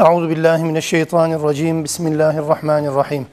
أعوذ 0.00 0.28
بالله 0.28 0.62
من 0.62 0.76
الشيطان 0.76 1.32
الرجيم. 1.32 1.82
بسم 1.82 2.06
الله 2.06 2.38
الرحمن 2.38 2.84
الرحيم. 2.86 3.24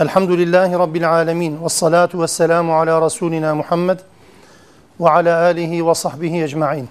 الحمد 0.00 0.30
لله 0.30 0.76
رب 0.76 0.96
العالمين 0.96 1.58
والصلاة 1.64 2.12
والسلام 2.14 2.70
على 2.70 2.98
رسولنا 2.98 3.54
محمد 3.54 4.00
وعلى 5.00 5.50
آله 5.50 5.82
وصحبه 5.82 6.44
أجمعين. 6.44 6.86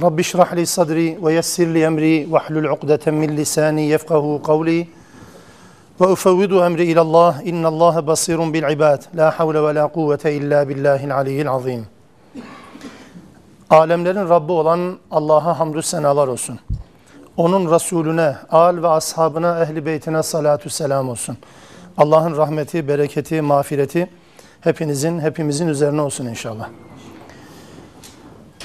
رب 0.00 0.18
اشرح 0.18 0.52
لي 0.58 0.64
صدري 0.64 1.18
ويسر 1.22 1.64
لي 1.64 1.86
أمري 1.86 2.26
واحلل 2.26 2.66
عقدة 2.66 3.04
من 3.06 3.36
لساني 3.36 3.90
يفقه 3.90 4.40
قولي. 4.44 4.86
وأفوض 6.00 6.52
أمري 6.52 6.92
إلى 6.92 7.00
الله 7.00 7.32
إن 7.46 7.66
الله 7.66 8.00
بصير 8.00 8.50
بالعباد. 8.50 9.04
لا 9.14 9.30
حول 9.30 9.56
ولا 9.58 9.86
قوة 9.86 10.24
إلا 10.26 10.62
بالله 10.62 11.04
العلي 11.04 11.42
العظيم. 11.42 11.86
Alemlerin 13.70 14.28
Rabbi 14.28 14.52
olan 14.52 14.98
Allah'a 15.10 15.58
hamdü 15.58 15.82
senalar 15.82 16.28
olsun. 16.28 16.58
Onun 17.36 17.74
Resulüne, 17.74 18.36
al 18.50 18.82
ve 18.82 18.88
ashabına, 18.88 19.62
ehli 19.62 19.86
beytine 19.86 20.22
salatü 20.22 20.70
selam 20.70 21.08
olsun. 21.08 21.36
Allah'ın 21.98 22.36
rahmeti, 22.36 22.88
bereketi, 22.88 23.42
mağfireti 23.42 24.08
hepinizin, 24.60 25.20
hepimizin 25.20 25.68
üzerine 25.68 26.00
olsun 26.00 26.26
inşallah. 26.26 26.68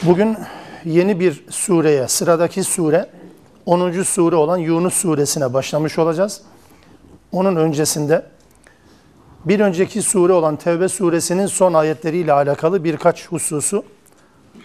Bugün 0.03 0.37
yeni 0.85 1.19
bir 1.19 1.45
sureye, 1.49 2.07
sıradaki 2.07 2.63
sure, 2.63 3.09
10. 3.65 4.03
sure 4.03 4.35
olan 4.35 4.57
Yunus 4.57 4.93
suresine 4.93 5.53
başlamış 5.53 5.99
olacağız. 5.99 6.41
Onun 7.31 7.55
öncesinde 7.55 8.25
bir 9.45 9.59
önceki 9.59 10.01
sure 10.01 10.33
olan 10.33 10.55
Tevbe 10.55 10.89
suresinin 10.89 11.47
son 11.47 11.73
ayetleriyle 11.73 12.33
alakalı 12.33 12.83
birkaç 12.83 13.27
hususu 13.27 13.83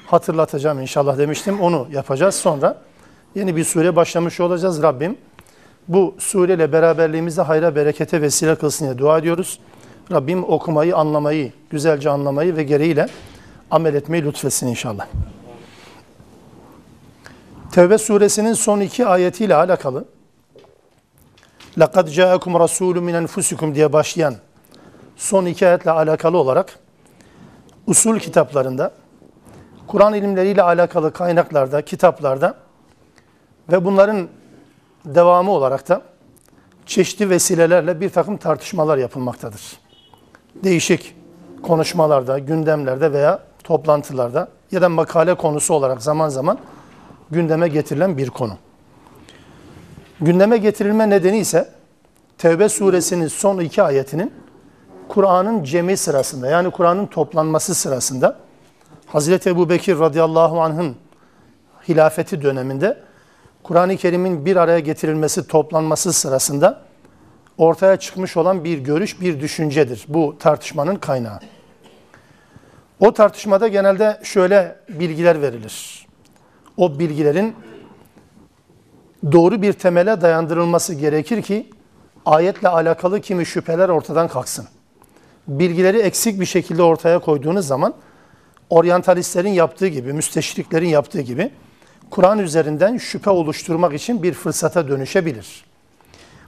hatırlatacağım 0.07 0.81
inşallah 0.81 1.19
demiştim. 1.19 1.61
Onu 1.61 1.87
yapacağız. 1.93 2.35
Sonra 2.35 2.77
yeni 3.36 3.56
bir 3.56 3.64
sure 3.64 3.96
başlamış 3.96 4.40
olacağız 4.40 4.84
Rabbim. 4.84 5.18
Bu 5.88 6.16
sureyle 6.20 6.72
beraberliğimizde 6.72 7.42
hayra 7.42 7.76
berekete 7.76 8.22
vesile 8.22 8.56
kılsın 8.56 8.86
diye 8.86 8.98
dua 8.98 9.18
ediyoruz. 9.18 9.60
Rabbim 10.12 10.44
okumayı, 10.44 10.98
anlamayı, 10.98 11.52
güzelce 11.70 12.10
anlamayı 12.10 12.56
ve 12.56 12.64
gereğiyle 12.64 13.08
amel 13.72 13.94
etmeyi 13.94 14.26
lütfetsin 14.26 14.68
inşallah. 14.68 15.08
Tevbe 17.72 17.98
suresinin 17.98 18.54
son 18.54 18.80
iki 18.80 19.06
ayetiyle 19.06 19.56
alakalı 19.56 20.06
لَقَدْ 21.78 22.08
جَاءَكُمْ 22.10 22.54
رَسُولٌ 22.64 22.98
مِنْ 22.98 23.26
اَنْفُسِكُمْ 23.26 23.76
diye 23.76 23.94
başlayan 23.94 24.36
son 25.18 25.46
iki 25.46 25.68
ayetle 25.68 25.92
alakalı 25.92 26.38
olarak 26.38 26.80
usul 27.88 28.20
kitaplarında, 28.20 28.92
Kur'an 29.88 30.14
ilimleriyle 30.14 30.62
alakalı 30.62 31.14
kaynaklarda, 31.14 31.82
kitaplarda 31.82 32.56
ve 33.73 33.85
bunların 33.85 34.29
devamı 35.05 35.51
olarak 35.51 35.89
da 35.89 36.03
çeşitli 36.87 37.31
vesilelerle 37.31 38.01
bir 38.01 38.11
takım 38.11 38.37
tartışmalar 38.37 38.99
yapılmaktadır. 38.99 39.81
Değişik 40.55 41.17
konuşmalarda, 41.63 42.39
gündemlerde 42.39 43.13
veya 43.13 43.43
toplantılarda 43.65 44.49
ya 44.71 44.83
da 44.83 44.89
makale 44.89 45.35
konusu 45.35 45.75
olarak 45.75 46.03
zaman 46.03 46.29
zaman 46.29 46.59
gündeme 47.31 47.69
getirilen 47.69 48.19
bir 48.19 48.31
konu. 48.31 48.53
Gündeme 50.21 50.57
getirilme 50.57 51.11
nedeni 51.11 51.39
ise 51.39 51.69
Tevbe 52.39 52.69
suresinin 52.69 53.29
son 53.29 53.59
iki 53.59 53.83
ayetinin 53.83 54.33
Kur'an'ın 55.09 55.65
cemi 55.65 55.97
sırasında 55.97 56.49
yani 56.49 56.71
Kur'an'ın 56.71 57.07
toplanması 57.07 57.75
sırasında 57.75 58.37
Hazreti 59.07 59.51
Ebu 59.51 59.69
Bekir 59.69 59.99
radıyallahu 59.99 60.61
anh'ın 60.61 60.97
hilafeti 61.89 62.43
döneminde 62.43 62.99
Kur'an-ı 63.67 63.97
Kerim'in 63.97 64.47
bir 64.47 64.57
araya 64.57 64.79
getirilmesi, 64.79 65.47
toplanması 65.47 66.13
sırasında 66.13 66.83
ortaya 67.59 67.97
çıkmış 67.97 68.37
olan 68.37 68.65
bir 68.65 68.79
görüş, 68.79 69.21
bir 69.21 69.41
düşüncedir. 69.41 70.05
Bu 70.09 70.37
tartışmanın 70.39 70.97
kaynağı. 70.97 71.41
O 73.01 73.13
tartışmada 73.13 73.69
genelde 73.69 74.21
şöyle 74.23 74.77
bilgiler 74.89 75.43
verilir. 75.43 76.07
O 76.77 76.99
bilgilerin 76.99 77.55
doğru 79.33 79.63
bir 79.63 79.73
temele 79.73 80.21
dayandırılması 80.21 80.95
gerekir 80.95 81.43
ki 81.43 81.71
ayetle 82.27 82.69
alakalı 82.69 83.21
kimi 83.21 83.47
şüpheler 83.47 83.89
ortadan 83.89 84.29
kalksın. 84.29 84.69
Bilgileri 85.49 85.99
eksik 85.99 86.41
bir 86.41 86.47
şekilde 86.47 86.83
ortaya 86.83 87.19
koyduğunuz 87.19 87.67
zaman 87.67 87.95
oryantalistlerin 88.71 89.53
yaptığı 89.53 89.87
gibi, 89.87 90.13
müsteşriklerin 90.13 90.89
yaptığı 90.89 91.21
gibi 91.21 91.51
Kur'an 92.11 92.39
üzerinden 92.39 92.97
şüphe 92.97 93.31
oluşturmak 93.31 93.95
için 93.95 94.23
bir 94.23 94.33
fırsata 94.33 94.89
dönüşebilir. 94.89 95.65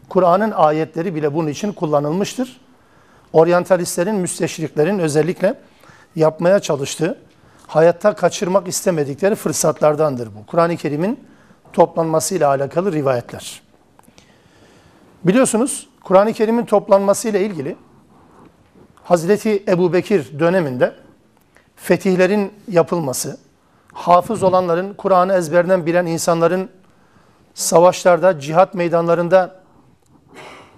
Kur'an'ın 0.08 0.50
ayetleri 0.50 1.14
bile 1.14 1.34
bunun 1.34 1.48
için 1.48 1.72
kullanılmıştır. 1.72 2.60
Oryantalistlerin, 3.32 4.14
müsteşriklerin 4.14 4.98
özellikle 4.98 5.54
yapmaya 6.16 6.60
çalıştığı, 6.60 7.18
hayatta 7.66 8.14
kaçırmak 8.14 8.68
istemedikleri 8.68 9.34
fırsatlardandır 9.34 10.26
bu. 10.26 10.47
Kur'an-ı 10.47 10.76
Kerim'in 10.76 11.20
toplanmasıyla 11.72 12.48
alakalı 12.48 12.92
rivayetler. 12.92 13.62
Biliyorsunuz 15.24 15.88
Kur'an-ı 16.04 16.32
Kerim'in 16.32 16.64
toplanmasıyla 16.64 17.41
ilgili 17.41 17.76
Hazreti 19.04 19.64
Ebu 19.68 19.92
Bekir 19.92 20.38
döneminde 20.38 20.94
fetihlerin 21.76 22.52
yapılması, 22.68 23.38
hafız 23.98 24.42
olanların, 24.42 24.94
Kur'an'ı 24.94 25.34
ezberden 25.34 25.86
bilen 25.86 26.06
insanların 26.06 26.70
savaşlarda, 27.54 28.41
cihat 28.41 28.75
meydanlarında 28.75 29.60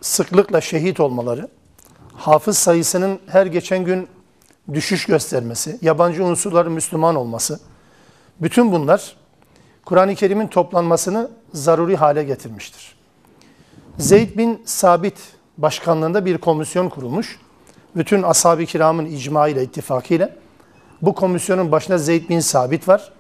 sıklıkla 0.01 0.61
şehit 0.61 1.01
olmaları, 1.01 1.49
hafız 2.15 2.59
sayısının 2.59 3.19
her 3.27 3.47
geçen 3.47 3.85
gün 3.85 4.09
düşüş 4.73 5.07
göstermesi, 5.07 5.79
yabancı 5.83 6.25
unsurların 6.25 6.73
Müslüman 6.73 7.17
olması, 7.17 7.61
bütün 8.41 8.73
bunlar 8.73 9.17
Kur'an-ı 9.85 10.15
Kerim'in 10.15 10.47
toplanmasını 10.47 11.31
zaruri 11.53 11.97
hale 11.97 12.25
getirmiştir. 12.25 12.97
Zeyd 13.99 14.39
bin 14.39 14.63
Sabit 14.65 15.19
başkanlığında 15.59 16.25
bir 16.25 16.39
komisyon 16.39 16.89
kurulmuş. 16.89 17.39
Bütün 17.97 18.23
ashab-ı 18.23 18.65
kiramın 18.65 19.07
icma 19.07 19.49
ile, 19.49 19.63
ittifakıyla 19.63 20.31
bu 21.03 21.15
komisyonun 21.15 21.73
başında 21.73 21.99
Zeyd 21.99 22.29
bin 22.29 22.41
Sabit 22.41 22.89
var 22.89 23.13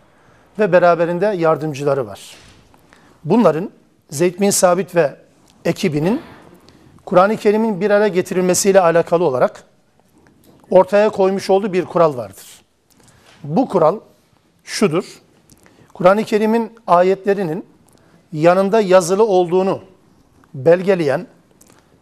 ve 0.59 0.73
beraberinde 0.73 1.27
yardımcıları 1.27 2.07
var. 2.07 2.21
Bunların 3.25 3.71
Zeyd 4.11 4.41
bin 4.41 4.51
Sabit 4.51 4.95
ve 4.95 5.17
ekibinin 5.65 6.23
Kur'an-ı 7.05 7.37
Kerim'in 7.37 7.81
bir 7.81 7.91
araya 7.91 8.09
getirilmesiyle 8.09 8.81
alakalı 8.81 9.25
olarak 9.25 9.65
ortaya 10.71 11.11
koymuş 11.11 11.51
olduğu 11.51 11.73
bir 11.73 11.85
kural 11.85 12.17
vardır. 12.17 12.47
Bu 13.45 13.69
kural 13.69 14.01
şudur. 14.65 15.05
Kur'an-ı 15.95 16.25
Kerim'in 16.25 16.73
ayetlerinin 16.87 17.67
yanında 18.33 18.81
yazılı 18.81 19.27
olduğunu 19.27 19.81
belgeleyen, 20.55 21.27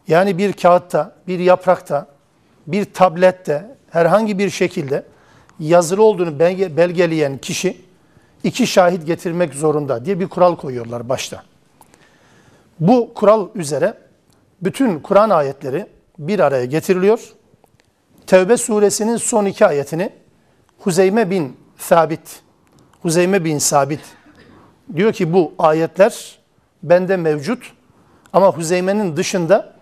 yani 0.08 0.38
bir 0.38 0.52
kağıtta, 0.52 1.14
bir 1.26 1.38
yaprakta, 1.38 2.06
bir 2.66 2.84
tablette 2.84 3.76
herhangi 3.90 4.38
bir 4.38 4.50
şekilde 4.50 5.04
yazılı 5.60 6.02
olduğunu 6.02 6.38
belgeleyen 6.76 7.38
kişi 7.38 7.76
iki 8.44 8.66
şahit 8.66 9.06
getirmek 9.06 9.54
zorunda 9.54 10.04
diye 10.04 10.20
bir 10.20 10.28
kural 10.28 10.56
koyuyorlar 10.56 11.08
başta. 11.08 11.42
Bu 12.80 13.14
kural 13.14 13.48
üzere 13.54 13.94
bütün 14.62 15.00
Kur'an 15.00 15.30
ayetleri 15.30 15.86
bir 16.18 16.38
araya 16.38 16.64
getiriliyor. 16.64 17.20
Tevbe 18.26 18.56
suresinin 18.56 19.16
son 19.16 19.44
iki 19.44 19.66
ayetini 19.66 20.10
Huzeyme 20.78 21.30
bin 21.30 21.56
Sabit, 21.76 22.42
Huzeyme 23.02 23.44
bin 23.44 23.58
Sabit 23.58 24.00
diyor 24.96 25.12
ki 25.12 25.32
bu 25.32 25.52
ayetler 25.58 26.38
bende 26.82 27.16
mevcut 27.16 27.72
ama 28.32 28.56
Huzeyme'nin 28.56 29.16
dışında 29.16 29.74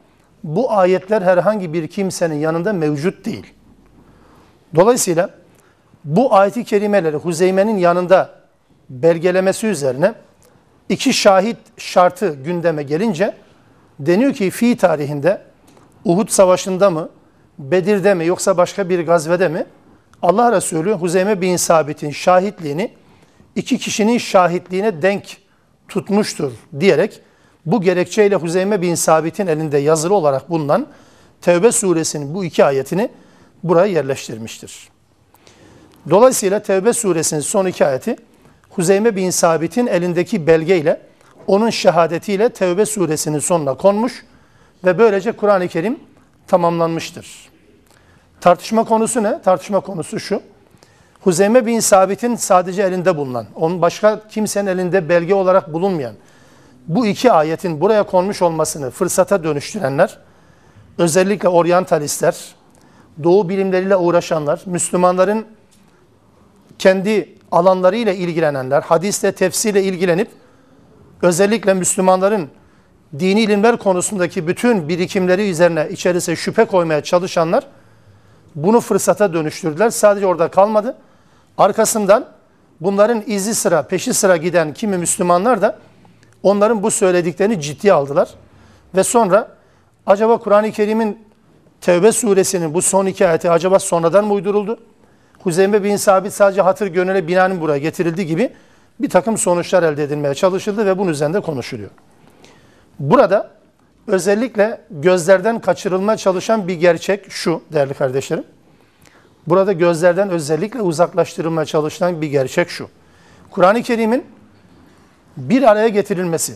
bu 0.44 0.72
ayetler 0.72 1.22
herhangi 1.22 1.72
bir 1.72 1.88
kimsenin 1.88 2.34
yanında 2.34 2.72
mevcut 2.72 3.24
değil. 3.24 3.46
Dolayısıyla 4.74 5.30
bu 6.06 6.34
ayeti 6.34 6.64
kerimeleri 6.64 7.16
Huzeyme'nin 7.16 7.76
yanında 7.78 8.30
belgelemesi 8.90 9.66
üzerine 9.66 10.14
iki 10.88 11.12
şahit 11.12 11.56
şartı 11.76 12.34
gündeme 12.34 12.82
gelince 12.82 13.34
deniyor 14.00 14.32
ki 14.32 14.50
fi 14.50 14.76
tarihinde 14.76 15.42
Uhud 16.04 16.28
Savaşı'nda 16.28 16.90
mı, 16.90 17.08
Bedir'de 17.58 18.14
mi 18.14 18.26
yoksa 18.26 18.56
başka 18.56 18.88
bir 18.88 19.06
gazvede 19.06 19.48
mi 19.48 19.66
Allah 20.22 20.52
Resulü 20.52 20.92
Huzeyme 20.92 21.40
bin 21.40 21.56
Sabit'in 21.56 22.10
şahitliğini 22.10 22.92
iki 23.54 23.78
kişinin 23.78 24.18
şahitliğine 24.18 25.02
denk 25.02 25.36
tutmuştur 25.88 26.52
diyerek 26.80 27.20
bu 27.66 27.82
gerekçeyle 27.82 28.36
Huzeyme 28.36 28.82
bin 28.82 28.94
Sabit'in 28.94 29.46
elinde 29.46 29.78
yazılı 29.78 30.14
olarak 30.14 30.50
bulunan 30.50 30.86
Tevbe 31.40 31.72
suresinin 31.72 32.34
bu 32.34 32.44
iki 32.44 32.64
ayetini 32.64 33.10
buraya 33.64 33.86
yerleştirmiştir. 33.92 34.95
Dolayısıyla 36.10 36.62
Tevbe 36.62 36.92
suresinin 36.92 37.40
son 37.40 37.66
iki 37.66 37.86
ayeti 37.86 38.16
Huzeyme 38.70 39.16
bin 39.16 39.30
Sabit'in 39.30 39.86
elindeki 39.86 40.46
belgeyle 40.46 41.00
onun 41.46 41.70
şehadetiyle 41.70 42.48
Tevbe 42.48 42.86
suresinin 42.86 43.38
sonuna 43.38 43.74
konmuş 43.74 44.24
ve 44.84 44.98
böylece 44.98 45.32
Kur'an-ı 45.32 45.68
Kerim 45.68 46.00
tamamlanmıştır. 46.46 47.48
Tartışma 48.40 48.84
konusu 48.84 49.22
ne? 49.22 49.42
Tartışma 49.42 49.80
konusu 49.80 50.20
şu. 50.20 50.42
Huzeyme 51.20 51.66
bin 51.66 51.80
Sabit'in 51.80 52.36
sadece 52.36 52.82
elinde 52.82 53.16
bulunan, 53.16 53.46
onun 53.54 53.82
başka 53.82 54.28
kimsenin 54.28 54.66
elinde 54.66 55.08
belge 55.08 55.34
olarak 55.34 55.72
bulunmayan 55.72 56.14
bu 56.88 57.06
iki 57.06 57.32
ayetin 57.32 57.80
buraya 57.80 58.02
konmuş 58.02 58.42
olmasını 58.42 58.90
fırsata 58.90 59.44
dönüştürenler, 59.44 60.18
özellikle 60.98 61.48
oryantalistler, 61.48 62.54
doğu 63.22 63.48
bilimleriyle 63.48 63.96
uğraşanlar, 63.96 64.62
Müslümanların 64.66 65.46
kendi 66.78 67.36
alanlarıyla 67.52 68.12
ilgilenenler, 68.12 68.82
hadisle, 68.82 69.32
tefsirle 69.32 69.82
ilgilenip 69.82 70.28
özellikle 71.22 71.74
Müslümanların 71.74 72.48
dini 73.18 73.40
ilimler 73.40 73.76
konusundaki 73.76 74.46
bütün 74.46 74.88
birikimleri 74.88 75.50
üzerine 75.50 75.88
içerisine 75.90 76.36
şüphe 76.36 76.64
koymaya 76.64 77.02
çalışanlar 77.02 77.66
bunu 78.54 78.80
fırsata 78.80 79.32
dönüştürdüler. 79.32 79.90
Sadece 79.90 80.26
orada 80.26 80.48
kalmadı. 80.48 80.96
Arkasından 81.58 82.26
bunların 82.80 83.22
izi 83.26 83.54
sıra, 83.54 83.82
peşi 83.82 84.14
sıra 84.14 84.36
giden 84.36 84.74
kimi 84.74 84.98
Müslümanlar 84.98 85.62
da 85.62 85.78
onların 86.42 86.82
bu 86.82 86.90
söylediklerini 86.90 87.60
ciddiye 87.60 87.92
aldılar. 87.92 88.28
Ve 88.94 89.04
sonra 89.04 89.48
acaba 90.06 90.38
Kur'an-ı 90.38 90.72
Kerim'in 90.72 91.26
Tevbe 91.80 92.12
suresinin 92.12 92.74
bu 92.74 92.82
son 92.82 93.06
iki 93.06 93.28
ayeti 93.28 93.50
acaba 93.50 93.78
sonradan 93.78 94.24
mı 94.24 94.32
uyduruldu? 94.34 94.78
Huzeyme 95.46 95.84
bin 95.84 95.96
Sabit 95.96 96.32
sadece 96.32 96.62
hatır 96.62 96.86
gönüle 96.86 97.28
binaen 97.28 97.60
buraya 97.60 97.78
getirildi 97.78 98.26
gibi 98.26 98.52
bir 99.00 99.10
takım 99.10 99.38
sonuçlar 99.38 99.82
elde 99.82 100.02
edilmeye 100.02 100.34
çalışıldı 100.34 100.86
ve 100.86 100.98
bunun 100.98 101.10
üzerinde 101.10 101.40
konuşuluyor. 101.40 101.90
Burada 102.98 103.50
özellikle 104.06 104.80
gözlerden 104.90 105.60
kaçırılma 105.60 106.16
çalışan 106.16 106.68
bir 106.68 106.74
gerçek 106.74 107.30
şu 107.30 107.62
değerli 107.72 107.94
kardeşlerim. 107.94 108.44
Burada 109.46 109.72
gözlerden 109.72 110.30
özellikle 110.30 110.82
uzaklaştırılmaya 110.82 111.64
çalışılan 111.64 112.20
bir 112.22 112.28
gerçek 112.28 112.70
şu. 112.70 112.88
Kur'an-ı 113.50 113.82
Kerim'in 113.82 114.24
bir 115.36 115.62
araya 115.62 115.88
getirilmesi, 115.88 116.54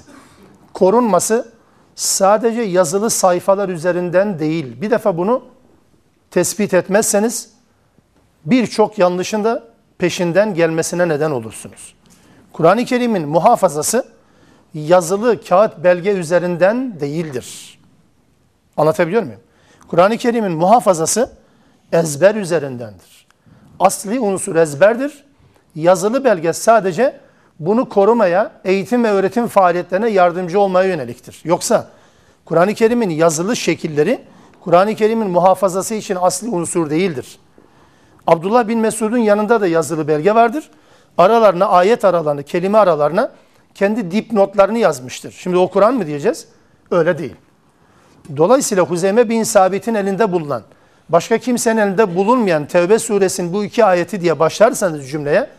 korunması 0.75 1.53
sadece 1.95 2.63
yazılı 2.63 3.11
sayfalar 3.11 3.69
üzerinden 3.69 4.39
değil. 4.39 4.81
Bir 4.81 4.91
defa 4.91 5.17
bunu 5.19 5.45
tespit 6.31 6.75
etmezseniz 6.75 7.60
birçok 8.45 8.99
yanlışın 8.99 9.45
da 9.45 9.65
peşinden 9.99 10.55
gelmesine 10.55 11.09
neden 11.09 11.31
olursunuz. 11.31 11.95
Kur'an-ı 12.53 12.85
Kerim'in 12.85 13.29
muhafazası 13.29 14.07
yazılı 14.75 15.45
kağıt 15.45 15.85
belge 15.85 16.11
üzerinden 16.11 17.01
değildir. 17.01 17.79
Anlatabiliyor 18.77 19.23
muyum? 19.23 19.41
Kur'an-ı 19.89 20.17
Kerim'in 20.17 20.53
muhafazası 20.53 21.31
ezber 21.93 22.35
üzerindendir. 22.35 23.27
Asli 23.81 24.21
unsur 24.21 24.57
ezberdir. 24.57 25.25
Yazılı 25.75 26.25
belge 26.25 26.53
sadece 26.53 27.21
bunu 27.61 27.89
korumaya, 27.89 28.53
eğitim 28.65 29.05
ve 29.05 29.11
öğretim 29.11 29.47
faaliyetlerine 29.47 30.09
yardımcı 30.09 30.61
olmaya 30.61 30.89
yöneliktir. 30.89 31.41
Yoksa 31.45 31.89
Kur'an-ı 32.45 32.75
Kerim'in 32.75 33.11
yazılı 33.11 33.57
şekilleri 33.57 34.21
Kur'an-ı 34.61 34.95
Kerim'in 34.95 35.31
muhafazası 35.31 35.95
için 35.95 36.17
asli 36.21 36.49
unsur 36.49 36.91
değildir. 36.91 37.39
Abdullah 38.27 38.69
bin 38.69 38.79
Mesud'un 38.79 39.19
yanında 39.19 39.61
da 39.61 39.67
yazılı 39.67 40.09
belge 40.09 40.35
vardır. 40.35 40.71
Aralarına, 41.19 41.67
ayet 41.67 42.05
aralarını, 42.05 42.43
kelime 42.43 42.79
aralarına 42.79 43.31
kendi 43.75 44.11
dipnotlarını 44.11 44.79
yazmıştır. 44.79 45.33
Şimdi 45.39 45.57
o 45.57 45.69
Kur'an 45.71 45.95
mı 45.95 46.07
diyeceğiz? 46.07 46.49
Öyle 46.91 47.19
değil. 47.19 47.35
Dolayısıyla 48.37 48.85
Huzeyme 48.85 49.29
bin 49.29 49.43
Sabit'in 49.43 49.95
elinde 49.95 50.33
bulunan, 50.33 50.63
başka 51.09 51.39
kimsenin 51.39 51.81
elinde 51.81 52.17
bulunmayan 52.17 52.67
Tevbe 52.67 52.99
suresinin 52.99 53.53
bu 53.53 53.65
iki 53.65 53.85
ayeti 53.85 54.21
diye 54.21 54.39
başlarsanız 54.39 55.11
cümleye, 55.11 55.51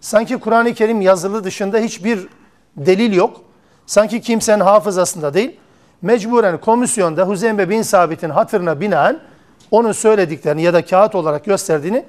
sanki 0.00 0.36
Kur'an-ı 0.36 0.74
Kerim 0.74 1.00
yazılı 1.00 1.44
dışında 1.44 1.78
hiçbir 1.78 2.28
delil 2.76 3.12
yok. 3.12 3.40
Sanki 3.86 4.20
kimsenin 4.20 4.60
hafızasında 4.60 5.34
değil. 5.34 5.56
Mecburen 6.02 6.58
komisyonda 6.58 7.24
Huzeyme 7.24 7.68
bin 7.70 7.82
Sabit'in 7.82 8.30
hatırına 8.30 8.80
binaen 8.80 9.20
onun 9.70 9.92
söylediklerini 9.92 10.62
ya 10.62 10.74
da 10.74 10.84
kağıt 10.84 11.14
olarak 11.14 11.44
gösterdiğini 11.44 12.04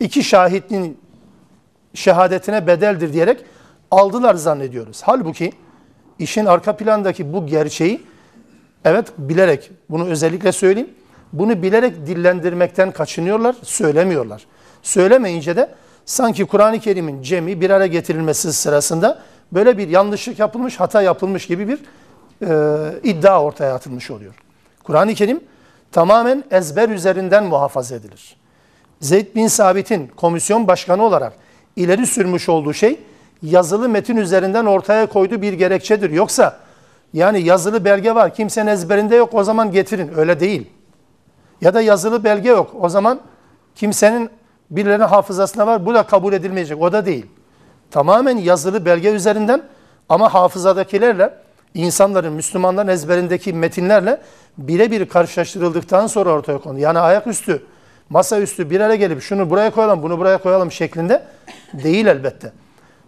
iki 0.00 0.24
şahidin 0.24 0.98
şehadetine 1.94 2.66
bedeldir 2.66 3.12
diyerek 3.12 3.44
aldılar 3.90 4.34
zannediyoruz. 4.34 5.02
Halbuki 5.02 5.52
işin 6.18 6.46
arka 6.46 6.76
plandaki 6.76 7.32
bu 7.32 7.46
gerçeği 7.46 8.02
evet 8.84 9.06
bilerek 9.18 9.70
bunu 9.90 10.06
özellikle 10.06 10.52
söyleyeyim. 10.52 10.90
Bunu 11.32 11.62
bilerek 11.62 12.06
dillendirmekten 12.06 12.90
kaçınıyorlar, 12.90 13.56
söylemiyorlar. 13.62 14.46
Söylemeyince 14.82 15.56
de 15.56 15.74
sanki 16.04 16.44
Kur'an-ı 16.44 16.80
Kerim'in 16.80 17.22
cemi 17.22 17.60
bir 17.60 17.70
araya 17.70 17.86
getirilmesi 17.86 18.52
sırasında 18.52 19.22
böyle 19.52 19.78
bir 19.78 19.88
yanlışlık 19.88 20.38
yapılmış, 20.38 20.80
hata 20.80 21.02
yapılmış 21.02 21.46
gibi 21.46 21.68
bir 21.68 21.78
e, 22.42 23.00
iddia 23.02 23.42
ortaya 23.42 23.74
atılmış 23.74 24.10
oluyor. 24.10 24.34
Kur'an-ı 24.84 25.14
Kerim 25.14 25.40
tamamen 25.96 26.44
ezber 26.50 26.88
üzerinden 26.88 27.44
muhafaza 27.44 27.94
edilir. 27.94 28.36
Zeyd 29.00 29.34
bin 29.34 29.48
Sabit'in 29.48 30.06
komisyon 30.06 30.68
başkanı 30.68 31.02
olarak 31.02 31.32
ileri 31.76 32.06
sürmüş 32.06 32.48
olduğu 32.48 32.74
şey 32.74 33.00
yazılı 33.42 33.88
metin 33.88 34.16
üzerinden 34.16 34.66
ortaya 34.66 35.06
koyduğu 35.06 35.42
bir 35.42 35.52
gerekçedir. 35.52 36.10
Yoksa 36.10 36.56
yani 37.12 37.42
yazılı 37.42 37.84
belge 37.84 38.14
var 38.14 38.34
kimsenin 38.34 38.66
ezberinde 38.66 39.16
yok 39.16 39.34
o 39.34 39.44
zaman 39.44 39.70
getirin. 39.72 40.12
Öyle 40.16 40.40
değil. 40.40 40.70
Ya 41.60 41.74
da 41.74 41.80
yazılı 41.80 42.24
belge 42.24 42.48
yok 42.48 42.74
o 42.80 42.88
zaman 42.88 43.20
kimsenin 43.74 44.30
birilerinin 44.70 45.04
hafızasında 45.04 45.66
var 45.66 45.86
bu 45.86 45.94
da 45.94 46.02
kabul 46.02 46.32
edilmeyecek. 46.32 46.82
O 46.82 46.92
da 46.92 47.06
değil. 47.06 47.26
Tamamen 47.90 48.36
yazılı 48.36 48.84
belge 48.84 49.10
üzerinden 49.10 49.62
ama 50.08 50.34
hafızadakilerle 50.34 51.45
insanların, 51.76 52.32
Müslümanların 52.32 52.88
ezberindeki 52.88 53.52
metinlerle 53.52 54.20
birebir 54.58 55.08
karşılaştırıldıktan 55.08 56.06
sonra 56.06 56.30
ortaya 56.30 56.58
konu. 56.58 56.78
Yani 56.78 56.98
ayaküstü, 56.98 57.62
masaüstü 58.10 58.70
bir 58.70 58.80
araya 58.80 58.96
gelip 58.96 59.22
şunu 59.22 59.50
buraya 59.50 59.70
koyalım, 59.70 60.02
bunu 60.02 60.18
buraya 60.18 60.38
koyalım 60.38 60.72
şeklinde 60.72 61.22
değil 61.72 62.06
elbette. 62.06 62.52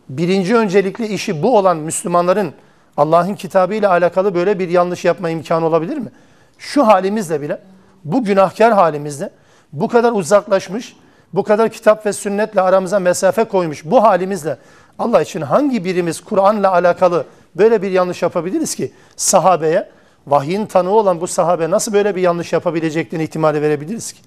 Birinci 0.09 0.57
öncelikli 0.57 1.07
işi 1.07 1.43
bu 1.43 1.59
olan 1.59 1.77
Müslümanların 1.77 2.53
Allah'ın 2.97 3.35
kitabı 3.35 3.75
ile 3.75 3.89
alakalı 3.89 4.35
böyle 4.35 4.59
bir 4.59 4.69
yanlış 4.69 5.05
yapma 5.05 5.31
imkanı 5.31 5.67
olabilir 5.67 5.99
mi? 5.99 6.11
Şu 6.59 6.87
halimizle 6.87 7.41
bile, 7.41 7.61
bu 8.05 8.25
günahkar 8.25 8.73
halimizde, 8.73 9.31
bu 9.73 9.89
kadar 9.89 10.13
uzaklaşmış, 10.13 10.97
bu 11.35 11.43
kadar 11.43 11.69
kitap 11.69 12.07
ve 12.07 12.13
sünnetle 12.13 12.61
aramıza 12.61 12.99
mesafe 12.99 13.45
koymuş 13.45 13.85
bu 13.85 14.03
halimizle 14.03 14.59
Allah 14.99 15.23
için 15.23 15.41
hangi 15.41 15.85
birimiz 15.85 16.21
Kur'an'la 16.21 16.73
alakalı 16.73 17.25
böyle 17.57 17.83
bir 17.83 17.91
yanlış 17.91 18.23
yapabiliriz 18.23 18.75
ki 18.75 18.93
sahabeye, 19.17 19.91
vahyin 20.27 20.67
tanığı 20.67 20.91
olan 20.91 21.21
bu 21.21 21.27
sahabe 21.27 21.71
nasıl 21.71 21.93
böyle 21.93 22.17
bir 22.17 22.23
yanlış 22.23 22.53
yapabileceklerini 22.53 23.25
ihtimali 23.25 23.63
verebiliriz 23.63 24.13
ki? 24.13 24.21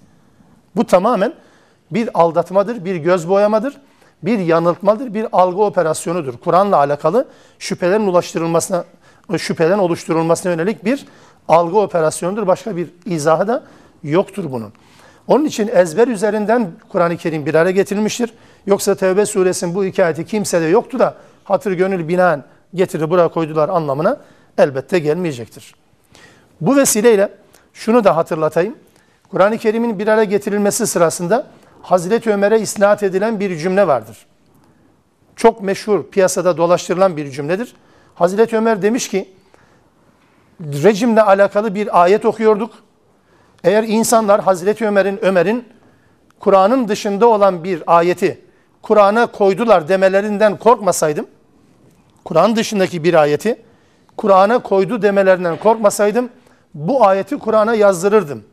Bu 0.76 0.86
tamamen 0.86 1.34
bir 1.92 2.10
aldatmadır, 2.14 2.86
bir 2.86 2.96
göz 2.96 3.30
boyamadır, 3.30 3.78
bir 4.24 4.40
yanıltmadır, 4.40 5.14
bir 5.14 5.28
algı 5.32 5.62
operasyonudur. 5.62 6.34
Kur'an'la 6.38 6.78
alakalı 6.78 7.28
şüphelerin 7.60 8.08
ulaştırılmasına, 8.08 8.84
şüphelerin 9.38 9.78
oluşturulmasına 9.78 10.52
yönelik 10.52 10.86
bir 10.86 11.06
algı 11.48 11.78
operasyonudur. 11.78 12.48
Başka 12.48 12.76
bir 12.76 12.90
izahı 13.06 13.48
da 13.48 13.64
yoktur 14.04 14.52
bunun. 14.52 14.74
Onun 15.28 15.46
için 15.46 15.70
ezber 15.74 16.08
üzerinden 16.08 16.72
Kur'an-ı 16.90 17.18
Kerim 17.18 17.46
bir 17.46 17.56
araya 17.56 17.72
getirilmiştir. 17.72 18.34
Yoksa 18.66 18.96
Tevbe 18.96 19.26
suresinin 19.26 19.76
bu 19.76 19.86
iki 19.86 20.06
ayeti 20.06 20.26
kimsede 20.26 20.66
yoktu 20.66 21.00
da 21.00 21.16
hatır 21.44 21.72
gönül 21.72 22.08
binaen 22.08 22.44
getirdi 22.74 23.10
buraya 23.10 23.28
koydular 23.28 23.70
anlamına 23.70 24.18
elbette 24.58 25.00
gelmeyecektir. 25.00 25.76
Bu 26.62 26.76
vesileyle 26.76 27.30
şunu 27.74 28.04
da 28.04 28.18
hatırlatayım. 28.18 28.76
Kur'an-ı 29.32 29.58
Kerim'in 29.58 30.00
bir 30.00 30.08
araya 30.08 30.24
getirilmesi 30.24 30.88
sırasında 30.88 31.48
Hazreti 31.82 32.32
Ömer'e 32.32 32.60
isnat 32.60 33.04
edilen 33.04 33.40
bir 33.40 33.58
cümle 33.58 33.88
vardır. 33.88 34.26
Çok 35.36 35.62
meşhur, 35.62 36.04
piyasada 36.04 36.58
dolaştırılan 36.58 37.18
bir 37.18 37.32
cümledir. 37.32 37.76
Hazreti 38.16 38.58
Ömer 38.58 38.82
demiş 38.82 39.10
ki, 39.10 39.30
rejimle 40.62 41.22
alakalı 41.22 41.76
bir 41.76 42.02
ayet 42.02 42.26
okuyorduk. 42.26 42.72
Eğer 43.64 43.84
insanlar 43.84 44.42
Hazreti 44.42 44.88
Ömer'in 44.88 45.26
Ömer'in 45.26 45.66
Kur'an'ın 46.40 46.88
dışında 46.88 47.28
olan 47.28 47.64
bir 47.64 47.84
ayeti 47.88 48.42
Kur'an'a 48.82 49.26
koydular 49.26 49.88
demelerinden 49.88 50.58
korkmasaydım, 50.58 51.28
Kur'an 52.26 52.56
dışındaki 52.56 53.04
bir 53.04 53.14
ayeti 53.14 53.62
Kur'an'a 54.18 54.60
koydu 54.60 55.02
demelerinden 55.02 55.58
korkmasaydım 55.58 56.30
bu 56.74 57.06
ayeti 57.06 57.40
Kur'an'a 57.40 57.76
yazdırırdım. 57.76 58.44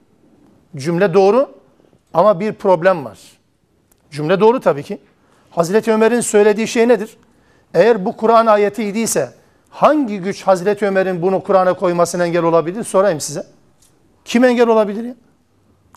Cümle 0.77 1.15
doğru 1.15 1.51
ama 2.15 2.41
bir 2.41 2.53
problem 2.53 3.05
var. 3.05 3.19
Cümle 4.11 4.41
doğru 4.41 4.61
tabii 4.61 4.83
ki. 4.83 4.99
Hazreti 5.51 5.93
Ömer'in 5.93 6.21
söylediği 6.21 6.69
şey 6.69 6.89
nedir? 6.89 7.17
Eğer 7.75 8.05
bu 8.05 8.17
Kur'an 8.17 8.47
ayeti 8.47 8.85
idiyse 8.85 9.33
Hangi 9.71 10.19
güç 10.19 10.43
Hazreti 10.43 10.87
Ömer'in 10.87 11.23
bunu 11.23 11.43
Kur'an'a 11.43 11.75
koymasına 11.75 12.27
engel 12.27 12.43
olabilir? 12.43 12.85
Sorayım 12.85 13.21
size. 13.21 13.47
Kim 14.25 14.45
engel 14.45 14.69
olabilir 14.69 15.05
ya? 15.05 15.15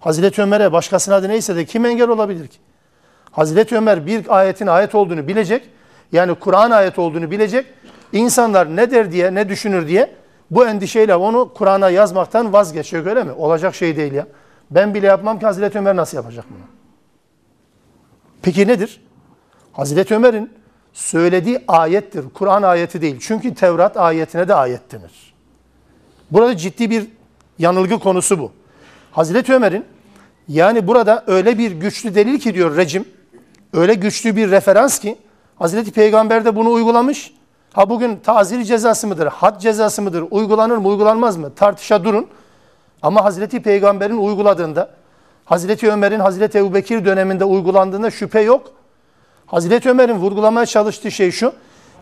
Hazreti 0.02 0.42
Ömer'e 0.42 0.72
başkasına 0.72 1.16
adı 1.16 1.30
neyse 1.30 1.56
de 1.56 1.66
kim 1.66 1.86
engel 1.86 2.10
olabilir 2.10 2.48
ki? 2.48 2.58
Hazreti 3.32 3.78
Ömer 3.78 4.06
bir 4.06 4.38
ayetin 4.38 4.68
ayet 4.68 4.96
olduğunu 4.96 5.28
bilecek. 5.28 5.70
Yani 6.12 6.36
Kur'an 6.36 6.72
ayet 6.72 7.00
olduğunu 7.00 7.32
bilecek. 7.32 7.66
İnsanlar 8.14 8.76
ne 8.76 8.92
der 8.92 9.12
diye, 9.12 9.34
ne 9.34 9.50
düşünür 9.50 9.88
diye 9.88 10.12
bu 10.52 10.68
endişeyle 10.68 11.16
onu 11.16 11.54
Kur'an'a 11.54 11.90
yazmaktan 11.90 12.54
vazgeçiyor 12.54 13.06
öyle 13.06 13.24
mi? 13.24 13.32
Olacak 13.32 13.76
şey 13.76 13.96
değil 13.96 14.14
ya. 14.14 14.28
Ben 14.72 14.94
bile 14.94 15.08
yapmam 15.08 15.40
ki 15.40 15.46
Hazreti 15.46 15.78
Ömer 15.78 15.96
nasıl 15.96 16.18
yapacak 16.18 16.46
bunu? 16.50 16.64
Peki 18.42 18.68
nedir? 18.68 19.02
Hazreti 19.74 20.16
Ömer'in 20.16 20.54
söylediği 20.94 21.64
ayettir. 21.68 22.26
Kur'an 22.34 22.64
ayeti 22.64 23.02
değil. 23.02 23.18
Çünkü 23.22 23.56
Tevrat 23.56 23.98
ayetine 23.98 24.48
de 24.48 24.56
ayet 24.56 24.92
denir. 24.92 25.34
Burada 26.32 26.58
ciddi 26.58 26.90
bir 26.90 27.08
yanılgı 27.60 28.00
konusu 28.00 28.40
bu. 28.40 28.52
Hazreti 29.12 29.54
Ömer'in 29.54 29.86
yani 30.48 30.88
burada 30.88 31.24
öyle 31.28 31.58
bir 31.58 31.72
güçlü 31.72 32.16
delil 32.16 32.40
ki 32.40 32.54
diyor 32.54 32.78
rejim, 32.78 33.06
öyle 33.74 33.94
güçlü 33.94 34.36
bir 34.36 34.52
referans 34.52 35.00
ki 35.00 35.18
Hazreti 35.62 35.92
Peygamber 35.92 36.46
de 36.46 36.56
bunu 36.56 36.72
uygulamış. 36.72 37.34
Ha 37.74 37.90
bugün 37.90 38.16
tazir 38.16 38.64
cezası 38.64 39.08
mıdır, 39.08 39.28
had 39.28 39.60
cezası 39.60 40.02
mıdır, 40.02 40.26
uygulanır 40.32 40.78
mı, 40.78 40.88
uygulanmaz 40.88 41.38
mı 41.38 41.56
tartışa 41.56 42.04
durun. 42.04 42.28
Ama 43.02 43.24
Hazreti 43.24 43.62
Peygamber'in 43.62 44.18
uyguladığında, 44.18 44.90
Hazreti 45.46 45.92
Ömer'in 45.92 46.20
Hazreti 46.20 46.58
Ebubekir 46.58 47.06
döneminde 47.06 47.46
uygulandığında 47.46 48.12
şüphe 48.12 48.42
yok. 48.42 48.72
Hazreti 49.46 49.90
Ömer'in 49.90 50.14
vurgulamaya 50.14 50.66
çalıştığı 50.66 51.12
şey 51.12 51.32
şu, 51.32 51.54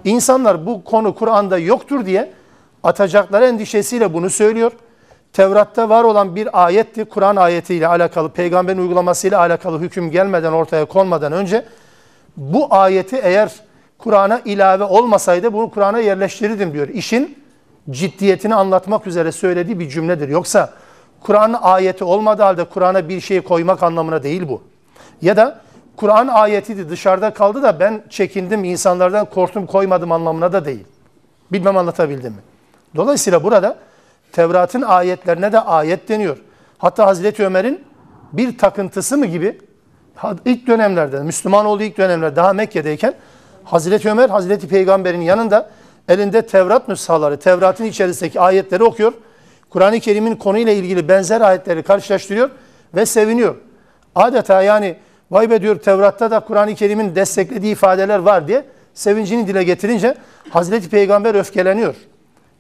insanlar 0.04 0.66
bu 0.66 0.84
konu 0.84 1.16
Kur'an'da 1.16 1.58
yoktur 1.58 2.06
diye 2.06 2.32
atacakları 2.84 3.46
endişesiyle 3.46 4.14
bunu 4.14 4.30
söylüyor. 4.30 4.72
Tevrat'ta 5.34 5.90
var 5.90 6.04
olan 6.04 6.36
bir 6.36 6.66
ayetti, 6.66 7.06
Kur'an 7.06 7.36
ayetiyle 7.36 7.88
alakalı, 7.88 8.30
peygamberin 8.30 8.80
uygulamasıyla 8.80 9.40
alakalı 9.40 9.80
hüküm 9.80 10.12
gelmeden 10.12 10.52
ortaya 10.52 10.86
konmadan 10.86 11.32
önce 11.32 11.66
bu 12.40 12.68
ayeti 12.70 13.16
eğer 13.16 13.52
Kur'an'a 13.98 14.40
ilave 14.46 14.84
olmasaydı 14.84 15.54
bunu 15.54 15.70
Kur'an'a 15.70 16.00
yerleştirirdim 16.00 16.74
diyor. 16.74 16.88
İşin 16.88 17.38
ciddiyetini 17.90 18.56
anlatmak 18.56 19.08
üzere 19.08 19.32
söylediği 19.32 19.80
bir 19.80 19.90
cümledir. 19.90 20.30
Yoksa 20.30 20.74
Kur'an 21.22 21.60
ayeti 21.62 22.04
olmadığı 22.04 22.44
halde 22.44 22.64
Kur'an'a 22.64 23.10
bir 23.10 23.22
şey 23.22 23.42
koymak 23.42 23.84
anlamına 23.84 24.24
değil 24.24 24.48
bu. 24.50 24.62
Ya 25.22 25.38
da 25.38 25.62
Kur'an 25.96 26.28
ayetiydi 26.28 26.90
dışarıda 26.90 27.34
kaldı 27.34 27.64
da 27.64 27.80
ben 27.80 28.04
çekindim 28.10 28.64
insanlardan 28.64 29.26
korktum 29.26 29.66
koymadım 29.66 30.12
anlamına 30.12 30.54
da 30.54 30.66
değil. 30.66 30.84
Bilmem 31.52 31.78
anlatabildim 31.78 32.34
mi? 32.34 32.40
Dolayısıyla 32.96 33.44
burada 33.44 33.78
Tevrat'ın 34.32 34.82
ayetlerine 34.82 35.52
de 35.52 35.60
ayet 35.60 36.10
deniyor. 36.10 36.38
Hatta 36.78 37.06
Hazreti 37.06 37.46
Ömer'in 37.46 37.84
bir 38.34 38.58
takıntısı 38.58 39.18
mı 39.18 39.26
gibi 39.26 39.60
ilk 40.46 40.68
dönemlerde, 40.68 41.20
Müslüman 41.20 41.66
olduğu 41.66 41.84
ilk 41.84 41.98
dönemler 41.98 42.36
daha 42.36 42.54
Mekke'deyken 42.54 43.14
Hazreti 43.64 44.10
Ömer, 44.10 44.30
Hazreti 44.30 44.68
Peygamber'in 44.68 45.22
yanında 45.22 45.70
elinde 46.10 46.42
Tevrat 46.42 46.88
nüshaları, 46.88 47.40
Tevrat'ın 47.40 47.86
içerisindeki 47.86 48.40
ayetleri 48.40 48.84
okuyor. 48.84 49.14
Kur'an-ı 49.70 50.00
Kerim'in 50.00 50.36
konuyla 50.36 50.74
ilgili 50.74 51.08
benzer 51.08 51.42
ayetleri 51.42 51.84
karşılaştırıyor 51.84 52.50
ve 52.96 53.06
seviniyor. 53.06 53.56
Adeta 54.16 54.62
yani 54.62 54.96
vay 55.32 55.50
be 55.50 55.62
diyor 55.62 55.76
Tevrat'ta 55.76 56.32
da 56.32 56.40
Kur'an-ı 56.40 56.76
Kerim'in 56.76 57.16
desteklediği 57.16 57.72
ifadeler 57.72 58.20
var 58.20 58.48
diye 58.48 58.66
sevincini 58.94 59.48
dile 59.48 59.64
getirince 59.64 60.16
Hazreti 60.50 60.90
Peygamber 60.90 61.36
öfkeleniyor. 61.36 61.96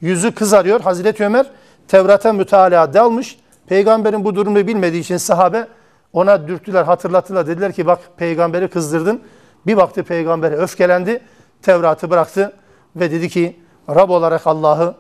Yüzü 0.02 0.32
kızarıyor. 0.32 0.82
Hazreti 0.82 1.26
Ömer 1.26 1.46
Tevrat'a 1.88 2.34
mütalaa 2.34 2.94
dalmış. 2.94 3.38
Peygamberin 3.68 4.26
bu 4.26 4.36
durumu 4.36 4.68
bilmediği 4.68 5.00
için 5.00 5.18
sahabe 5.18 5.68
ona 6.14 6.48
dürttüler, 6.48 6.84
hatırlattılar. 6.84 7.48
Dediler 7.48 7.74
ki 7.74 7.86
bak 7.86 8.00
peygamberi 8.18 8.68
kızdırdın. 8.68 9.22
Bir 9.68 9.78
baktı 9.78 10.04
peygambere 10.04 10.56
öfkelendi. 10.56 11.22
Tevrat'ı 11.62 12.10
bıraktı 12.10 12.54
ve 12.96 13.12
dedi 13.12 13.30
ki 13.30 13.60
Rab 13.90 14.10
olarak 14.10 14.48
Allah'ı, 14.48 14.96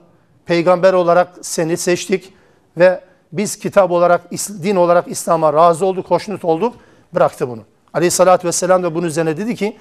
peygamber 0.45 0.93
olarak 0.93 1.27
seni 1.41 1.77
seçtik 1.77 2.33
ve 2.77 3.01
biz 3.31 3.59
kitap 3.59 3.91
olarak, 3.91 4.31
din 4.63 4.75
olarak 4.75 5.07
İslam'a 5.07 5.53
razı 5.53 5.85
olduk, 5.85 6.11
hoşnut 6.11 6.45
olduk. 6.45 6.75
Bıraktı 7.13 7.49
bunu. 7.49 7.61
Aleyhissalatü 7.93 8.47
vesselam 8.47 8.83
da 8.83 8.95
bunun 8.95 9.07
üzerine 9.07 9.37
dedi 9.37 9.55
ki 9.55 9.77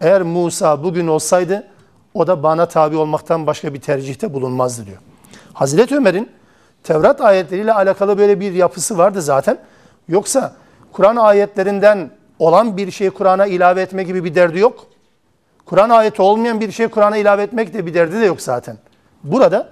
eğer 0.00 0.22
Musa 0.22 0.84
bugün 0.84 1.06
olsaydı 1.06 1.66
o 2.14 2.26
da 2.26 2.42
bana 2.42 2.66
tabi 2.66 2.96
olmaktan 2.96 3.46
başka 3.46 3.74
bir 3.74 3.80
tercihte 3.80 4.34
bulunmazdı 4.34 4.86
diyor. 4.86 4.98
Hazreti 5.52 5.96
Ömer'in 5.96 6.30
Tevrat 6.82 7.20
ayetleriyle 7.20 7.72
alakalı 7.72 8.18
böyle 8.18 8.40
bir 8.40 8.52
yapısı 8.52 8.98
vardı 8.98 9.22
zaten. 9.22 9.58
Yoksa 10.08 10.54
Kur'an 10.96 11.16
ayetlerinden 11.16 12.10
olan 12.38 12.76
bir 12.76 12.90
şeyi 12.90 13.10
Kur'an'a 13.10 13.46
ilave 13.46 13.82
etme 13.82 14.02
gibi 14.02 14.24
bir 14.24 14.34
derdi 14.34 14.58
yok. 14.58 14.86
Kur'an 15.66 15.90
ayeti 15.90 16.22
olmayan 16.22 16.60
bir 16.60 16.72
şey 16.72 16.88
Kur'an'a 16.88 17.16
ilave 17.16 17.42
etmek 17.42 17.74
de 17.74 17.86
bir 17.86 17.94
derdi 17.94 18.20
de 18.20 18.24
yok 18.24 18.40
zaten. 18.40 18.78
Burada 19.24 19.68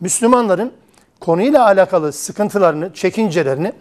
Müslümanların 0.00 0.72
konuyla 1.20 1.64
alakalı 1.64 2.12
sıkıntılarını, 2.12 2.94
çekincelerini 2.94 3.72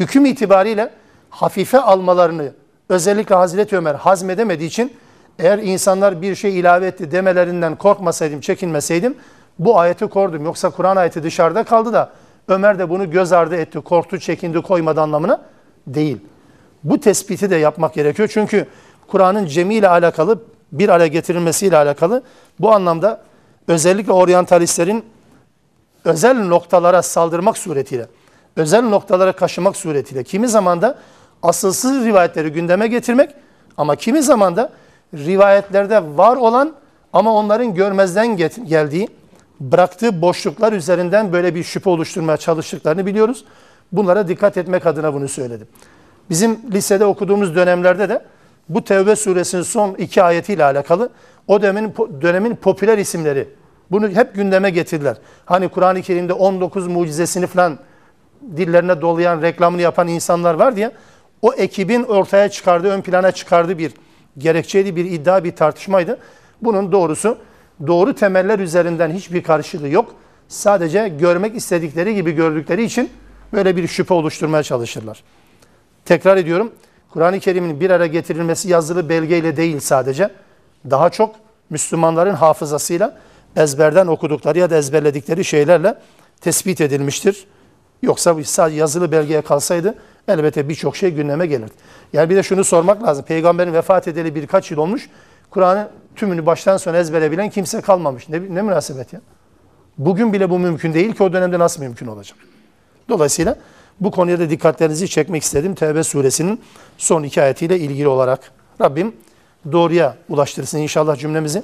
hüküm 0.00 0.26
itibariyle 0.26 0.90
hafife 1.30 1.80
almalarını 1.80 2.52
özellikle 2.88 3.34
Hazreti 3.34 3.76
Ömer 3.76 3.94
hazmedemediği 3.94 4.68
için 4.68 4.92
eğer 5.38 5.58
insanlar 5.58 6.22
bir 6.22 6.34
şey 6.34 6.60
ilave 6.60 6.86
etti 6.86 7.10
demelerinden 7.10 7.76
korkmasaydım, 7.76 8.40
çekinmeseydim 8.40 9.14
bu 9.58 9.78
ayeti 9.78 10.06
kordum. 10.06 10.44
Yoksa 10.44 10.70
Kur'an 10.70 10.96
ayeti 10.96 11.22
dışarıda 11.22 11.64
kaldı 11.64 11.92
da 11.92 12.12
Ömer 12.48 12.78
de 12.78 12.90
bunu 12.90 13.10
göz 13.10 13.32
ardı 13.32 13.56
etti, 13.56 13.80
korktu, 13.80 14.18
çekindi, 14.18 14.62
koymadı 14.62 15.00
anlamına 15.00 15.40
değil. 15.86 16.20
Bu 16.84 17.00
tespiti 17.00 17.50
de 17.50 17.56
yapmak 17.56 17.94
gerekiyor. 17.94 18.30
Çünkü 18.32 18.66
Kur'an'ın 19.08 19.46
cemiyle 19.46 19.88
alakalı, 19.88 20.42
bir 20.72 20.88
araya 20.88 21.06
getirilmesiyle 21.06 21.76
alakalı 21.76 22.22
bu 22.60 22.72
anlamda 22.72 23.22
özellikle 23.68 24.12
oryantalistlerin 24.12 25.04
özel 26.04 26.46
noktalara 26.46 27.02
saldırmak 27.02 27.58
suretiyle, 27.58 28.06
özel 28.56 28.82
noktalara 28.82 29.32
kaşımak 29.32 29.76
suretiyle 29.76 30.24
kimi 30.24 30.48
zaman 30.48 30.82
da 30.82 30.98
asılsız 31.42 32.04
rivayetleri 32.04 32.52
gündeme 32.52 32.86
getirmek 32.86 33.30
ama 33.76 33.96
kimi 33.96 34.22
zaman 34.22 34.56
da 34.56 34.72
rivayetlerde 35.14 36.16
var 36.16 36.36
olan 36.36 36.74
ama 37.12 37.32
onların 37.32 37.74
görmezden 37.74 38.36
geldiği, 38.68 39.08
bıraktığı 39.60 40.22
boşluklar 40.22 40.72
üzerinden 40.72 41.32
böyle 41.32 41.54
bir 41.54 41.62
şüphe 41.62 41.90
oluşturmaya 41.90 42.36
çalıştıklarını 42.36 43.06
biliyoruz. 43.06 43.44
Bunlara 43.92 44.28
dikkat 44.28 44.56
etmek 44.56 44.86
adına 44.86 45.14
bunu 45.14 45.28
söyledim. 45.28 45.66
Bizim 46.30 46.58
lisede 46.72 47.04
okuduğumuz 47.04 47.56
dönemlerde 47.56 48.08
de 48.08 48.24
bu 48.68 48.84
Tevbe 48.84 49.16
suresinin 49.16 49.62
son 49.62 49.94
iki 49.94 50.22
ayetiyle 50.22 50.64
alakalı 50.64 51.10
o 51.46 51.62
dönemin, 51.62 51.94
dönemin 52.20 52.56
popüler 52.56 52.98
isimleri 52.98 53.48
bunu 53.90 54.08
hep 54.08 54.34
gündeme 54.34 54.70
getirdiler. 54.70 55.16
Hani 55.46 55.68
Kur'an-ı 55.68 56.02
Kerim'de 56.02 56.32
19 56.32 56.86
mucizesini 56.86 57.46
falan 57.46 57.78
dillerine 58.56 59.00
dolayan, 59.00 59.42
reklamını 59.42 59.82
yapan 59.82 60.08
insanlar 60.08 60.54
var 60.54 60.76
diye 60.76 60.90
o 61.42 61.54
ekibin 61.54 62.02
ortaya 62.04 62.48
çıkardığı, 62.48 62.88
ön 62.88 63.00
plana 63.00 63.32
çıkardığı 63.32 63.78
bir 63.78 63.92
gerekçeydi, 64.38 64.96
bir 64.96 65.04
iddia, 65.04 65.44
bir 65.44 65.56
tartışmaydı. 65.56 66.18
Bunun 66.62 66.92
doğrusu 66.92 67.38
doğru 67.86 68.14
temeller 68.14 68.58
üzerinden 68.58 69.10
hiçbir 69.10 69.42
karşılığı 69.42 69.88
yok. 69.88 70.14
Sadece 70.48 71.08
görmek 71.08 71.56
istedikleri 71.56 72.14
gibi 72.14 72.32
gördükleri 72.32 72.84
için 72.84 73.10
böyle 73.52 73.76
bir 73.76 73.86
şüphe 73.86 74.14
oluşturmaya 74.14 74.62
çalışırlar. 74.62 75.22
Tekrar 76.04 76.36
ediyorum, 76.36 76.72
Kur'an-ı 77.10 77.40
Kerim'in 77.40 77.80
bir 77.80 77.90
araya 77.90 78.06
getirilmesi 78.06 78.68
yazılı 78.68 79.08
belgeyle 79.08 79.56
değil 79.56 79.80
sadece. 79.80 80.30
Daha 80.90 81.10
çok 81.10 81.34
Müslümanların 81.70 82.34
hafızasıyla 82.34 83.18
ezberden 83.56 84.06
okudukları 84.06 84.58
ya 84.58 84.70
da 84.70 84.76
ezberledikleri 84.76 85.44
şeylerle 85.44 85.94
tespit 86.40 86.80
edilmiştir. 86.80 87.46
Yoksa 88.02 88.44
sadece 88.44 88.78
yazılı 88.78 89.12
belgeye 89.12 89.42
kalsaydı 89.42 89.94
elbette 90.28 90.68
birçok 90.68 90.96
şey 90.96 91.10
gündeme 91.10 91.46
gelirdi. 91.46 91.72
Yani 92.12 92.30
bir 92.30 92.36
de 92.36 92.42
şunu 92.42 92.64
sormak 92.64 93.02
lazım. 93.02 93.24
Peygamberin 93.24 93.72
vefat 93.72 94.08
edeli 94.08 94.34
birkaç 94.34 94.70
yıl 94.70 94.78
olmuş. 94.78 95.08
Kur'an'ın 95.50 95.88
tümünü 96.16 96.46
baştan 96.46 96.76
sona 96.76 96.96
ezbere 96.96 97.32
bilen 97.32 97.50
kimse 97.50 97.80
kalmamış. 97.80 98.28
Ne, 98.28 98.40
ne 98.54 98.62
münasebet 98.62 99.12
ya? 99.12 99.20
Bugün 99.98 100.32
bile 100.32 100.50
bu 100.50 100.58
mümkün 100.58 100.94
değil 100.94 101.14
ki 101.14 101.22
o 101.22 101.32
dönemde 101.32 101.58
nasıl 101.58 101.82
mümkün 101.82 102.06
olacak? 102.06 102.38
Dolayısıyla 103.08 103.56
bu 104.00 104.10
konuya 104.10 104.38
da 104.38 104.50
dikkatlerinizi 104.50 105.08
çekmek 105.08 105.42
istedim. 105.42 105.74
Tevbe 105.74 106.04
suresinin 106.04 106.60
son 106.98 107.22
iki 107.22 107.42
ayetiyle 107.42 107.78
ilgili 107.78 108.08
olarak. 108.08 108.52
Rabbim 108.80 109.16
doğruya 109.72 110.16
ulaştırsın 110.28 110.78
inşallah 110.78 111.16
cümlemizi. 111.16 111.62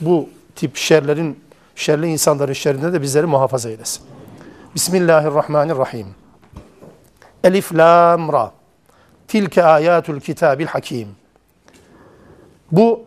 Bu 0.00 0.28
tip 0.56 0.76
şerlerin, 0.76 1.40
şerli 1.76 2.06
insanların 2.06 2.52
şerrinde 2.52 2.92
de 2.92 3.02
bizleri 3.02 3.26
muhafaza 3.26 3.70
eylesin. 3.70 4.02
Bismillahirrahmanirrahim. 4.74 6.06
Elif, 7.44 7.74
Lam, 7.74 8.32
Ra. 8.32 8.52
Tilke 9.28 9.64
ayatul 9.64 10.20
kitabil 10.20 10.66
hakim. 10.66 11.08
Bu 12.72 13.04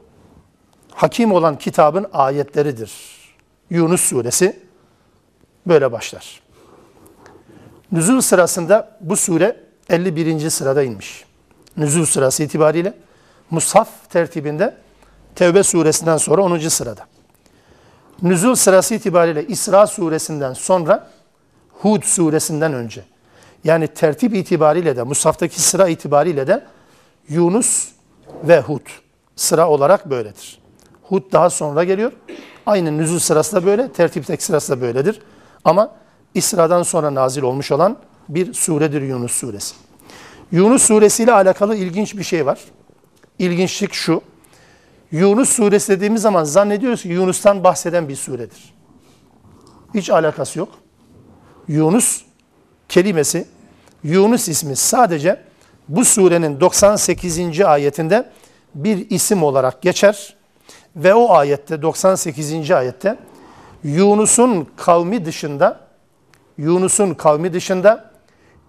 hakim 0.92 1.32
olan 1.32 1.58
kitabın 1.58 2.08
ayetleridir. 2.14 2.92
Yunus 3.70 4.02
suresi 4.02 4.60
böyle 5.68 5.92
başlar. 5.92 6.42
Nüzul 7.92 8.22
sırasında 8.22 8.98
bu 9.02 9.16
sure 9.16 9.58
51. 9.90 10.50
sırada 10.50 10.84
inmiş. 10.84 11.26
Nüzul 11.78 12.06
sırası 12.06 12.44
itibariyle 12.44 12.94
Mushaf 13.50 14.10
tertibinde 14.10 14.76
Tevbe 15.36 15.64
suresinden 15.64 16.18
sonra 16.18 16.42
10. 16.42 16.60
sırada. 16.60 17.02
Nüzul 18.22 18.56
sırası 18.56 18.96
itibariyle 18.96 19.48
İsra 19.48 19.88
suresinden 19.88 20.54
sonra 20.54 21.08
Hud 21.82 22.04
suresinden 22.04 22.74
önce. 22.74 23.04
Yani 23.64 23.88
tertip 23.88 24.36
itibariyle 24.36 24.96
de 24.96 25.04
Musaf'taki 25.04 25.62
sıra 25.62 25.88
itibariyle 25.88 26.48
de 26.48 26.64
Yunus 27.30 27.88
ve 28.44 28.62
Hud 28.62 28.88
sıra 29.36 29.70
olarak 29.70 30.10
böyledir. 30.10 30.60
Hud 31.04 31.32
daha 31.32 31.50
sonra 31.50 31.84
geliyor. 31.84 32.12
Aynı 32.66 32.98
nüzul 32.98 33.20
sırası 33.20 33.56
da 33.56 33.66
böyle, 33.66 33.92
tertipteki 33.92 34.44
sırası 34.44 34.72
da 34.72 34.82
böyledir. 34.82 35.22
Ama 35.64 35.96
İsra'dan 36.36 36.84
sonra 36.84 37.14
nazil 37.14 37.42
olmuş 37.42 37.72
olan 37.72 37.98
bir 38.30 38.54
suredir 38.54 39.02
Yunus 39.02 39.32
suresi. 39.32 39.76
Yunus 40.52 40.84
suresiyle 40.84 41.34
alakalı 41.34 41.76
ilginç 41.76 42.18
bir 42.18 42.24
şey 42.24 42.46
var. 42.46 42.60
İlginçlik 43.40 43.94
şu. 43.94 44.22
Yunus 45.12 45.50
suresi 45.50 45.90
dediğimiz 45.92 46.22
zaman 46.22 46.44
zannediyoruz 46.44 47.02
ki 47.02 47.10
Yunus'tan 47.10 47.64
bahseden 47.64 48.10
bir 48.10 48.16
suredir. 48.16 48.74
Hiç 49.94 50.10
alakası 50.10 50.60
yok. 50.60 50.70
Yunus 51.68 52.22
kelimesi, 52.90 53.48
Yunus 54.04 54.48
ismi 54.48 54.76
sadece 54.76 55.42
bu 55.88 56.06
surenin 56.06 56.60
98. 56.60 57.62
ayetinde 57.62 58.30
bir 58.76 59.10
isim 59.10 59.44
olarak 59.44 59.82
geçer 59.82 60.36
ve 60.96 61.14
o 61.14 61.34
ayette 61.34 61.82
98. 61.82 62.72
ayette 62.72 63.18
Yunus'un 63.84 64.68
kavmi 64.76 65.26
dışında 65.26 65.91
Yunus'un 66.62 67.14
kavmi 67.14 67.54
dışında 67.54 68.12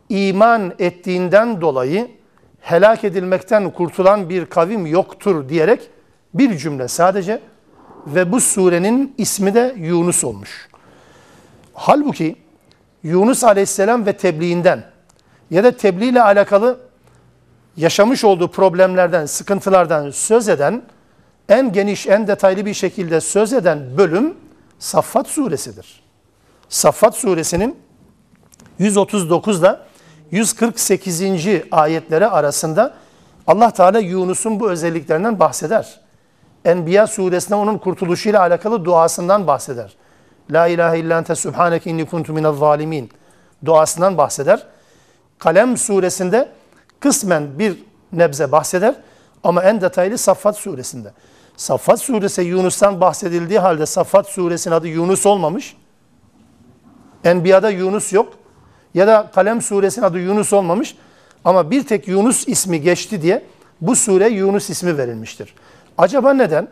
iman 0.08 0.74
ettiğinden 0.78 1.60
dolayı 1.60 2.10
helak 2.60 3.04
edilmekten 3.04 3.70
kurtulan 3.70 4.28
bir 4.28 4.46
kavim 4.46 4.86
yoktur 4.86 5.48
diyerek 5.48 5.90
bir 6.34 6.58
cümle 6.58 6.88
sadece 6.88 7.40
ve 8.06 8.32
bu 8.32 8.40
surenin 8.40 9.14
ismi 9.18 9.54
de 9.54 9.74
Yunus 9.78 10.24
olmuş. 10.24 10.68
Halbuki 11.74 12.36
Yunus 13.02 13.44
aleyhisselam 13.44 14.06
ve 14.06 14.12
tebliğinden 14.12 14.84
ya 15.50 15.64
da 15.64 15.76
tebliğ 15.76 16.08
ile 16.08 16.22
alakalı 16.22 16.80
yaşamış 17.76 18.24
olduğu 18.24 18.50
problemlerden, 18.50 19.26
sıkıntılardan 19.26 20.10
söz 20.10 20.48
eden, 20.48 20.82
en 21.48 21.72
geniş, 21.72 22.06
en 22.06 22.26
detaylı 22.26 22.66
bir 22.66 22.74
şekilde 22.74 23.20
söz 23.20 23.52
eden 23.52 23.98
bölüm 23.98 24.34
Saffat 24.78 25.28
suresidir. 25.28 26.01
Saffat 26.72 27.16
suresinin 27.16 27.78
139 28.78 29.60
ile 29.60 29.76
148. 30.30 31.22
ayetleri 31.70 32.26
arasında 32.26 32.94
Allah 33.46 33.70
Teala 33.70 33.98
Yunus'un 33.98 34.60
bu 34.60 34.70
özelliklerinden 34.70 35.38
bahseder. 35.38 36.00
Enbiya 36.64 37.06
suresinde 37.06 37.54
onun 37.54 37.78
kurtuluşuyla 37.78 38.40
alakalı 38.40 38.84
duasından 38.84 39.46
bahseder. 39.46 39.96
La 40.50 40.66
ilahe 40.66 40.98
illa 40.98 41.18
ente 41.18 41.34
subhaneke 41.34 41.90
inni 41.90 42.06
kuntu 42.06 42.32
minel 42.32 42.52
zalimin 42.52 43.10
duasından 43.64 44.18
bahseder. 44.18 44.66
Kalem 45.38 45.76
suresinde 45.76 46.48
kısmen 47.00 47.58
bir 47.58 47.78
nebze 48.12 48.52
bahseder 48.52 48.94
ama 49.44 49.62
en 49.62 49.80
detaylı 49.80 50.18
Saffat 50.18 50.56
suresinde. 50.56 51.12
Saffat 51.56 52.00
suresi 52.00 52.42
Yunus'tan 52.42 53.00
bahsedildiği 53.00 53.58
halde 53.58 53.86
Saffat 53.86 54.28
suresinin 54.28 54.74
adı 54.74 54.88
Yunus 54.88 55.26
olmamış. 55.26 55.76
Enbiya'da 57.24 57.70
Yunus 57.70 58.12
yok. 58.12 58.32
Ya 58.94 59.06
da 59.06 59.30
Kalem 59.34 59.62
suresinin 59.62 60.04
adı 60.04 60.18
Yunus 60.18 60.52
olmamış. 60.52 60.96
Ama 61.44 61.70
bir 61.70 61.86
tek 61.86 62.08
Yunus 62.08 62.48
ismi 62.48 62.80
geçti 62.80 63.22
diye 63.22 63.42
bu 63.80 63.96
sure 63.96 64.28
Yunus 64.28 64.70
ismi 64.70 64.98
verilmiştir. 64.98 65.54
Acaba 65.98 66.32
neden? 66.32 66.68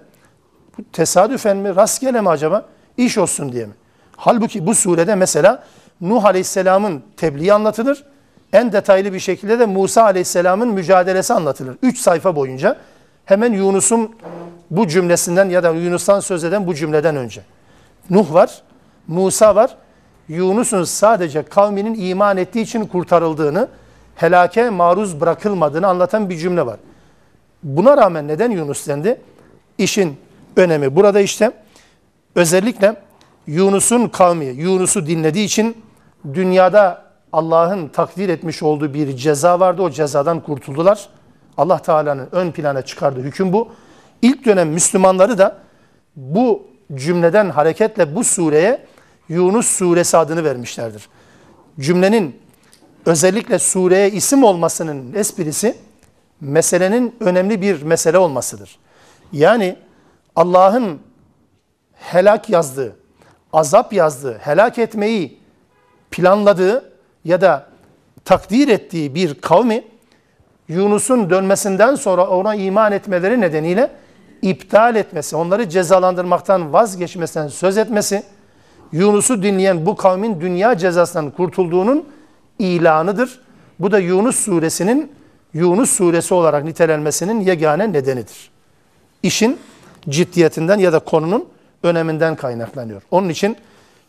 Tesadüfen 0.93 1.57
mi, 1.57 1.77
rastgele 1.77 2.21
mi 2.21 2.29
acaba? 2.29 2.67
İş 2.97 3.19
olsun 3.19 3.53
diye 3.53 3.67
mi? 3.67 3.73
Halbuki 4.17 4.67
bu 4.67 4.75
surede 4.75 5.15
mesela 5.15 5.65
Nuh 6.01 6.25
Aleyhisselam'ın 6.25 7.03
tebliği 7.17 7.53
anlatılır. 7.53 8.05
En 8.53 8.73
detaylı 8.73 9.13
bir 9.13 9.21
şekilde 9.21 9.59
de 9.59 9.67
Musa 9.67 10.03
Aleyhisselam'ın 10.03 10.69
mücadelesi 10.69 11.35
anlatılır. 11.35 11.77
Üç 11.83 11.99
sayfa 11.99 12.37
boyunca 12.37 12.77
hemen 13.25 13.53
Yunus'un 13.53 14.15
bu 14.71 14.89
cümlesinden 14.89 15.49
ya 15.49 15.63
da 15.63 15.71
Yunus'tan 15.71 16.21
söz 16.21 16.45
eden 16.45 16.67
bu 16.67 16.75
cümleden 16.75 17.17
önce. 17.17 17.43
Nuh 18.11 18.33
var, 18.33 18.63
Musa 19.07 19.55
var. 19.55 19.77
Yunus'un 20.31 20.85
sadece 20.85 21.43
kavminin 21.43 21.95
iman 22.09 22.37
ettiği 22.37 22.61
için 22.61 22.87
kurtarıldığını, 22.87 23.69
helake 24.17 24.71
maruz 24.71 25.21
bırakılmadığını 25.21 25.87
anlatan 25.87 26.31
bir 26.31 26.37
cümle 26.37 26.67
var. 26.67 26.77
Buna 27.63 27.97
rağmen 27.97 28.29
neden 28.29 28.51
Yunus 28.51 28.89
dendi? 28.89 29.21
İşin 29.79 30.17
önemi 30.57 30.97
burada 30.97 31.21
işte. 31.21 31.53
Özellikle 32.35 32.97
Yunus'un 33.47 34.09
kavmi 34.09 34.45
Yunus'u 34.45 35.07
dinlediği 35.07 35.45
için 35.45 35.77
dünyada 36.35 37.03
Allah'ın 37.33 37.89
takdir 37.89 38.29
etmiş 38.29 38.63
olduğu 38.63 38.95
bir 38.95 39.17
ceza 39.17 39.61
vardı. 39.61 39.83
O 39.83 39.91
cezadan 39.91 40.41
kurtuldular. 40.41 41.09
Allah 41.57 41.79
Teala'nın 41.79 42.29
ön 42.33 42.51
plana 42.51 42.83
çıkardığı 42.83 43.23
hüküm 43.23 43.53
bu. 43.53 43.69
İlk 44.23 44.45
dönem 44.45 44.69
Müslümanları 44.69 45.39
da 45.39 45.57
bu 46.17 46.63
cümleden 46.95 47.51
hareketle 47.51 48.17
bu 48.17 48.25
sureye 48.25 48.90
Yunus 49.31 49.67
suresi 49.67 50.17
adını 50.17 50.45
vermişlerdir. 50.45 51.09
Cümlenin 51.81 52.41
özellikle 53.07 53.59
sureye 53.59 54.11
isim 54.11 54.45
olmasının 54.45 55.15
esprisi 55.15 55.77
meselenin 56.41 57.17
önemli 57.21 57.63
bir 57.63 57.83
mesele 57.83 58.19
olmasıdır. 58.19 58.79
Yani 59.33 59.77
Allah'ın 60.37 60.99
helak 61.95 62.51
yazdığı, 62.51 62.97
azap 63.53 63.93
yazdığı, 63.93 64.39
helak 64.39 64.79
etmeyi 64.79 65.39
planladığı 66.11 66.93
ya 67.25 67.41
da 67.41 67.67
takdir 68.25 68.69
ettiği 68.69 69.15
bir 69.15 69.35
kavmi 69.35 69.85
Yunus'un 70.69 71.31
dönmesinden 71.31 71.95
sonra 71.95 72.27
ona 72.27 72.55
iman 72.55 72.93
etmeleri 72.93 73.41
nedeniyle 73.41 73.91
iptal 74.43 74.97
etmesi, 74.97 75.37
onları 75.37 75.69
cezalandırmaktan 75.69 76.73
vazgeçmesinden 76.73 77.49
söz 77.49 77.79
etmesi, 77.79 78.23
Yunus'u 78.93 79.43
dinleyen 79.43 79.87
bu 79.87 79.97
kavmin 79.97 80.41
dünya 80.41 80.79
cezasından 80.79 81.31
kurtulduğunun 81.31 82.05
ilanıdır. 82.59 83.41
Bu 83.79 83.93
da 83.93 83.99
Yunus 83.99 84.37
suresinin 84.37 85.13
Yunus 85.55 85.91
suresi 85.91 86.35
olarak 86.35 86.65
nitelenmesinin 86.65 87.41
yegane 87.41 87.93
nedenidir. 87.93 88.51
İşin 89.23 89.59
ciddiyetinden 90.09 90.79
ya 90.79 90.93
da 90.93 90.99
konunun 90.99 91.45
öneminden 91.83 92.37
kaynaklanıyor. 92.37 93.03
Onun 93.11 93.29
için 93.29 93.57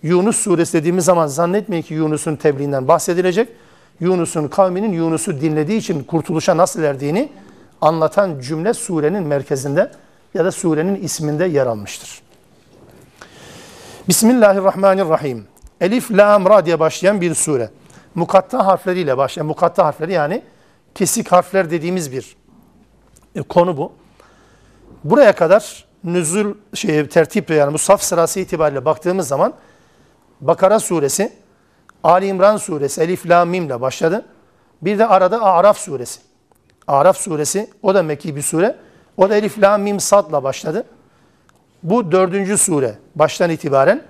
Yunus 0.04 0.38
suresi 0.38 0.74
dediğimiz 0.74 1.06
zaman 1.06 1.28
zannetmeyin 1.28 1.84
ki 1.84 1.94
Yunus'un 1.94 2.36
tebliğinden 2.36 2.88
bahsedilecek. 2.88 3.50
Yunus'un 4.00 4.48
kavminin 4.48 4.94
Yunus'u 4.94 5.41
dinlediği 5.41 5.78
için 5.78 6.04
kurtuluşa 6.04 6.58
nasıl 6.58 6.84
erdiğini 6.84 7.30
anlatan 7.82 8.39
cümle 8.39 8.74
surenin 8.74 9.24
merkezinde 9.24 9.91
ya 10.34 10.46
da 10.46 10.52
surenin 10.52 10.96
isminde 10.96 11.46
yer 11.46 11.67
almıştır. 11.67 12.22
Bismillahirrahmanirrahim. 14.08 15.48
Elif, 15.82 16.12
Lam, 16.12 16.46
Ra 16.46 16.66
diye 16.66 16.80
başlayan 16.80 17.22
bir 17.22 17.36
sure. 17.36 17.70
Mukatta 18.16 18.66
harfleriyle 18.66 19.18
başlayan, 19.18 19.48
mukatta 19.48 19.86
harfleri 19.86 20.12
yani 20.12 20.42
kesik 20.96 21.32
harfler 21.32 21.72
dediğimiz 21.72 22.12
bir 22.12 22.36
e, 23.36 23.42
konu 23.42 23.78
bu. 23.78 23.92
Buraya 25.04 25.36
kadar 25.36 25.86
nüzul 26.04 26.54
şey 26.74 27.08
tertiple 27.08 27.56
yani 27.56 27.74
bu 27.74 27.78
saf 27.78 28.02
sırası 28.02 28.40
itibariyle 28.40 28.86
baktığımız 28.86 29.28
zaman 29.28 29.54
Bakara 30.42 30.80
suresi, 30.80 31.34
Ali 32.04 32.28
İmran 32.28 32.58
suresi, 32.58 33.02
Elif 33.02 33.30
Lam 33.30 33.50
Mim 33.50 33.66
ile 33.66 33.82
başladı. 33.82 34.26
Bir 34.82 35.00
de 35.00 35.08
arada 35.08 35.42
Araf 35.42 35.78
suresi. 35.78 36.20
Araf 36.88 37.18
suresi 37.18 37.70
o 37.84 37.96
da 37.96 38.04
Mekki 38.04 38.36
bir 38.36 38.42
sure. 38.42 38.76
O 39.18 39.30
da 39.30 39.36
Elif 39.36 39.60
Lam 39.60 39.82
Mim 39.82 40.00
Sad'la 40.00 40.44
başladı. 40.44 40.86
Bu 41.84 42.12
dördüncü 42.12 42.58
sure 42.58 42.96
baştan 43.15 43.50
itibaren 43.50 44.04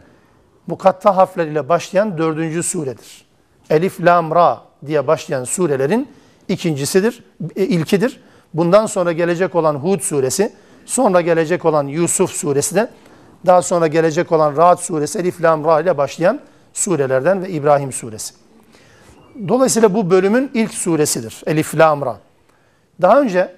mukatta 0.67 1.17
harfleriyle 1.17 1.69
başlayan 1.69 2.17
dördüncü 2.17 2.63
suredir. 2.63 3.25
Elif 3.69 4.01
Lam 4.01 4.31
Ra 4.31 4.61
diye 4.85 5.07
başlayan 5.07 5.43
surelerin 5.43 6.07
ikincisidir, 6.47 7.23
e, 7.55 7.63
ilkidir. 7.63 8.21
Bundan 8.53 8.85
sonra 8.85 9.11
gelecek 9.11 9.55
olan 9.55 9.75
Hud 9.75 10.01
suresi, 10.01 10.53
sonra 10.85 11.21
gelecek 11.21 11.65
olan 11.65 11.87
Yusuf 11.87 12.31
suresi 12.31 12.75
de, 12.75 12.89
daha 13.45 13.61
sonra 13.61 13.87
gelecek 13.87 14.31
olan 14.31 14.57
Ra'd 14.57 14.77
suresi, 14.77 15.19
Elif 15.19 15.41
Lam 15.41 15.65
Ra 15.65 15.81
ile 15.81 15.97
başlayan 15.97 16.39
surelerden 16.73 17.43
ve 17.43 17.49
İbrahim 17.49 17.91
suresi. 17.91 18.33
Dolayısıyla 19.47 19.93
bu 19.93 20.09
bölümün 20.09 20.51
ilk 20.53 20.73
suresidir. 20.73 21.41
Elif 21.45 21.75
Lam 21.75 22.01
Ra. 22.01 22.17
Daha 23.01 23.21
önce 23.21 23.55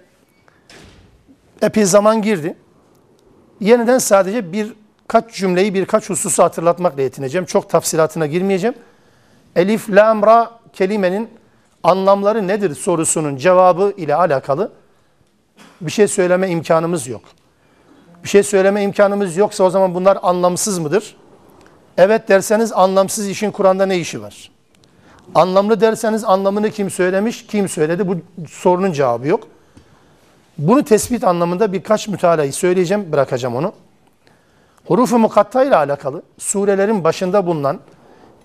epey 1.62 1.86
zaman 1.86 2.21
girdi. 2.21 2.56
Yeniden 3.63 3.97
sadece 3.97 4.54
bir 4.54 4.73
kaç 5.08 5.34
cümleyi 5.34 5.73
birkaç 5.73 6.10
hususu 6.10 6.43
hatırlatmakla 6.43 7.02
yetineceğim. 7.02 7.45
Çok 7.45 7.69
tafsilatına 7.69 8.26
girmeyeceğim. 8.26 8.76
Elif, 9.56 9.89
lam, 9.89 10.23
ra 10.23 10.52
kelimenin 10.73 11.30
anlamları 11.84 12.47
nedir 12.47 12.76
sorusunun 12.76 13.38
cevabı 13.38 13.93
ile 13.97 14.15
alakalı 14.15 14.71
bir 15.82 15.91
şey 15.91 16.08
söyleme 16.08 16.49
imkanımız 16.49 17.08
yok. 17.08 17.21
Bir 18.23 18.30
şey 18.30 18.43
söyleme 18.43 18.84
imkanımız 18.84 19.38
yoksa 19.38 19.63
o 19.63 19.69
zaman 19.69 19.95
bunlar 19.95 20.17
anlamsız 20.21 20.80
mıdır? 20.80 21.15
Evet 21.97 22.30
derseniz 22.30 22.73
anlamsız 22.73 23.28
işin 23.28 23.52
Kur'an'da 23.52 23.86
ne 23.86 23.97
işi 23.97 24.21
var? 24.21 24.52
Anlamlı 25.36 25.82
derseniz 25.82 26.23
anlamını 26.23 26.71
kim 26.71 26.89
söylemiş, 26.89 27.47
kim 27.47 27.69
söyledi 27.69 28.08
bu 28.08 28.17
sorunun 28.47 28.91
cevabı 28.91 29.28
yok. 29.28 29.47
Bunu 30.58 30.84
tespit 30.84 31.24
anlamında 31.24 31.74
birkaç 31.74 32.08
mütalayı 32.08 32.54
söyleyeceğim, 32.54 33.12
bırakacağım 33.12 33.56
onu. 33.56 33.74
Hurufu 34.86 35.20
mukatta 35.20 35.63
ile 35.63 35.76
alakalı 35.76 36.22
surelerin 36.38 37.04
başında 37.04 37.46
bulunan 37.46 37.80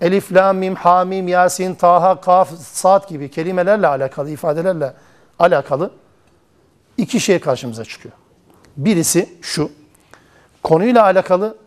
Elif, 0.01 0.33
Lam, 0.33 0.57
Mim, 0.57 0.75
Hamim, 0.75 1.27
Yasin, 1.27 1.75
Taha, 1.75 2.21
Kaf, 2.21 2.51
Sad 2.59 3.09
gibi 3.09 3.31
kelimelerle 3.31 3.87
alakalı, 3.87 4.29
ifadelerle 4.29 4.93
alakalı 5.39 5.91
iki 6.97 7.19
şey 7.19 7.39
karşımıza 7.39 7.85
çıkıyor. 7.85 8.15
Birisi 8.77 9.29
şu, 9.41 9.71
konuyla 10.63 11.03
alakalı 11.03 11.57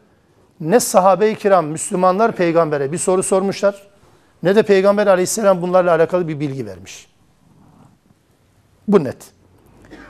ne 0.61 0.81
sahabe-i 0.81 1.37
kiram, 1.37 1.67
Müslümanlar 1.67 2.33
peygambere 2.33 2.93
bir 2.93 2.99
soru 2.99 3.23
sormuşlar, 3.23 3.83
ne 4.43 4.57
de 4.57 4.63
peygamber 4.63 5.07
aleyhisselam 5.07 5.63
bunlarla 5.63 5.91
alakalı 5.95 6.29
bir 6.29 6.41
bilgi 6.41 6.67
vermiş. 6.67 7.07
Bu 8.89 9.05
net. 9.05 9.17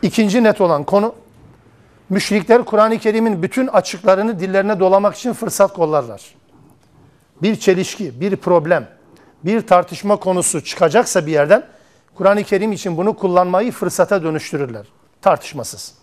İkinci 0.03 0.43
net 0.43 0.61
olan 0.61 0.85
konu, 0.85 1.15
müşrikler 2.09 2.65
Kur'an-ı 2.65 2.99
Kerim'in 2.99 3.43
bütün 3.43 3.67
açıklarını 3.67 4.41
dillerine 4.41 4.81
dolamak 4.81 5.15
için 5.15 5.33
fırsat 5.33 5.73
kollarlar. 5.73 6.35
Bir 7.43 7.57
çelişki, 7.57 8.21
bir 8.21 8.37
problem, 8.37 8.89
bir 9.45 9.67
tartışma 9.67 10.17
konusu 10.17 10.65
çıkacaksa 10.65 11.27
bir 11.27 11.33
yerden, 11.33 11.67
Kur'an-ı 12.15 12.45
Kerim 12.45 12.73
için 12.73 12.97
bunu 12.97 13.17
kullanmayı 13.17 13.73
fırsata 13.73 14.23
dönüştürürler. 14.23 14.87
Tartışmasız. 15.21 15.95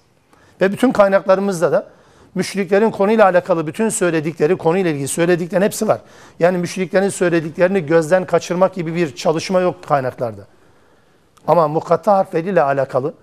Ve 0.61 0.71
bütün 0.71 0.91
kaynaklarımızda 0.91 1.71
da 1.71 1.87
müşriklerin 2.35 2.91
konuyla 2.91 3.25
alakalı 3.25 3.67
bütün 3.67 3.89
söyledikleri, 3.89 4.55
konuyla 4.57 4.91
ilgili 4.91 5.07
söylediklerin 5.07 5.61
hepsi 5.61 5.87
var. 5.87 6.01
Yani 6.39 6.57
müşriklerin 6.57 7.09
söylediklerini 7.09 7.85
gözden 7.85 8.25
kaçırmak 8.25 8.75
gibi 8.75 8.95
bir 8.95 9.15
çalışma 9.15 9.59
yok 9.59 9.83
kaynaklarda. 9.87 10.41
Ama 11.47 11.67
mukatta 11.67 12.17
harfleriyle 12.17 12.61
alakalı 12.61 13.13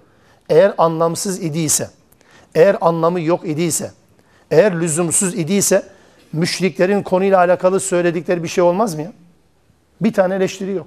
eğer 0.48 0.74
anlamsız 0.78 1.42
idiyse, 1.42 1.90
eğer 2.54 2.76
anlamı 2.80 3.20
yok 3.20 3.48
idiyse, 3.48 3.90
eğer 4.50 4.80
lüzumsuz 4.80 5.34
idiyse 5.34 5.82
müşriklerin 6.32 7.02
konuyla 7.02 7.38
alakalı 7.38 7.80
söyledikleri 7.80 8.42
bir 8.42 8.48
şey 8.48 8.64
olmaz 8.64 8.94
mı 8.94 9.02
ya? 9.02 9.12
Bir 10.00 10.12
tane 10.12 10.34
eleştiri 10.34 10.72
yok. 10.72 10.86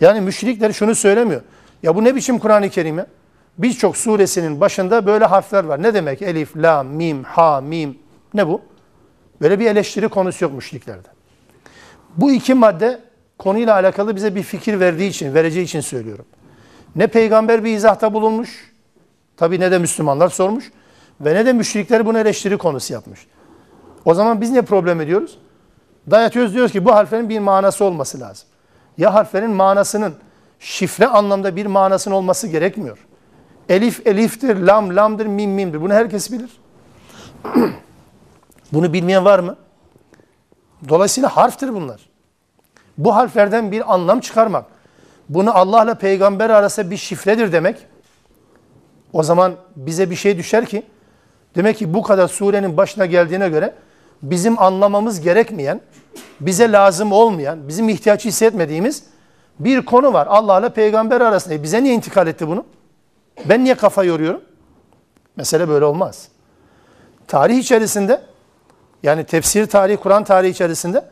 Yani 0.00 0.20
müşrikler 0.20 0.72
şunu 0.72 0.94
söylemiyor. 0.94 1.42
Ya 1.82 1.96
bu 1.96 2.04
ne 2.04 2.14
biçim 2.16 2.38
Kur'an-ı 2.38 2.70
Kerim 2.70 2.98
ya? 2.98 3.06
Birçok 3.58 3.96
suresinin 3.96 4.60
başında 4.60 5.06
böyle 5.06 5.24
harfler 5.24 5.64
var. 5.64 5.82
Ne 5.82 5.94
demek? 5.94 6.22
Elif, 6.22 6.56
la, 6.56 6.82
mim, 6.82 7.24
ha, 7.24 7.60
mim. 7.60 7.98
Ne 8.34 8.48
bu? 8.48 8.62
Böyle 9.40 9.60
bir 9.60 9.66
eleştiri 9.66 10.08
konusu 10.08 10.44
yok 10.44 10.54
müşriklerde. 10.54 11.08
Bu 12.16 12.32
iki 12.32 12.54
madde 12.54 13.00
konuyla 13.38 13.74
alakalı 13.74 14.16
bize 14.16 14.34
bir 14.34 14.42
fikir 14.42 14.80
verdiği 14.80 15.08
için, 15.08 15.34
vereceği 15.34 15.64
için 15.64 15.80
söylüyorum. 15.80 16.24
Ne 16.96 17.06
peygamber 17.06 17.64
bir 17.64 17.76
izahta 17.76 18.14
bulunmuş, 18.14 18.72
tabi 19.36 19.60
ne 19.60 19.70
de 19.70 19.78
Müslümanlar 19.78 20.28
sormuş 20.28 20.72
ve 21.20 21.34
ne 21.34 21.46
de 21.46 21.52
müşrikler 21.52 22.06
bunu 22.06 22.18
eleştiri 22.18 22.58
konusu 22.58 22.92
yapmış. 22.92 23.26
O 24.04 24.14
zaman 24.14 24.40
biz 24.40 24.50
ne 24.50 24.62
problem 24.62 25.00
ediyoruz? 25.00 25.38
Dayatıyoruz 26.10 26.54
diyoruz 26.54 26.72
ki 26.72 26.84
bu 26.84 26.94
harflerin 26.94 27.28
bir 27.28 27.38
manası 27.38 27.84
olması 27.84 28.20
lazım. 28.20 28.48
Ya 28.98 29.14
harflerin 29.14 29.50
manasının 29.50 30.14
şifre 30.60 31.06
anlamda 31.06 31.56
bir 31.56 31.66
manasının 31.66 32.14
olması 32.14 32.48
gerekmiyor. 32.48 32.98
Elif 33.68 34.06
eliftir, 34.06 34.56
lam 34.56 34.96
lamdır, 34.96 35.26
mim 35.26 35.50
mimdir. 35.50 35.80
Bunu 35.80 35.92
herkes 35.92 36.32
bilir. 36.32 36.50
Bunu 38.72 38.92
bilmeyen 38.92 39.24
var 39.24 39.38
mı? 39.38 39.56
Dolayısıyla 40.88 41.36
harftir 41.36 41.74
bunlar. 41.74 42.08
Bu 42.98 43.16
harflerden 43.16 43.72
bir 43.72 43.94
anlam 43.94 44.20
çıkarmak, 44.20 44.64
bunu 45.28 45.56
Allah'la 45.56 45.94
peygamber 45.94 46.50
arası 46.50 46.90
bir 46.90 46.96
şifredir 46.96 47.52
demek. 47.52 47.86
O 49.12 49.22
zaman 49.22 49.54
bize 49.76 50.10
bir 50.10 50.16
şey 50.16 50.38
düşer 50.38 50.66
ki, 50.66 50.82
demek 51.56 51.76
ki 51.76 51.94
bu 51.94 52.02
kadar 52.02 52.28
surenin 52.28 52.76
başına 52.76 53.06
geldiğine 53.06 53.48
göre 53.48 53.74
bizim 54.22 54.62
anlamamız 54.62 55.20
gerekmeyen, 55.20 55.80
bize 56.40 56.72
lazım 56.72 57.12
olmayan, 57.12 57.68
bizim 57.68 57.88
ihtiyaç 57.88 58.24
hissetmediğimiz 58.24 59.04
bir 59.58 59.84
konu 59.84 60.12
var. 60.12 60.26
Allah'la 60.26 60.68
peygamber 60.68 61.20
arasında. 61.20 61.54
E 61.54 61.62
bize 61.62 61.82
niye 61.82 61.94
intikal 61.94 62.26
etti 62.26 62.48
bunu? 62.48 62.64
Ben 63.44 63.64
niye 63.64 63.74
kafa 63.74 64.04
yoruyorum? 64.04 64.40
Mesele 65.36 65.68
böyle 65.68 65.84
olmaz. 65.84 66.28
Tarih 67.28 67.58
içerisinde 67.58 68.20
yani 69.02 69.24
tefsir 69.24 69.66
tarihi, 69.66 69.96
Kur'an 69.96 70.24
tarihi 70.24 70.50
içerisinde 70.50 71.04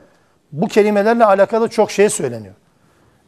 bu 0.52 0.68
kelimelerle 0.68 1.24
alakalı 1.24 1.68
çok 1.68 1.90
şey 1.90 2.08
söyleniyor. 2.08 2.54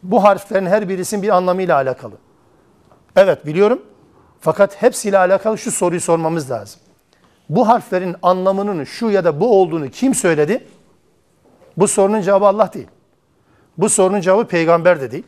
Bu 0.03 0.25
harflerin 0.25 0.67
her 0.67 0.89
birisinin 0.89 1.23
bir 1.23 1.29
anlamıyla 1.29 1.77
alakalı. 1.77 2.15
Evet 3.17 3.47
biliyorum. 3.47 3.83
Fakat 4.41 4.83
hepsiyle 4.83 5.19
alakalı 5.19 5.59
şu 5.59 5.71
soruyu 5.71 6.01
sormamız 6.01 6.51
lazım. 6.51 6.81
Bu 7.49 7.69
harflerin 7.69 8.17
anlamının 8.23 8.85
şu 8.85 9.11
ya 9.11 9.25
da 9.25 9.41
bu 9.41 9.61
olduğunu 9.61 9.91
kim 9.91 10.15
söyledi? 10.15 10.67
Bu 11.77 11.89
sorunun 11.89 12.21
cevabı 12.21 12.47
Allah 12.47 12.73
değil. 12.73 12.89
Bu 13.79 13.89
sorunun 13.89 14.21
cevabı 14.21 14.47
peygamber 14.49 15.01
de 15.01 15.11
değil. 15.11 15.25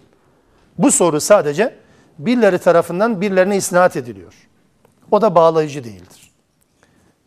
Bu 0.79 0.91
soru 0.93 1.21
sadece 1.21 1.75
birileri 2.19 2.59
tarafından 2.59 3.21
birilerine 3.21 3.57
isnat 3.57 3.97
ediliyor. 3.97 4.35
O 5.11 5.23
da 5.23 5.35
bağlayıcı 5.35 5.85
değildir. 5.85 6.31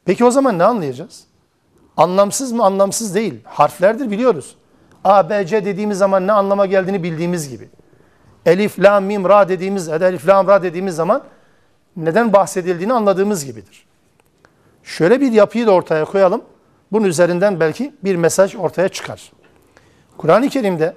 Peki 0.06 0.26
o 0.26 0.32
zaman 0.32 0.60
ne 0.60 0.64
anlayacağız? 0.64 1.24
Anlamsız 1.98 2.52
mı? 2.52 2.64
Anlamsız 2.64 3.16
değil. 3.16 3.40
Harflerdir 3.44 4.12
biliyoruz. 4.12 4.56
A, 5.04 5.30
B, 5.30 5.46
C 5.46 5.66
dediğimiz 5.66 5.98
zaman 5.98 6.28
ne 6.28 6.32
anlama 6.32 6.66
geldiğini 6.66 7.04
bildiğimiz 7.04 7.50
gibi. 7.50 7.70
Elif, 8.46 8.80
la, 8.80 9.00
mim, 9.00 9.30
ra 9.30 9.50
dediğimiz, 9.50 9.90
elif, 9.90 10.28
la, 10.28 10.48
ra 10.48 10.64
dediğimiz 10.64 10.96
zaman 10.96 11.24
neden 11.98 12.34
bahsedildiğini 12.34 12.94
anladığımız 12.94 13.46
gibidir. 13.46 13.86
Şöyle 14.84 15.22
bir 15.22 15.32
yapıyı 15.32 15.68
da 15.68 15.72
ortaya 15.72 16.06
koyalım. 16.06 16.42
Bunun 16.92 17.06
üzerinden 17.06 17.60
belki 17.60 17.94
bir 18.04 18.16
mesaj 18.16 18.56
ortaya 18.56 18.90
çıkar. 18.90 19.32
Kur'an-ı 20.18 20.50
Kerim'de 20.50 20.94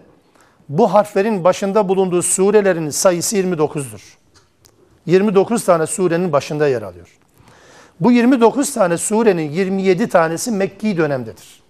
bu 0.69 0.95
harflerin 0.95 1.45
başında 1.45 1.89
bulunduğu 1.89 2.23
surelerin 2.23 2.91
sayısı 2.91 3.37
29'dur. 3.37 4.01
29 5.07 5.65
tane 5.65 5.87
surenin 5.87 6.33
başında 6.33 6.69
yer 6.69 6.83
alıyor. 6.83 7.19
Bu 8.01 8.13
29 8.13 8.75
tane 8.75 8.99
surenin 8.99 9.51
27 9.51 10.09
tanesi 10.09 10.51
Mekki 10.51 10.97
dönemdedir. 10.97 11.63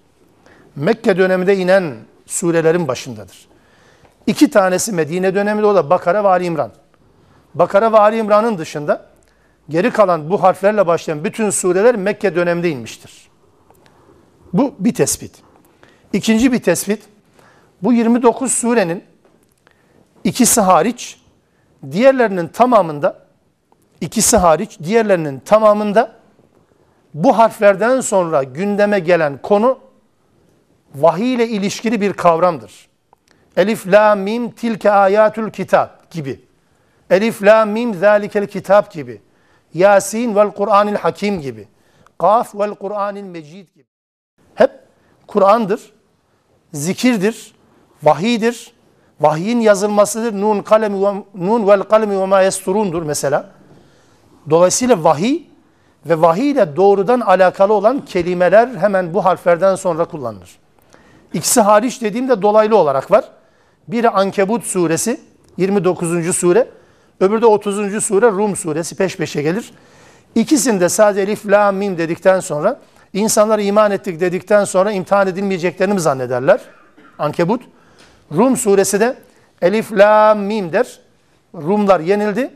Mekke 0.77 1.19
döneminde 1.19 1.57
inen 1.57 1.95
surelerin 2.27 2.89
başındadır. 2.89 3.49
İki 4.27 4.51
tanesi 4.51 4.93
Medine 4.93 5.35
döneminde 5.35 5.67
o 5.67 5.75
da 5.75 5.91
Bakara 5.91 6.25
ve 6.25 6.29
Ali 6.29 6.45
İmran. 6.45 6.71
Bakara 7.55 7.93
ve 7.93 7.99
Ali 7.99 8.19
İmran'ın 8.19 8.59
dışında 8.59 9.07
geri 9.69 9.91
kalan 9.91 10.31
bu 10.31 10.43
harflerle 10.43 10.87
başlayan 10.87 11.25
bütün 11.25 11.51
sureler 11.51 11.97
Mekke 11.97 12.35
döneminde 12.35 12.71
inmiştir. 12.71 13.31
Bu 14.53 14.75
bir 14.79 14.95
tespit. 14.95 15.43
İkinci 16.13 16.53
bir 16.53 16.63
tespit, 16.63 17.03
bu 17.83 17.93
29 17.93 18.53
surenin 18.53 19.05
ikisi 20.25 20.61
hariç 20.61 21.21
diğerlerinin 21.91 22.49
tamamında 22.49 23.19
ikisi 24.01 24.37
hariç 24.37 24.79
diğerlerinin 24.83 25.39
tamamında 25.39 26.13
bu 27.15 27.39
harflerden 27.39 28.01
sonra 28.01 28.43
gündeme 28.43 28.99
gelen 28.99 29.39
konu 29.43 29.79
vahiy 30.95 31.35
ile 31.35 31.49
ilişkili 31.49 32.01
bir 32.01 32.13
kavramdır. 32.13 32.89
Elif, 33.57 33.87
la, 33.87 34.15
mim, 34.15 34.51
tilke 34.51 34.91
ayatul 34.91 35.51
kitap 35.51 36.11
gibi. 36.11 36.41
Elif, 37.11 37.43
la, 37.43 37.65
mim, 37.65 37.95
zalikel 37.95 38.47
kitap 38.47 38.93
gibi. 38.93 39.23
Yasin 39.75 40.37
vel 40.37 40.51
Kur'anil 40.51 40.95
hakim 40.95 41.41
gibi. 41.41 41.69
Kaf 42.19 42.55
vel 42.55 42.75
Kur'anil 42.75 43.25
mecid 43.25 43.69
gibi. 43.75 43.87
Hep 44.55 44.71
Kur'an'dır, 45.27 45.93
zikirdir, 46.73 47.55
vahidir. 48.03 48.75
Vahyin 49.21 49.61
yazılmasıdır. 49.61 50.41
Nun 50.41 50.63
kalemi 50.63 51.03
ve 51.03 51.15
nun 51.35 51.69
vel 51.69 51.83
kalemi 51.83 52.21
ve 52.21 52.27
ma 52.27 52.41
yesturundur 52.41 53.03
mesela. 53.03 53.51
Dolayısıyla 54.51 55.05
vahiy 55.05 55.43
ve 56.07 56.21
vahiy 56.21 56.51
ile 56.51 56.77
doğrudan 56.77 57.21
alakalı 57.21 57.73
olan 57.73 58.05
kelimeler 58.05 58.69
hemen 58.69 59.15
bu 59.15 59.25
harflerden 59.25 59.75
sonra 59.75 60.05
kullanılır. 60.05 60.59
İkisi 61.35 61.61
hariç 61.61 62.03
dediğimde 62.03 62.43
dolaylı 62.43 62.77
olarak 62.77 63.11
var. 63.11 63.25
Biri 63.89 64.11
Ankebut 64.11 64.65
suresi 64.65 65.21
29. 65.57 66.37
sure, 66.37 66.69
öbürü 67.21 67.43
de 67.43 67.47
30. 67.47 68.05
sure 68.05 68.27
Rum 68.27 68.57
suresi 68.57 68.97
peş 68.97 69.17
peşe 69.17 69.43
gelir. 69.43 69.73
İkisinde 70.35 70.89
sadece 70.89 71.21
elif, 71.21 71.47
la, 71.47 71.73
mim 71.73 71.99
dedikten 71.99 72.41
sonra 72.41 72.81
İnsanlar 73.15 73.59
iman 73.59 73.91
ettik 73.91 74.21
dedikten 74.21 74.65
sonra 74.65 74.93
imtihan 74.93 75.27
edilmeyeceklerini 75.27 75.95
mi 75.95 76.01
zannederler? 76.01 76.61
Ankebut. 77.19 77.63
Rum 78.33 78.57
suresi 78.57 79.01
de 79.01 79.17
Elif, 79.63 79.93
La, 79.93 80.35
Mim 80.35 80.73
der. 80.73 81.01
Rumlar 81.55 82.01
yenildi. 82.01 82.51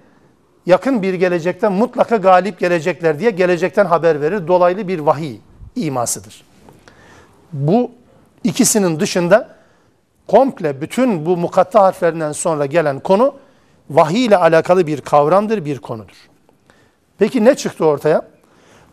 Yakın 0.66 1.02
bir 1.02 1.14
gelecekte 1.14 1.68
mutlaka 1.68 2.16
galip 2.16 2.58
gelecekler 2.58 3.18
diye 3.18 3.30
gelecekten 3.30 3.86
haber 3.86 4.20
verir. 4.20 4.48
Dolaylı 4.48 4.88
bir 4.88 4.98
vahiy 4.98 5.36
imasıdır. 5.76 6.44
Bu 7.52 7.90
ikisinin 8.48 9.00
dışında 9.00 9.48
komple 10.26 10.80
bütün 10.80 11.26
bu 11.26 11.36
mukatta 11.36 11.82
harflerinden 11.82 12.32
sonra 12.32 12.66
gelen 12.66 13.00
konu 13.00 13.34
vahiy 13.90 14.24
ile 14.24 14.36
alakalı 14.36 14.86
bir 14.86 15.00
kavramdır, 15.00 15.64
bir 15.64 15.78
konudur. 15.78 16.16
Peki 17.18 17.44
ne 17.44 17.54
çıktı 17.54 17.84
ortaya? 17.84 18.28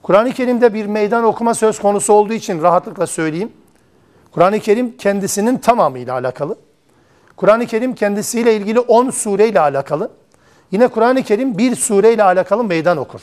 Kur'an-ı 0.01 0.31
Kerim'de 0.31 0.73
bir 0.73 0.85
meydan 0.85 1.23
okuma 1.23 1.53
söz 1.53 1.79
konusu 1.79 2.13
olduğu 2.13 2.33
için 2.33 2.61
rahatlıkla 2.61 3.07
söyleyeyim. 3.07 3.51
Kur'an-ı 4.31 4.59
Kerim 4.59 4.97
kendisinin 4.97 5.57
tamamıyla 5.57 6.13
alakalı. 6.13 6.57
Kur'an-ı 7.35 7.65
Kerim 7.65 7.95
kendisiyle 7.95 8.55
ilgili 8.55 8.79
10 8.79 9.09
sureyle 9.09 9.59
alakalı. 9.59 10.11
Yine 10.71 10.87
Kur'an-ı 10.87 11.23
Kerim 11.23 11.57
bir 11.57 11.75
sureyle 11.75 12.23
alakalı 12.23 12.63
meydan 12.63 12.97
okur. 12.97 13.21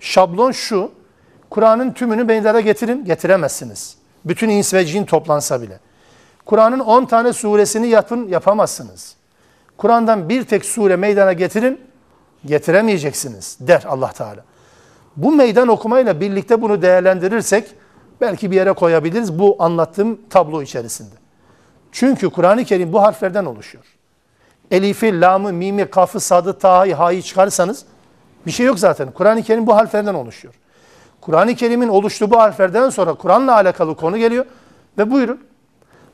Şablon 0.00 0.52
şu, 0.52 0.90
Kur'an'ın 1.50 1.92
tümünü 1.92 2.24
meydana 2.24 2.60
getirin, 2.60 3.04
getiremezsiniz. 3.04 3.95
Bütün 4.26 4.48
ins 4.48 4.74
ve 4.74 4.84
cin 4.84 5.04
toplansa 5.04 5.62
bile. 5.62 5.80
Kur'an'ın 6.46 6.78
10 6.78 7.04
tane 7.04 7.32
suresini 7.32 7.88
yapın, 7.88 8.28
yapamazsınız. 8.28 9.16
Kur'an'dan 9.76 10.28
bir 10.28 10.44
tek 10.44 10.64
sure 10.64 10.96
meydana 10.96 11.32
getirin, 11.32 11.80
getiremeyeceksiniz 12.44 13.58
der 13.60 13.84
Allah 13.88 14.12
Teala. 14.12 14.44
Bu 15.16 15.32
meydan 15.32 15.68
okumayla 15.68 16.20
birlikte 16.20 16.62
bunu 16.62 16.82
değerlendirirsek 16.82 17.68
belki 18.20 18.50
bir 18.50 18.56
yere 18.56 18.72
koyabiliriz 18.72 19.38
bu 19.38 19.56
anlattığım 19.58 20.20
tablo 20.30 20.62
içerisinde. 20.62 21.14
Çünkü 21.92 22.30
Kur'an-ı 22.30 22.64
Kerim 22.64 22.92
bu 22.92 23.02
harflerden 23.02 23.44
oluşuyor. 23.44 23.84
Elif'i, 24.70 25.20
lamı, 25.20 25.52
mimi, 25.52 25.90
kafı, 25.90 26.20
sadı, 26.20 26.58
taha'yı, 26.58 26.94
ha'yı 26.94 27.22
çıkarsanız 27.22 27.84
bir 28.46 28.50
şey 28.50 28.66
yok 28.66 28.78
zaten. 28.78 29.10
Kur'an-ı 29.10 29.42
Kerim 29.42 29.66
bu 29.66 29.76
harflerden 29.76 30.14
oluşuyor. 30.14 30.54
Kur'an-ı 31.26 31.54
Kerim'in 31.54 31.88
oluştuğu 31.88 32.38
harflerden 32.38 32.90
sonra 32.90 33.14
Kur'an'la 33.14 33.54
alakalı 33.54 33.96
konu 33.96 34.18
geliyor 34.18 34.46
ve 34.98 35.10
buyurun. 35.10 35.40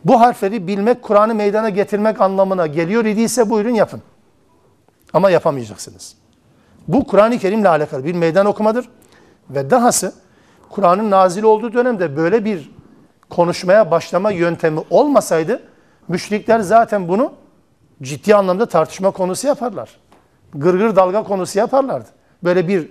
Bu 0.04 0.20
harfleri 0.20 0.66
bilmek, 0.66 1.02
Kur'an'ı 1.02 1.34
meydana 1.34 1.68
getirmek 1.68 2.20
anlamına 2.20 2.66
geliyor 2.66 3.04
idiyse 3.04 3.50
buyurun 3.50 3.74
yapın. 3.74 4.02
Ama 5.12 5.30
yapamayacaksınız. 5.30 6.16
Bu 6.88 7.06
Kur'an-ı 7.06 7.38
Kerim'le 7.38 7.64
alakalı 7.64 8.04
bir 8.04 8.14
meydan 8.14 8.46
okumadır. 8.46 8.88
Ve 9.50 9.70
dahası 9.70 10.14
Kur'an'ın 10.70 11.10
nazil 11.10 11.42
olduğu 11.42 11.72
dönemde 11.72 12.16
böyle 12.16 12.44
bir 12.44 12.70
konuşmaya 13.30 13.90
başlama 13.90 14.30
yöntemi 14.30 14.80
olmasaydı 14.90 15.62
müşrikler 16.08 16.60
zaten 16.60 17.08
bunu 17.08 17.32
ciddi 18.02 18.34
anlamda 18.34 18.66
tartışma 18.66 19.10
konusu 19.10 19.46
yaparlar. 19.46 20.00
Gırgır 20.54 20.96
dalga 20.96 21.22
konusu 21.22 21.58
yaparlardı. 21.58 22.08
Böyle 22.44 22.68
bir 22.68 22.88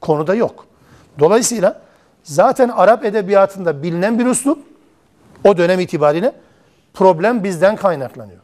konuda 0.00 0.34
yok. 0.34 0.73
Dolayısıyla 1.18 1.80
zaten 2.22 2.68
Arap 2.68 3.04
edebiyatında 3.04 3.82
bilinen 3.82 4.18
bir 4.18 4.26
üslup 4.26 4.58
o 5.44 5.56
dönem 5.56 5.80
itibariyle 5.80 6.32
problem 6.94 7.44
bizden 7.44 7.76
kaynaklanıyor. 7.76 8.40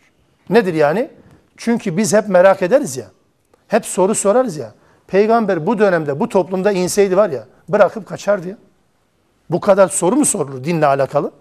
Nedir 0.51 0.75
yani? 0.75 1.11
Çünkü 1.57 1.97
biz 1.97 2.13
hep 2.15 2.29
merak 2.29 2.63
ederiz 2.63 2.97
ya. 2.97 3.07
Hep 3.69 3.87
soru 3.87 4.15
sorarız 4.15 4.57
ya. 4.57 4.73
Peygamber 5.07 5.67
bu 5.67 5.79
dönemde 5.79 6.21
bu 6.21 6.29
toplumda 6.29 6.73
inseydi 6.73 7.17
var 7.17 7.31
ya 7.31 7.45
bırakıp 7.69 8.07
kaçardı 8.07 8.49
ya. 8.49 8.57
Bu 9.51 9.61
kadar 9.61 9.89
soru 9.89 10.17
mu 10.17 10.25
sorulur 10.25 10.65
dinle 10.65 10.87
alakalı? 10.87 11.33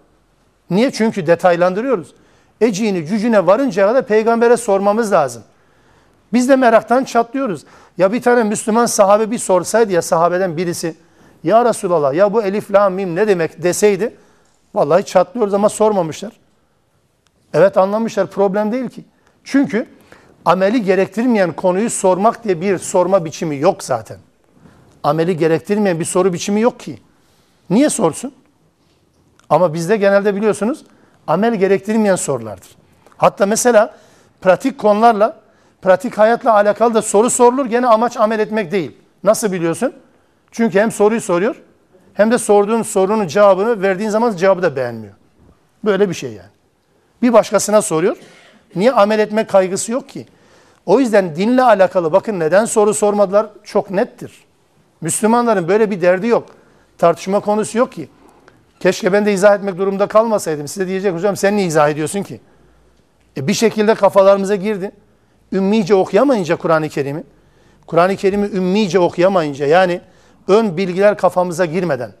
Niye? 0.70 0.90
Çünkü 0.90 1.26
detaylandırıyoruz. 1.26 2.14
Eciğini 2.60 3.06
cücüne 3.06 3.46
varıncaya 3.46 3.88
kadar 3.88 4.06
peygambere 4.06 4.56
sormamız 4.56 5.12
lazım. 5.12 5.42
Biz 6.32 6.48
de 6.48 6.56
meraktan 6.56 7.04
çatlıyoruz. 7.04 7.64
Ya 7.98 8.12
bir 8.12 8.22
tane 8.22 8.42
Müslüman 8.42 8.86
sahabe 8.86 9.30
bir 9.30 9.38
sorsaydı 9.38 9.92
ya 9.92 10.02
sahabeden 10.02 10.56
birisi 10.56 10.94
ya 11.44 11.64
Resulallah 11.64 12.14
ya 12.14 12.32
bu 12.32 12.42
elif 12.42 12.72
la 12.72 12.90
mim 12.90 13.14
ne 13.14 13.28
demek 13.28 13.62
deseydi 13.62 14.14
vallahi 14.74 15.04
çatlıyoruz 15.04 15.54
ama 15.54 15.68
sormamışlar. 15.68 16.32
Evet 17.54 17.76
anlamışlar 17.76 18.26
problem 18.26 18.72
değil 18.72 18.88
ki. 18.88 19.04
Çünkü 19.44 19.86
ameli 20.44 20.82
gerektirmeyen 20.82 21.52
konuyu 21.52 21.90
sormak 21.90 22.44
diye 22.44 22.60
bir 22.60 22.78
sorma 22.78 23.24
biçimi 23.24 23.58
yok 23.58 23.82
zaten. 23.82 24.18
Ameli 25.02 25.36
gerektirmeyen 25.36 26.00
bir 26.00 26.04
soru 26.04 26.32
biçimi 26.32 26.60
yok 26.60 26.80
ki. 26.80 26.98
Niye 27.70 27.90
sorsun? 27.90 28.34
Ama 29.50 29.74
bizde 29.74 29.96
genelde 29.96 30.36
biliyorsunuz 30.36 30.84
amel 31.26 31.54
gerektirmeyen 31.54 32.16
sorulardır. 32.16 32.68
Hatta 33.16 33.46
mesela 33.46 33.94
pratik 34.40 34.78
konularla, 34.78 35.40
pratik 35.82 36.18
hayatla 36.18 36.52
alakalı 36.52 36.94
da 36.94 37.02
soru 37.02 37.30
sorulur. 37.30 37.66
Gene 37.66 37.86
amaç 37.86 38.16
amel 38.16 38.38
etmek 38.38 38.72
değil. 38.72 38.96
Nasıl 39.24 39.52
biliyorsun? 39.52 39.92
Çünkü 40.50 40.80
hem 40.80 40.92
soruyu 40.92 41.20
soruyor 41.20 41.56
hem 42.14 42.30
de 42.30 42.38
sorduğun 42.38 42.82
sorunun 42.82 43.26
cevabını 43.26 43.82
verdiğin 43.82 44.10
zaman 44.10 44.36
cevabı 44.36 44.62
da 44.62 44.76
beğenmiyor. 44.76 45.14
Böyle 45.84 46.08
bir 46.08 46.14
şey 46.14 46.30
yani. 46.32 46.50
Bir 47.22 47.32
başkasına 47.32 47.82
soruyor. 47.82 48.16
Niye 48.76 48.92
amel 48.92 49.18
etme 49.18 49.46
kaygısı 49.46 49.92
yok 49.92 50.08
ki? 50.08 50.26
O 50.86 51.00
yüzden 51.00 51.36
dinle 51.36 51.62
alakalı 51.62 52.12
bakın 52.12 52.40
neden 52.40 52.64
soru 52.64 52.94
sormadılar 52.94 53.46
çok 53.64 53.90
nettir. 53.90 54.44
Müslümanların 55.00 55.68
böyle 55.68 55.90
bir 55.90 56.00
derdi 56.00 56.26
yok. 56.26 56.48
Tartışma 56.98 57.40
konusu 57.40 57.78
yok 57.78 57.92
ki. 57.92 58.08
Keşke 58.80 59.12
ben 59.12 59.26
de 59.26 59.32
izah 59.32 59.54
etmek 59.54 59.78
durumunda 59.78 60.06
kalmasaydım. 60.06 60.68
Size 60.68 60.86
diyecek 60.86 61.14
hocam 61.14 61.36
sen 61.36 61.56
niye 61.56 61.66
izah 61.66 61.88
ediyorsun 61.88 62.22
ki? 62.22 62.40
E 63.36 63.46
bir 63.46 63.54
şekilde 63.54 63.94
kafalarımıza 63.94 64.54
girdi. 64.54 64.92
Ümmice 65.52 65.94
okuyamayınca 65.94 66.56
Kur'an-ı 66.56 66.88
Kerim'i, 66.88 67.24
Kur'an-ı 67.86 68.16
Kerim'i 68.16 68.46
ümmice 68.46 68.98
okuyamayınca 68.98 69.66
yani 69.66 70.00
ön 70.48 70.76
bilgiler 70.76 71.16
kafamıza 71.16 71.64
girmeden, 71.64 72.12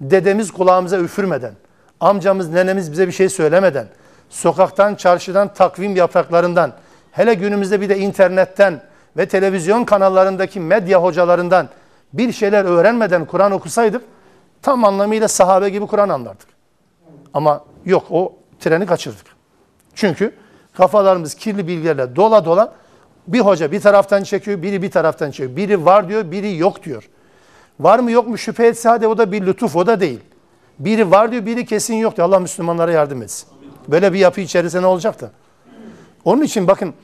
dedemiz 0.00 0.50
kulağımıza 0.50 0.98
üfürmeden, 0.98 1.52
amcamız, 2.00 2.48
nenemiz 2.48 2.92
bize 2.92 3.06
bir 3.06 3.12
şey 3.12 3.28
söylemeden, 3.28 3.86
sokaktan, 4.28 4.94
çarşıdan, 4.94 5.54
takvim 5.54 5.96
yapraklarından, 5.96 6.72
hele 7.12 7.34
günümüzde 7.34 7.80
bir 7.80 7.88
de 7.88 7.98
internetten 7.98 8.82
ve 9.16 9.28
televizyon 9.28 9.84
kanallarındaki 9.84 10.60
medya 10.60 11.02
hocalarından 11.02 11.68
bir 12.12 12.32
şeyler 12.32 12.64
öğrenmeden 12.64 13.24
Kur'an 13.24 13.52
okusaydık, 13.52 14.02
tam 14.62 14.84
anlamıyla 14.84 15.28
sahabe 15.28 15.70
gibi 15.70 15.86
Kur'an 15.86 16.08
anlardık. 16.08 16.48
Ama 17.34 17.64
yok 17.84 18.06
o 18.10 18.32
treni 18.60 18.86
kaçırdık. 18.86 19.26
Çünkü 19.94 20.34
kafalarımız 20.74 21.34
kirli 21.34 21.68
bilgilerle 21.68 22.16
dola 22.16 22.44
dola 22.44 22.72
bir 23.26 23.40
hoca 23.40 23.72
bir 23.72 23.80
taraftan 23.80 24.22
çekiyor, 24.22 24.62
biri 24.62 24.82
bir 24.82 24.90
taraftan 24.90 25.30
çekiyor. 25.30 25.56
Biri 25.56 25.84
var 25.84 26.08
diyor, 26.08 26.30
biri 26.30 26.56
yok 26.56 26.82
diyor. 26.82 27.08
Var 27.80 27.98
mı 27.98 28.10
yok 28.10 28.28
mu 28.28 28.38
şüphe 28.38 28.66
etse 28.66 28.88
hadi 28.88 29.06
o 29.06 29.18
da 29.18 29.32
bir 29.32 29.46
lütuf, 29.46 29.76
o 29.76 29.86
da 29.86 30.00
değil. 30.00 30.20
Biri 30.78 31.10
var 31.10 31.32
diyor, 31.32 31.46
biri 31.46 31.66
kesin 31.66 31.94
yok 31.94 32.16
diyor. 32.16 32.28
Allah 32.28 32.38
Müslümanlara 32.38 32.92
yardım 32.92 33.22
etsin. 33.22 33.48
Böyle 33.88 34.12
bir 34.12 34.18
yapı 34.18 34.40
içerisinde 34.40 34.82
ne 34.82 34.86
olacak 34.86 35.20
da? 35.20 35.30
Onun 36.24 36.42
için 36.42 36.68
bakın 36.68 36.94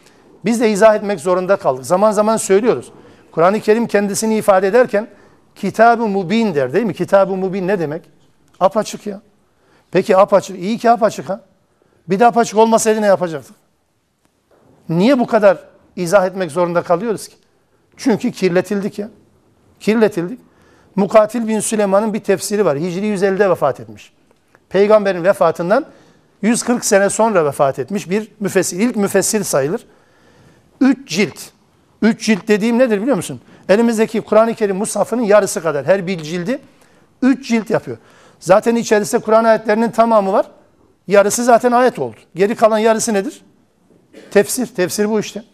biz 0.45 0.61
de 0.61 0.71
izah 0.71 0.95
etmek 0.95 1.21
zorunda 1.21 1.57
kaldık. 1.57 1.87
Zaman 1.87 2.13
zaman 2.13 2.37
söylüyoruz. 2.37 2.93
Kur'an-ı 3.33 3.61
Kerim 3.61 3.87
kendisini 3.87 4.37
ifade 4.37 4.67
ederken 4.67 5.09
kitab-ı 5.55 6.07
mubin 6.07 6.55
der 6.55 6.73
değil 6.73 6.85
mi? 6.85 6.95
Kitab-ı 6.95 7.37
mubin 7.37 7.69
ne 7.69 7.79
demek? 7.79 8.03
Apaçık 8.61 9.07
ya. 9.07 9.21
Peki 9.91 10.17
apaçık. 10.17 10.59
İyi 10.59 10.79
ki 10.79 10.91
apaçık 10.91 11.29
ha. 11.29 11.41
Bir 12.09 12.21
de 12.21 12.27
apaçık 12.27 12.59
olmasaydı 12.59 13.03
ne 13.03 13.07
yapacaktık? 13.07 13.57
Niye 14.89 15.19
bu 15.19 15.27
kadar 15.27 15.59
izah 15.97 16.27
etmek 16.27 16.51
zorunda 16.51 16.83
kalıyoruz 16.83 17.29
ki? 17.29 17.37
Çünkü 17.97 18.33
kirletildik 18.33 18.99
ya. 18.99 19.09
Kirletildik. 19.81 20.41
Mukatil 20.97 21.49
bin 21.49 21.61
Süleyman'ın 21.61 22.15
bir 22.15 22.21
tefsiri 22.21 22.65
var. 22.65 22.79
Hicri 22.79 23.07
150'de 23.07 23.51
vefat 23.51 23.81
etmiş. 23.81 24.13
Peygamberin 24.69 25.25
vefatından 25.25 25.87
140 26.43 26.85
sene 26.85 27.11
sonra 27.11 27.45
vefat 27.45 27.79
etmiş 27.79 28.11
bir 28.11 28.29
müfessir. 28.41 28.81
İlk 28.81 28.97
müfessir 28.97 29.45
sayılır. 29.45 29.87
Üç 30.81 31.09
cilt. 31.09 31.39
Üç 32.03 32.27
cilt 32.27 32.49
dediğim 32.49 32.79
nedir 32.79 33.03
biliyor 33.03 33.17
musun? 33.17 33.41
Elimizdeki 33.69 34.21
Kur'an-ı 34.21 34.55
Kerim 34.55 34.77
mushafının 34.77 35.23
yarısı 35.23 35.63
kadar. 35.63 35.87
Her 35.87 36.07
bir 36.07 36.23
cildi 36.23 36.59
üç 37.23 37.49
cilt 37.49 37.71
yapıyor. 37.71 37.97
Zaten 38.41 38.77
içerisinde 38.77 39.23
Kur'an 39.23 39.45
ayetlerinin 39.45 39.91
tamamı 39.91 40.33
var. 40.33 40.47
Yarısı 41.09 41.45
zaten 41.45 41.73
ayet 41.73 41.99
oldu. 41.99 42.17
Geri 42.35 42.55
kalan 42.55 42.79
yarısı 42.79 43.15
nedir? 43.15 43.43
Tefsir. 44.31 44.67
Tefsir 44.67 45.11
bu 45.11 45.21
işte. 45.21 45.45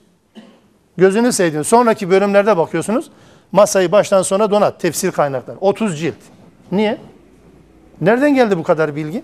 Gözünü 0.96 1.32
sevdiğin. 1.32 1.62
Sonraki 1.62 2.10
bölümlerde 2.10 2.56
bakıyorsunuz. 2.56 3.10
Masayı 3.52 3.92
baştan 3.92 4.22
sona 4.22 4.50
donat. 4.50 4.80
Tefsir 4.80 5.12
kaynaklar. 5.12 5.56
30 5.60 6.00
cilt. 6.00 6.14
Niye? 6.72 6.98
Nereden 8.00 8.34
geldi 8.34 8.58
bu 8.58 8.62
kadar 8.62 8.96
bilgi? 8.96 9.22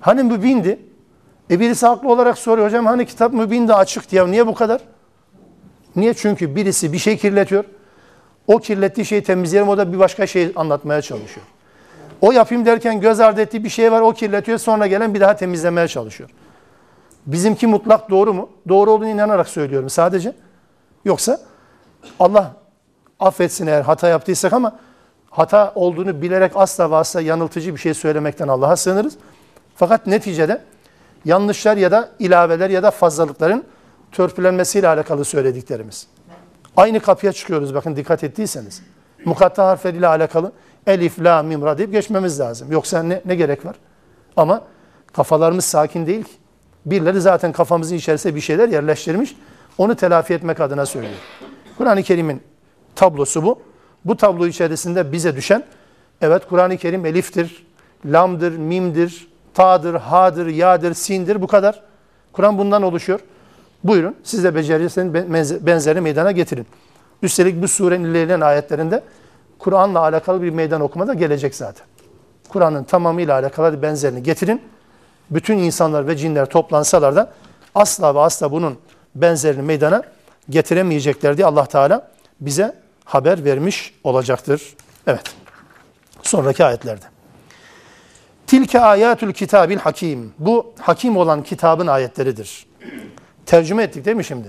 Hani 0.00 0.22
mübindi? 0.22 0.78
E 1.50 1.60
birisi 1.60 1.86
haklı 1.86 2.08
olarak 2.08 2.38
soruyor. 2.38 2.66
Hocam 2.66 2.86
hani 2.86 3.06
kitap 3.06 3.32
mübindi 3.32 3.74
açık 3.74 4.10
diye. 4.10 4.30
Niye 4.30 4.46
bu 4.46 4.54
kadar? 4.54 4.80
Niye? 5.96 6.14
Çünkü 6.14 6.56
birisi 6.56 6.92
bir 6.92 6.98
şey 6.98 7.16
kirletiyor. 7.16 7.64
O 8.46 8.58
kirlettiği 8.58 9.04
şeyi 9.04 9.22
temizleyelim. 9.22 9.68
O 9.68 9.78
da 9.78 9.92
bir 9.92 9.98
başka 9.98 10.26
şey 10.26 10.52
anlatmaya 10.56 11.02
çalışıyor. 11.02 11.46
O 12.20 12.32
yapayım 12.32 12.66
derken 12.66 13.00
göz 13.00 13.20
ardı 13.20 13.40
ettiği 13.40 13.64
bir 13.64 13.68
şey 13.68 13.92
var 13.92 14.00
o 14.00 14.12
kirletiyor 14.12 14.58
sonra 14.58 14.86
gelen 14.86 15.14
bir 15.14 15.20
daha 15.20 15.36
temizlemeye 15.36 15.88
çalışıyor. 15.88 16.30
Bizimki 17.26 17.66
mutlak 17.66 18.10
doğru 18.10 18.34
mu? 18.34 18.48
Doğru 18.68 18.90
olduğunu 18.90 19.08
inanarak 19.08 19.48
söylüyorum 19.48 19.90
sadece. 19.90 20.32
Yoksa 21.04 21.40
Allah 22.18 22.59
affetsin 23.20 23.66
eğer 23.66 23.82
hata 23.82 24.08
yaptıysak 24.08 24.52
ama 24.52 24.76
hata 25.30 25.72
olduğunu 25.74 26.22
bilerek 26.22 26.52
asla 26.54 26.90
ve 26.90 26.96
asla 26.96 27.20
yanıltıcı 27.20 27.74
bir 27.74 27.80
şey 27.80 27.94
söylemekten 27.94 28.48
Allah'a 28.48 28.76
sığınırız. 28.76 29.16
Fakat 29.76 30.06
neticede 30.06 30.62
yanlışlar 31.24 31.76
ya 31.76 31.90
da 31.90 32.08
ilaveler 32.18 32.70
ya 32.70 32.82
da 32.82 32.90
fazlalıkların 32.90 33.64
törpülenmesiyle 34.12 34.88
alakalı 34.88 35.24
söylediklerimiz. 35.24 36.06
Aynı 36.76 37.00
kapıya 37.00 37.32
çıkıyoruz 37.32 37.74
bakın 37.74 37.96
dikkat 37.96 38.24
ettiyseniz. 38.24 38.82
Mukatta 39.24 39.66
harfleriyle 39.66 40.06
alakalı 40.06 40.52
elif, 40.86 41.18
la, 41.18 41.42
mim, 41.42 41.62
ra 41.62 41.78
deyip 41.78 41.92
geçmemiz 41.92 42.40
lazım. 42.40 42.72
Yoksa 42.72 43.02
ne, 43.02 43.22
ne 43.24 43.34
gerek 43.34 43.66
var? 43.66 43.76
Ama 44.36 44.62
kafalarımız 45.12 45.64
sakin 45.64 46.06
değil 46.06 46.24
ki. 46.24 46.32
Birileri 46.86 47.20
zaten 47.20 47.52
kafamızın 47.52 47.96
içerisinde 47.96 48.34
bir 48.34 48.40
şeyler 48.40 48.68
yerleştirmiş. 48.68 49.36
Onu 49.78 49.94
telafi 49.94 50.34
etmek 50.34 50.60
adına 50.60 50.86
söylüyor. 50.86 51.14
Kur'an-ı 51.78 52.02
Kerim'in 52.02 52.42
tablosu 52.94 53.42
bu. 53.42 53.58
Bu 54.04 54.16
tablo 54.16 54.46
içerisinde 54.46 55.12
bize 55.12 55.36
düşen, 55.36 55.64
evet 56.20 56.42
Kur'an-ı 56.48 56.76
Kerim 56.76 57.06
eliftir, 57.06 57.66
lamdır, 58.06 58.56
mimdir, 58.56 59.28
ta'dır, 59.54 59.94
ha'dır, 59.94 60.46
ya'dır, 60.46 60.94
sindir 60.94 61.42
bu 61.42 61.46
kadar. 61.46 61.82
Kur'an 62.32 62.58
bundan 62.58 62.82
oluşuyor. 62.82 63.20
Buyurun 63.84 64.16
siz 64.22 64.44
de 64.44 64.54
becerirseniz 64.54 65.66
benzeri 65.66 66.00
meydana 66.00 66.32
getirin. 66.32 66.66
Üstelik 67.22 67.62
bu 67.62 67.68
surenin 67.68 68.04
ilerleyen 68.04 68.40
ayetlerinde 68.40 69.02
Kur'an'la 69.58 69.98
alakalı 69.98 70.42
bir 70.42 70.50
meydan 70.50 70.80
okuma 70.80 71.06
da 71.06 71.14
gelecek 71.14 71.54
zaten. 71.54 71.86
Kur'an'ın 72.48 72.84
tamamıyla 72.84 73.34
alakalı 73.34 73.82
benzerini 73.82 74.22
getirin. 74.22 74.62
Bütün 75.30 75.58
insanlar 75.58 76.08
ve 76.08 76.16
cinler 76.16 76.46
toplansalar 76.46 77.16
da 77.16 77.32
asla 77.74 78.14
ve 78.14 78.20
asla 78.20 78.52
bunun 78.52 78.78
benzerini 79.14 79.62
meydana 79.62 80.02
getiremeyecekler 80.50 81.36
diye 81.36 81.46
Allah 81.46 81.66
Teala 81.66 82.08
bize 82.40 82.79
haber 83.10 83.44
vermiş 83.44 83.94
olacaktır. 84.04 84.74
Evet. 85.06 85.34
Sonraki 86.22 86.64
ayetlerde. 86.64 87.04
Tilke 88.46 88.80
ayatül 88.80 89.32
kitabil 89.32 89.76
hakim. 89.76 90.32
Bu 90.38 90.74
hakim 90.78 91.16
olan 91.16 91.42
kitabın 91.42 91.86
ayetleridir. 91.86 92.66
Tercüme 93.46 93.82
ettik 93.82 94.04
değil 94.04 94.16
mi 94.16 94.24
şimdi? 94.24 94.48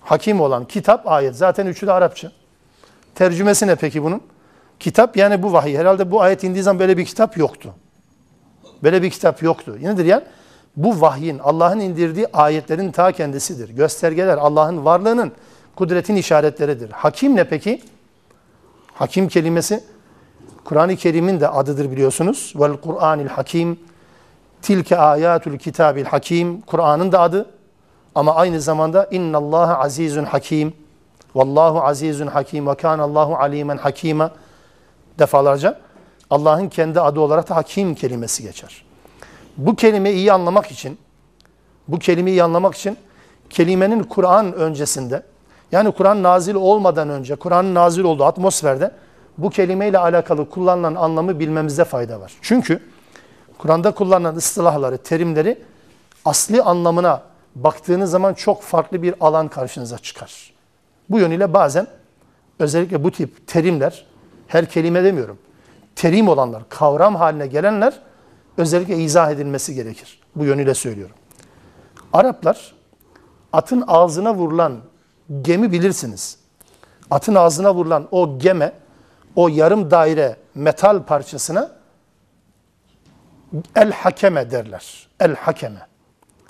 Hakim 0.00 0.40
olan 0.40 0.64
kitap 0.64 1.08
ayet. 1.08 1.36
Zaten 1.36 1.66
üçü 1.66 1.86
de 1.86 1.92
Arapça. 1.92 2.32
Tercümesi 3.14 3.66
ne 3.66 3.74
peki 3.74 4.02
bunun? 4.02 4.20
Kitap 4.80 5.16
yani 5.16 5.42
bu 5.42 5.52
vahiy. 5.52 5.76
Herhalde 5.76 6.10
bu 6.10 6.22
ayet 6.22 6.44
indiği 6.44 6.62
zaman 6.62 6.80
böyle 6.80 6.96
bir 6.96 7.04
kitap 7.04 7.36
yoktu. 7.36 7.74
Böyle 8.82 9.02
bir 9.02 9.10
kitap 9.10 9.42
yoktu. 9.42 9.76
Nedir 9.80 10.04
yani? 10.04 10.24
Bu 10.76 11.00
vahyin, 11.00 11.38
Allah'ın 11.38 11.80
indirdiği 11.80 12.26
ayetlerin 12.32 12.92
ta 12.92 13.12
kendisidir. 13.12 13.68
Göstergeler, 13.68 14.38
Allah'ın 14.38 14.84
varlığının, 14.84 15.32
kudretin 15.76 16.16
işaretleridir. 16.16 16.90
Hakim 16.90 17.36
ne 17.36 17.44
peki? 17.44 17.82
Hakim 18.94 19.28
kelimesi 19.28 19.84
Kur'an-ı 20.64 20.96
Kerim'in 20.96 21.40
de 21.40 21.48
adıdır 21.48 21.90
biliyorsunuz. 21.90 22.52
Vel 22.56 22.76
Kur'anil 22.76 23.28
Hakim. 23.28 23.78
Tilke 24.62 24.98
ayatul 24.98 25.58
kitabil 25.58 26.04
hakim. 26.04 26.60
Kur'an'ın 26.60 27.12
da 27.12 27.20
adı. 27.20 27.46
Ama 28.14 28.34
aynı 28.34 28.60
zamanda 28.60 29.08
innallaha 29.10 29.78
azizun 29.78 30.24
hakim. 30.24 30.72
Vallahu 31.34 31.82
azizun 31.82 32.26
hakim 32.26 32.66
ve 32.66 32.70
Allahu 32.84 33.36
alimen 33.36 33.76
hakima 33.76 34.30
defalarca 35.18 35.80
Allah'ın 36.30 36.68
kendi 36.68 37.00
adı 37.00 37.20
olarak 37.20 37.48
da 37.48 37.56
hakim 37.56 37.94
kelimesi 37.94 38.42
geçer. 38.42 38.84
Bu 39.56 39.76
kelimeyi 39.76 40.16
iyi 40.16 40.32
anlamak 40.32 40.70
için 40.70 40.98
bu 41.88 41.98
kelimeyi 41.98 42.36
iyi 42.36 42.42
anlamak 42.42 42.74
için 42.74 42.96
kelimenin 43.50 44.02
Kur'an 44.02 44.52
öncesinde 44.52 45.22
yani 45.74 45.92
Kur'an 45.92 46.22
nazil 46.22 46.54
olmadan 46.54 47.08
önce 47.08 47.36
Kur'an'ın 47.36 47.74
nazil 47.74 48.04
olduğu 48.04 48.24
atmosferde 48.24 48.90
bu 49.38 49.50
kelimeyle 49.50 49.98
alakalı 49.98 50.50
kullanılan 50.50 50.94
anlamı 50.94 51.40
bilmemizde 51.40 51.84
fayda 51.84 52.20
var. 52.20 52.32
Çünkü 52.42 52.82
Kur'an'da 53.58 53.90
kullanılan 53.90 54.36
ıstılahları, 54.36 54.98
terimleri 54.98 55.62
asli 56.24 56.62
anlamına 56.62 57.22
baktığınız 57.54 58.10
zaman 58.10 58.34
çok 58.34 58.62
farklı 58.62 59.02
bir 59.02 59.14
alan 59.20 59.48
karşınıza 59.48 59.98
çıkar. 59.98 60.52
Bu 61.10 61.18
yönüyle 61.18 61.54
bazen 61.54 61.86
özellikle 62.58 63.04
bu 63.04 63.10
tip 63.10 63.46
terimler, 63.46 64.06
her 64.46 64.68
kelime 64.68 65.04
demiyorum, 65.04 65.38
terim 65.96 66.28
olanlar, 66.28 66.62
kavram 66.68 67.14
haline 67.14 67.46
gelenler 67.46 68.00
özellikle 68.56 68.96
izah 68.96 69.30
edilmesi 69.30 69.74
gerekir. 69.74 70.20
Bu 70.36 70.44
yönüyle 70.44 70.74
söylüyorum. 70.74 71.16
Araplar 72.12 72.74
atın 73.52 73.84
ağzına 73.86 74.34
vurulan 74.34 74.80
gemi 75.42 75.72
bilirsiniz. 75.72 76.38
Atın 77.10 77.34
ağzına 77.34 77.74
vurulan 77.74 78.08
o 78.10 78.38
geme, 78.38 78.72
o 79.36 79.48
yarım 79.48 79.90
daire 79.90 80.36
metal 80.54 81.02
parçasına 81.02 81.70
el 83.76 83.92
hakeme 83.92 84.50
derler. 84.50 85.08
El 85.20 85.36
hakeme. 85.36 85.86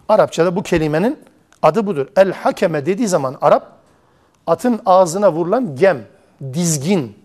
Arapçada 0.09 0.57
bu 0.57 0.63
kelimenin 0.63 1.19
adı 1.63 1.87
budur. 1.87 2.07
El 2.17 2.33
hakeme 2.33 2.87
dediği 2.87 3.09
zaman 3.09 3.37
Arap 3.41 3.73
atın 4.47 4.81
ağzına 4.87 5.33
vurulan 5.33 5.77
gem, 5.77 6.07
dizgin 6.53 7.19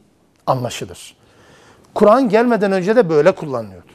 anlaşılır. 0.48 1.16
Kur'an 1.94 2.30
gelmeden 2.30 2.72
önce 2.72 2.96
de 2.96 3.10
böyle 3.10 3.32
kullanılıyordu. 3.32 3.92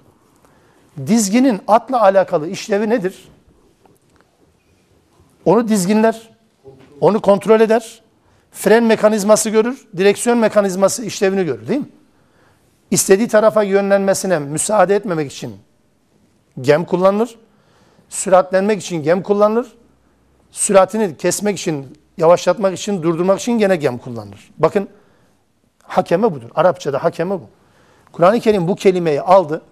Dizginin 1.06 1.60
atla 1.68 2.02
alakalı 2.02 2.48
işlevi 2.48 2.88
nedir? 2.88 3.28
Onu 5.44 5.68
dizginler, 5.68 6.33
onu 7.00 7.20
kontrol 7.20 7.60
eder, 7.60 8.02
fren 8.52 8.84
mekanizması 8.84 9.50
görür, 9.50 9.88
direksiyon 9.96 10.38
mekanizması 10.38 11.04
işlevini 11.04 11.44
görür 11.44 11.68
değil 11.68 11.80
mi? 11.80 11.88
İstediği 12.90 13.28
tarafa 13.28 13.62
yönlenmesine 13.62 14.38
müsaade 14.38 14.96
etmemek 14.96 15.32
için 15.32 15.56
gem 16.60 16.84
kullanılır. 16.84 17.38
Süratlenmek 18.08 18.82
için 18.82 19.02
gem 19.02 19.22
kullanılır. 19.22 19.72
Süratini 20.50 21.16
kesmek 21.16 21.58
için, 21.58 21.98
yavaşlatmak 22.18 22.78
için, 22.78 23.02
durdurmak 23.02 23.40
için 23.40 23.52
gene 23.52 23.76
gem 23.76 23.98
kullanılır. 23.98 24.50
Bakın 24.58 24.88
hakeme 25.82 26.32
budur. 26.32 26.50
Arapçada 26.54 27.04
hakeme 27.04 27.30
bu. 27.30 27.48
Kur'an-ı 28.12 28.40
Kerim 28.40 28.68
bu 28.68 28.76
kelimeyi 28.76 29.20
aldı. 29.20 29.62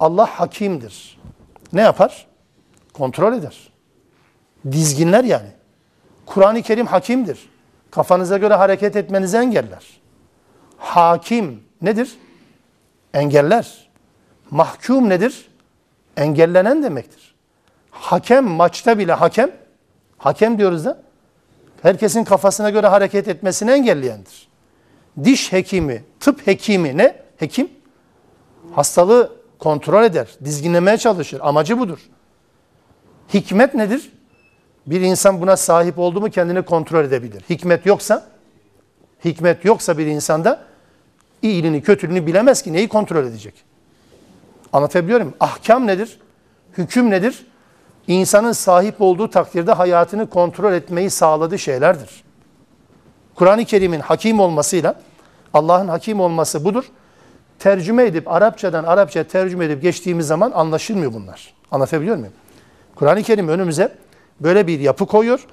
Allah 0.00 0.26
hakimdir. 0.26 1.18
Ne 1.72 1.80
yapar? 1.80 2.26
Kontrol 2.92 3.32
eder. 3.32 3.72
Dizginler 4.72 5.24
yani. 5.24 5.57
Kur'an-ı 6.28 6.62
Kerim 6.62 6.86
hakimdir. 6.86 7.48
Kafanıza 7.90 8.36
göre 8.38 8.54
hareket 8.54 8.96
etmenizi 8.96 9.36
engeller. 9.36 10.00
Hakim 10.78 11.62
nedir? 11.82 12.18
Engeller. 13.14 13.88
Mahkum 14.50 15.08
nedir? 15.08 15.48
Engellenen 16.16 16.82
demektir. 16.82 17.34
Hakem 17.90 18.44
maçta 18.44 18.98
bile 18.98 19.12
hakem, 19.12 19.50
hakem 20.18 20.58
diyoruz 20.58 20.84
da 20.84 21.02
herkesin 21.82 22.24
kafasına 22.24 22.70
göre 22.70 22.86
hareket 22.86 23.28
etmesini 23.28 23.70
engelleyendir. 23.70 24.48
Diş 25.24 25.52
hekimi, 25.52 26.04
tıp 26.20 26.46
hekimi 26.46 26.96
ne? 26.96 27.22
Hekim 27.36 27.70
hastalığı 28.74 29.32
kontrol 29.58 30.04
eder, 30.04 30.28
dizginlemeye 30.44 30.96
çalışır. 30.98 31.40
Amacı 31.42 31.78
budur. 31.78 31.98
Hikmet 33.34 33.74
nedir? 33.74 34.12
Bir 34.90 35.00
insan 35.00 35.40
buna 35.40 35.56
sahip 35.56 35.98
oldu 35.98 36.20
mu 36.20 36.30
kendini 36.30 36.62
kontrol 36.62 37.04
edebilir. 37.04 37.42
Hikmet 37.50 37.86
yoksa, 37.86 38.26
hikmet 39.24 39.64
yoksa 39.64 39.98
bir 39.98 40.06
insanda 40.06 40.60
iyiliğini, 41.42 41.82
kötülüğünü 41.82 42.26
bilemez 42.26 42.62
ki 42.62 42.72
neyi 42.72 42.88
kontrol 42.88 43.24
edecek? 43.24 43.54
Anlatabiliyor 44.72 45.20
muyum? 45.20 45.34
Ahkam 45.40 45.86
nedir? 45.86 46.20
Hüküm 46.78 47.10
nedir? 47.10 47.46
İnsanın 48.06 48.52
sahip 48.52 49.00
olduğu 49.00 49.30
takdirde 49.30 49.72
hayatını 49.72 50.30
kontrol 50.30 50.72
etmeyi 50.72 51.10
sağladığı 51.10 51.58
şeylerdir. 51.58 52.24
Kur'an-ı 53.34 53.64
Kerim'in 53.64 54.00
hakim 54.00 54.40
olmasıyla 54.40 55.00
Allah'ın 55.54 55.88
hakim 55.88 56.20
olması 56.20 56.64
budur. 56.64 56.84
Tercüme 57.58 58.04
edip 58.04 58.28
Arapçadan 58.28 58.84
Arapça 58.84 59.24
tercüme 59.24 59.64
edip 59.64 59.82
geçtiğimiz 59.82 60.26
zaman 60.26 60.50
anlaşılmıyor 60.50 61.12
bunlar. 61.14 61.54
Anlatabiliyor 61.70 62.16
muyum? 62.16 62.32
Kur'an-ı 62.94 63.22
Kerim 63.22 63.48
önümüze 63.48 63.94
böyle 64.40 64.66
bir 64.66 64.80
yapı 64.80 65.06
koyuyor. 65.06 65.46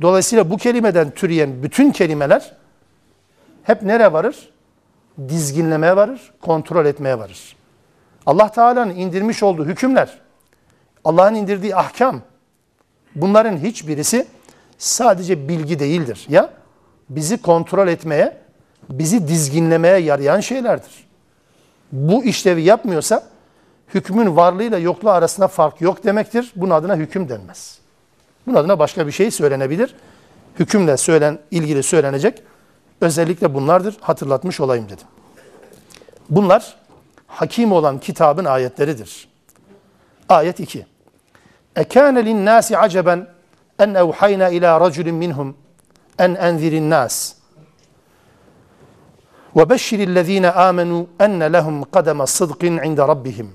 Dolayısıyla 0.00 0.50
bu 0.50 0.56
kelimeden 0.56 1.10
türeyen 1.10 1.62
bütün 1.62 1.90
kelimeler 1.90 2.56
hep 3.62 3.82
nereye 3.82 4.12
varır? 4.12 4.50
Dizginlemeye 5.28 5.96
varır, 5.96 6.32
kontrol 6.40 6.86
etmeye 6.86 7.18
varır. 7.18 7.56
Allah 8.26 8.48
Teala'nın 8.52 8.94
indirmiş 8.94 9.42
olduğu 9.42 9.64
hükümler, 9.66 10.18
Allah'ın 11.04 11.34
indirdiği 11.34 11.76
ahkam, 11.76 12.20
bunların 13.14 13.56
hiçbirisi 13.56 14.26
sadece 14.78 15.48
bilgi 15.48 15.78
değildir. 15.78 16.26
Ya 16.28 16.50
bizi 17.10 17.42
kontrol 17.42 17.88
etmeye, 17.88 18.36
bizi 18.90 19.28
dizginlemeye 19.28 19.98
yarayan 19.98 20.40
şeylerdir. 20.40 21.06
bu 21.92 22.24
işlevi 22.24 22.62
yapmıyorsa 22.62 23.22
hükmün 23.94 24.36
varlığıyla 24.36 24.78
yokluğu 24.78 25.10
arasında 25.10 25.48
fark 25.48 25.80
yok 25.80 26.04
demektir. 26.04 26.52
Bunun 26.56 26.70
adına 26.70 26.96
hüküm 26.96 27.28
denmez. 27.28 27.81
Bunun 28.46 28.56
adına 28.56 28.78
başka 28.78 29.06
bir 29.06 29.12
şey 29.12 29.30
söylenebilir. 29.30 29.94
Hükümle 30.58 30.96
söylen, 30.96 31.38
ilgili 31.50 31.82
söylenecek 31.82 32.42
özellikle 33.00 33.54
bunlardır. 33.54 33.96
Hatırlatmış 34.00 34.60
olayım 34.60 34.84
dedim. 34.84 35.06
Bunlar 36.30 36.76
hakim 37.26 37.72
olan 37.72 37.98
kitabın 37.98 38.44
ayetleridir. 38.44 39.28
Ayet 40.28 40.60
2. 40.60 40.86
Ekâne 41.76 42.24
linnâsi 42.24 42.78
aceben 42.78 43.28
en 43.78 43.94
evhayna 43.94 44.48
ila 44.48 44.80
raculin 44.80 45.14
minhum 45.14 45.56
en 46.18 46.34
enzirin 46.34 46.90
nas. 46.90 47.34
Ve 49.56 49.70
beşşirillezîne 49.70 50.46
âmenû 50.46 51.06
enne 51.20 51.52
lehum 51.52 51.82
kademe 51.82 52.26
sıdkın 52.26 52.78
inde 52.78 53.02
rabbihim. 53.02 53.50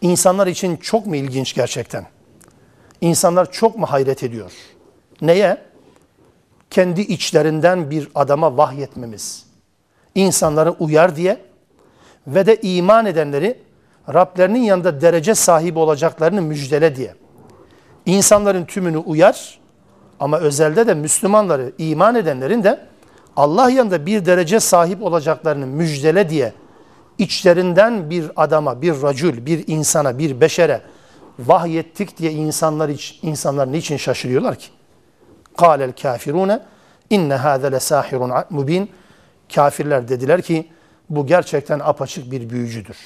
İnsanlar 0.00 0.46
için 0.46 0.76
çok 0.76 1.06
mu 1.06 1.16
ilginç 1.16 1.54
gerçekten? 1.54 2.06
İnsanlar 3.00 3.52
çok 3.52 3.78
mu 3.78 3.86
hayret 3.86 4.22
ediyor? 4.22 4.52
Neye? 5.20 5.58
Kendi 6.70 7.00
içlerinden 7.00 7.90
bir 7.90 8.08
adama 8.14 8.56
vahyetmemiz. 8.56 9.46
İnsanları 10.14 10.70
uyar 10.70 11.16
diye 11.16 11.38
ve 12.26 12.46
de 12.46 12.60
iman 12.62 13.06
edenleri 13.06 13.58
Rablerinin 14.14 14.62
yanında 14.62 15.00
derece 15.00 15.34
sahibi 15.34 15.78
olacaklarını 15.78 16.42
müjdele 16.42 16.96
diye. 16.96 17.14
İnsanların 18.06 18.64
tümünü 18.64 18.98
uyar 18.98 19.58
ama 20.20 20.38
özelde 20.38 20.86
de 20.86 20.94
Müslümanları, 20.94 21.72
iman 21.78 22.14
edenlerin 22.14 22.64
de 22.64 22.86
Allah 23.36 23.70
yanında 23.70 24.06
bir 24.06 24.26
derece 24.26 24.60
sahip 24.60 25.02
olacaklarını 25.02 25.66
müjdele 25.66 26.30
diye 26.30 26.52
içlerinden 27.18 28.10
bir 28.10 28.30
adama, 28.36 28.82
bir 28.82 29.02
racül, 29.02 29.46
bir 29.46 29.64
insana, 29.66 30.18
bir 30.18 30.40
beşere 30.40 30.80
vahyettik 31.38 32.18
diye 32.18 32.32
insanlar 32.32 32.88
iç, 32.88 33.18
insanlar 33.22 33.72
niçin 33.72 33.96
şaşırıyorlar 33.96 34.56
ki? 34.56 34.68
Kâlel 35.56 35.92
kafirune 35.92 36.60
inne 37.10 37.34
hâze 37.34 37.72
lesâhirun 37.72 38.32
mubin. 38.50 38.90
Kafirler 39.54 40.08
dediler 40.08 40.42
ki 40.42 40.68
bu 41.10 41.26
gerçekten 41.26 41.80
apaçık 41.84 42.30
bir 42.30 42.50
büyücüdür. 42.50 42.96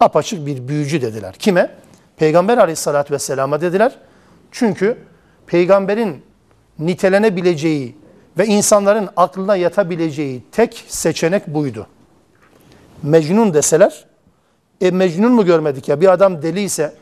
Apaçık 0.00 0.46
bir 0.46 0.68
büyücü 0.68 1.02
dediler. 1.02 1.34
Kime? 1.38 1.70
Peygamber 2.16 2.58
aleyhissalatü 2.58 3.14
vesselama 3.14 3.60
dediler. 3.60 3.98
Çünkü 4.50 4.98
peygamberin 5.46 6.24
nitelenebileceği 6.78 7.96
ve 8.38 8.46
insanların 8.46 9.08
aklına 9.16 9.56
yatabileceği 9.56 10.44
tek 10.52 10.84
seçenek 10.88 11.46
buydu. 11.46 11.86
Mecnun 13.02 13.54
deseler, 13.54 14.04
e 14.80 14.90
Mecnun 14.90 15.32
mu 15.32 15.44
görmedik 15.44 15.88
ya? 15.88 16.00
Bir 16.00 16.12
adam 16.12 16.42
deli 16.42 16.60
ise, 16.60 16.94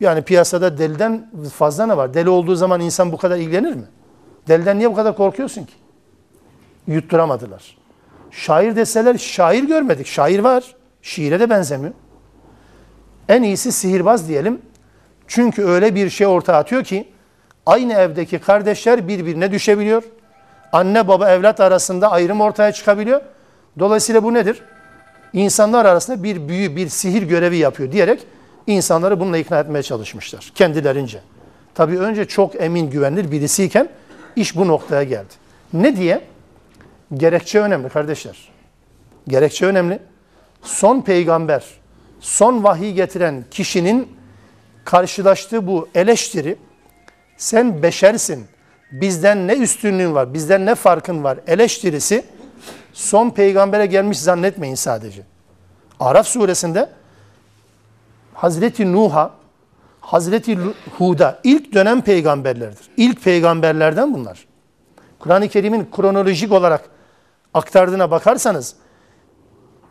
yani 0.00 0.22
piyasada 0.22 0.78
deliden 0.78 1.30
fazla 1.56 1.86
ne 1.86 1.96
var? 1.96 2.14
Deli 2.14 2.28
olduğu 2.28 2.54
zaman 2.54 2.80
insan 2.80 3.12
bu 3.12 3.16
kadar 3.16 3.36
ilgilenir 3.36 3.74
mi? 3.74 3.84
Deliden 4.48 4.78
niye 4.78 4.90
bu 4.90 4.94
kadar 4.94 5.16
korkuyorsun 5.16 5.64
ki? 5.64 5.72
Yutturamadılar. 6.86 7.76
Şair 8.30 8.76
deseler 8.76 9.18
şair 9.18 9.64
görmedik. 9.64 10.06
Şair 10.06 10.38
var. 10.38 10.74
Şiire 11.02 11.40
de 11.40 11.50
benzemiyor. 11.50 11.94
En 13.28 13.42
iyisi 13.42 13.72
sihirbaz 13.72 14.28
diyelim. 14.28 14.62
Çünkü 15.26 15.64
öyle 15.64 15.94
bir 15.94 16.10
şey 16.10 16.26
ortaya 16.26 16.58
atıyor 16.58 16.84
ki 16.84 17.08
aynı 17.66 17.92
evdeki 17.92 18.38
kardeşler 18.38 19.08
birbirine 19.08 19.52
düşebiliyor. 19.52 20.02
Anne 20.72 21.08
baba 21.08 21.30
evlat 21.30 21.60
arasında 21.60 22.10
ayrım 22.10 22.40
ortaya 22.40 22.72
çıkabiliyor. 22.72 23.20
Dolayısıyla 23.78 24.22
bu 24.22 24.34
nedir? 24.34 24.62
İnsanlar 25.32 25.84
arasında 25.84 26.22
bir 26.22 26.48
büyü, 26.48 26.76
bir 26.76 26.88
sihir 26.88 27.22
görevi 27.22 27.56
yapıyor 27.56 27.92
diyerek 27.92 28.26
insanları 28.66 29.20
bununla 29.20 29.38
ikna 29.38 29.60
etmeye 29.60 29.82
çalışmışlar 29.82 30.52
kendilerince. 30.54 31.20
Tabii 31.74 31.98
önce 31.98 32.24
çok 32.24 32.62
emin 32.62 32.90
güvenilir 32.90 33.30
birisiyken 33.30 33.88
iş 34.36 34.56
bu 34.56 34.68
noktaya 34.68 35.02
geldi. 35.02 35.34
Ne 35.72 35.96
diye? 35.96 36.20
Gerekçe 37.14 37.60
önemli 37.60 37.88
kardeşler. 37.88 38.48
Gerekçe 39.28 39.66
önemli. 39.66 39.98
Son 40.62 41.00
peygamber, 41.00 41.64
son 42.20 42.64
vahiy 42.64 42.92
getiren 42.92 43.44
kişinin 43.50 44.08
karşılaştığı 44.84 45.66
bu 45.66 45.88
eleştiri 45.94 46.56
sen 47.36 47.82
beşersin, 47.82 48.44
bizden 48.92 49.48
ne 49.48 49.54
üstünlüğün 49.54 50.14
var, 50.14 50.34
bizden 50.34 50.66
ne 50.66 50.74
farkın 50.74 51.24
var 51.24 51.38
eleştirisi 51.46 52.24
son 52.92 53.30
peygambere 53.30 53.86
gelmiş 53.86 54.18
zannetmeyin 54.18 54.74
sadece. 54.74 55.22
Araf 56.00 56.26
suresinde 56.26 56.88
Hazreti 58.34 58.92
Nuh'a, 58.92 59.30
Hazreti 60.00 60.58
Hud'a 60.98 61.40
ilk 61.44 61.74
dönem 61.74 62.00
peygamberlerdir. 62.00 62.88
İlk 62.96 63.22
peygamberlerden 63.24 64.14
bunlar. 64.14 64.46
Kur'an-ı 65.18 65.48
Kerim'in 65.48 65.88
kronolojik 65.96 66.52
olarak 66.52 66.84
aktardığına 67.54 68.10
bakarsanız 68.10 68.76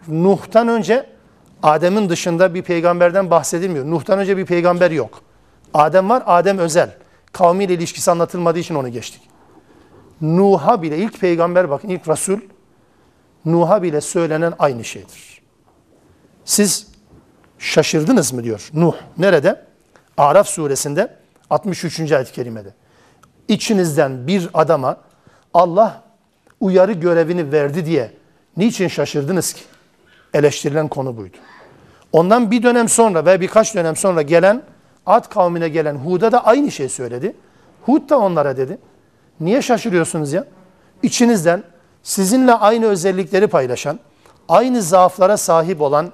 Nuh'tan 0.08 0.68
önce 0.68 1.10
Adem'in 1.64 2.10
dışında 2.10 2.54
bir 2.54 2.62
peygamberden 2.62 3.30
bahsedilmiyor. 3.30 3.86
Nuh'tan 3.86 4.20
önce 4.20 4.38
bir 4.38 4.46
peygamber 4.46 4.92
yok. 4.92 5.22
Adem 5.74 6.10
var, 6.10 6.24
Adem 6.26 6.58
özel. 6.58 6.90
Kavmiyle 7.32 7.74
ilişkisi 7.74 8.12
anlatılmadığı 8.12 8.60
için 8.60 8.76
onu 8.76 8.90
geçtik. 8.90 9.22
Nuh'a 10.22 10.82
bile 10.82 10.98
ilk 10.98 11.20
peygamber 11.20 11.70
bakın 11.70 11.90
ilk 11.90 12.08
Resul 12.08 12.40
Nuh'a 13.46 13.84
bile 13.84 14.02
söylenen 14.02 14.54
aynı 14.60 14.84
şeydir. 14.84 15.42
Siz 16.46 16.88
şaşırdınız 17.60 18.34
mı 18.34 18.44
diyor 18.44 18.70
Nuh. 18.74 18.96
Nerede? 19.18 19.66
Araf 20.18 20.48
suresinde 20.48 21.16
63. 21.50 22.12
ayet-i 22.12 22.32
kerimede. 22.32 22.74
İçinizden 23.48 24.28
bir 24.28 24.50
adama 24.54 24.98
Allah 25.54 26.04
uyarı 26.60 26.92
görevini 26.92 27.52
verdi 27.52 27.86
diye 27.86 28.12
niçin 28.58 28.88
şaşırdınız 28.88 29.54
ki? 29.54 29.62
Eleştirilen 30.34 30.88
konu 30.88 31.18
buydu. 31.18 31.38
Ondan 32.12 32.52
bir 32.52 32.64
dönem 32.64 32.90
sonra 32.90 33.26
ve 33.26 33.42
birkaç 33.42 33.76
dönem 33.76 33.96
sonra 33.96 34.22
gelen 34.22 34.64
Ad 35.06 35.30
kavmine 35.30 35.70
gelen 35.70 35.96
Hud'a 35.96 36.32
da 36.32 36.46
aynı 36.46 36.72
şey 36.72 36.90
söyledi. 36.90 37.36
Hud 37.82 38.10
da 38.10 38.20
onlara 38.20 38.58
dedi. 38.58 38.78
Niye 39.40 39.62
şaşırıyorsunuz 39.62 40.34
ya? 40.34 40.46
İçinizden 41.04 41.64
sizinle 42.04 42.54
aynı 42.54 42.86
özellikleri 42.86 43.48
paylaşan, 43.48 44.00
aynı 44.50 44.82
zaaflara 44.82 45.38
sahip 45.38 45.82
olan 45.82 46.12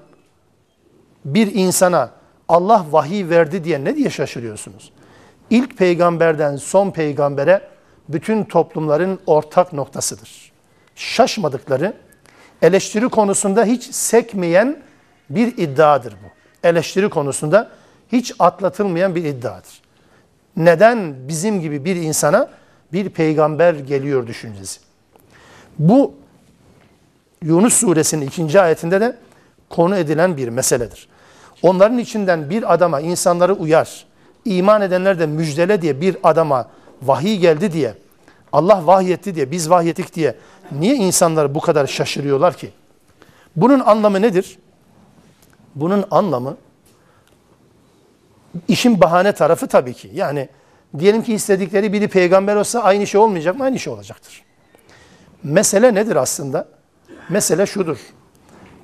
bir 1.26 1.56
insana 1.56 2.10
Allah 2.50 2.86
vahiy 2.92 3.30
verdi 3.30 3.64
diye 3.64 3.84
ne 3.84 3.96
diye 3.96 4.10
şaşırıyorsunuz? 4.10 4.92
İlk 5.50 5.78
peygamberden 5.78 6.56
son 6.56 6.92
peygambere 6.92 7.62
bütün 8.10 8.44
toplumların 8.44 9.20
ortak 9.28 9.74
noktasıdır. 9.74 10.52
Şaşmadıkları, 10.96 11.94
eleştiri 12.62 13.10
konusunda 13.10 13.64
hiç 13.64 13.84
sekmeyen 13.96 14.78
bir 15.30 15.58
iddiadır 15.58 16.14
bu. 16.14 16.28
Eleştiri 16.68 17.10
konusunda 17.10 17.70
hiç 18.12 18.34
atlatılmayan 18.40 19.16
bir 19.16 19.24
iddiadır. 19.24 19.82
Neden 20.58 21.28
bizim 21.28 21.62
gibi 21.62 21.86
bir 21.86 21.96
insana 21.96 22.50
bir 22.94 23.10
peygamber 23.10 23.74
geliyor 23.74 24.28
düşüncesi? 24.28 24.87
Bu 25.80 26.14
Yunus 27.42 27.74
suresinin 27.74 28.28
ikinci 28.28 28.62
ayetinde 28.62 29.02
de 29.02 29.18
konu 29.70 29.98
edilen 29.98 30.38
bir 30.38 30.50
meseledir. 30.50 31.08
Onların 31.62 31.98
içinden 31.98 32.50
bir 32.50 32.74
adama 32.74 33.00
insanları 33.00 33.54
uyar, 33.54 34.06
iman 34.46 34.82
edenler 34.82 35.20
de 35.20 35.26
müjdele 35.26 35.82
diye 35.82 36.02
bir 36.02 36.18
adama 36.24 36.70
vahiy 37.02 37.38
geldi 37.38 37.74
diye, 37.74 37.94
Allah 38.54 38.88
vahyetti 38.88 39.36
diye, 39.36 39.52
biz 39.52 39.70
vahyettik 39.70 40.16
diye 40.16 40.36
niye 40.72 40.96
insanlar 40.96 41.56
bu 41.56 41.60
kadar 41.60 41.88
şaşırıyorlar 41.88 42.58
ki? 42.58 42.72
Bunun 43.56 43.80
anlamı 43.80 44.22
nedir? 44.22 44.60
Bunun 45.76 46.06
anlamı 46.12 46.58
işin 48.68 49.02
bahane 49.02 49.32
tarafı 49.32 49.68
tabii 49.68 49.94
ki. 49.94 50.12
Yani 50.14 50.50
diyelim 51.00 51.24
ki 51.24 51.34
istedikleri 51.34 51.94
biri 51.94 52.08
peygamber 52.08 52.56
olsa 52.56 52.80
aynı 52.80 53.08
şey 53.08 53.22
olmayacak 53.22 53.58
mı? 53.58 53.64
Aynı 53.64 53.80
şey 53.80 53.94
olacaktır. 53.94 54.44
Mesele 55.44 55.94
nedir 55.94 56.16
aslında? 56.16 56.68
Mesele 57.30 57.66
şudur. 57.66 57.98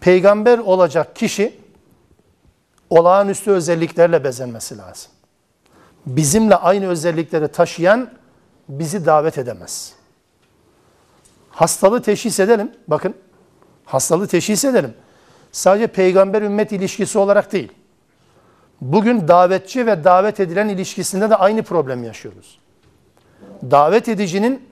Peygamber 0.02 0.58
olacak 0.58 1.16
kişi 1.16 1.60
olağanüstü 2.90 3.52
özelliklerle 3.52 4.24
bezenmesi 4.24 4.78
lazım. 4.78 5.12
Bizimle 6.06 6.56
aynı 6.56 6.88
özellikleri 6.88 7.48
taşıyan 7.48 8.10
bizi 8.70 9.06
davet 9.06 9.38
edemez. 9.38 9.94
Hastalığı 11.50 12.02
teşhis 12.02 12.40
edelim. 12.40 12.72
Bakın. 12.88 13.16
Hastalığı 13.86 14.28
teşhis 14.28 14.66
edelim. 14.66 14.94
Sadece 15.52 15.88
peygamber 15.88 16.42
ümmet 16.42 16.72
ilişkisi 16.72 17.20
olarak 17.20 17.52
değil. 17.52 17.72
Bugün 18.82 19.28
davetçi 19.28 19.86
ve 19.86 20.04
davet 20.04 20.40
edilen 20.40 20.70
ilişkisinde 20.70 21.30
de 21.30 21.36
aynı 21.36 21.64
problem 21.64 22.04
yaşıyoruz. 22.04 22.60
Davet 23.72 24.10
edicinin 24.10 24.70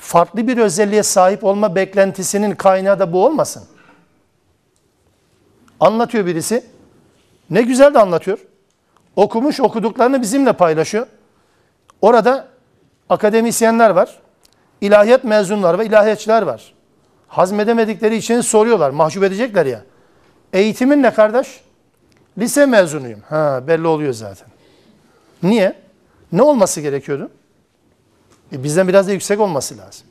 farklı 0.00 0.48
bir 0.48 0.58
özelliğe 0.58 1.02
sahip 1.02 1.44
olma 1.44 1.74
beklentisinin 1.74 2.54
kaynağı 2.54 2.98
da 2.98 3.12
bu 3.12 3.24
olmasın. 3.26 3.62
Anlatıyor 5.80 6.26
birisi. 6.26 6.64
Ne 7.50 7.62
güzel 7.62 7.94
de 7.94 7.98
anlatıyor. 7.98 8.38
Okumuş 9.16 9.60
okuduklarını 9.60 10.22
bizimle 10.22 10.52
paylaşıyor. 10.52 11.06
Orada 12.02 12.48
akademisyenler 13.08 13.90
var. 13.90 14.18
ilahiyat 14.80 15.24
mezunlar 15.24 15.78
ve 15.78 15.86
ilahiyatçılar 15.86 16.42
var. 16.42 16.74
Hazmedemedikleri 17.28 18.16
için 18.16 18.40
soruyorlar. 18.40 18.90
Mahcup 18.90 19.22
edecekler 19.22 19.66
ya. 19.66 19.82
Eğitimin 20.52 21.02
ne 21.02 21.14
kardeş? 21.14 21.60
Lise 22.38 22.66
mezunuyum. 22.66 23.20
Ha 23.28 23.62
belli 23.66 23.86
oluyor 23.86 24.12
zaten. 24.12 24.48
Niye? 25.42 25.76
Ne 26.32 26.42
olması 26.42 26.80
gerekiyordu? 26.80 27.30
E 28.52 28.64
bizden 28.64 28.88
biraz 28.88 29.08
da 29.08 29.12
yüksek 29.12 29.40
olması 29.40 29.78
lazım. 29.78 30.06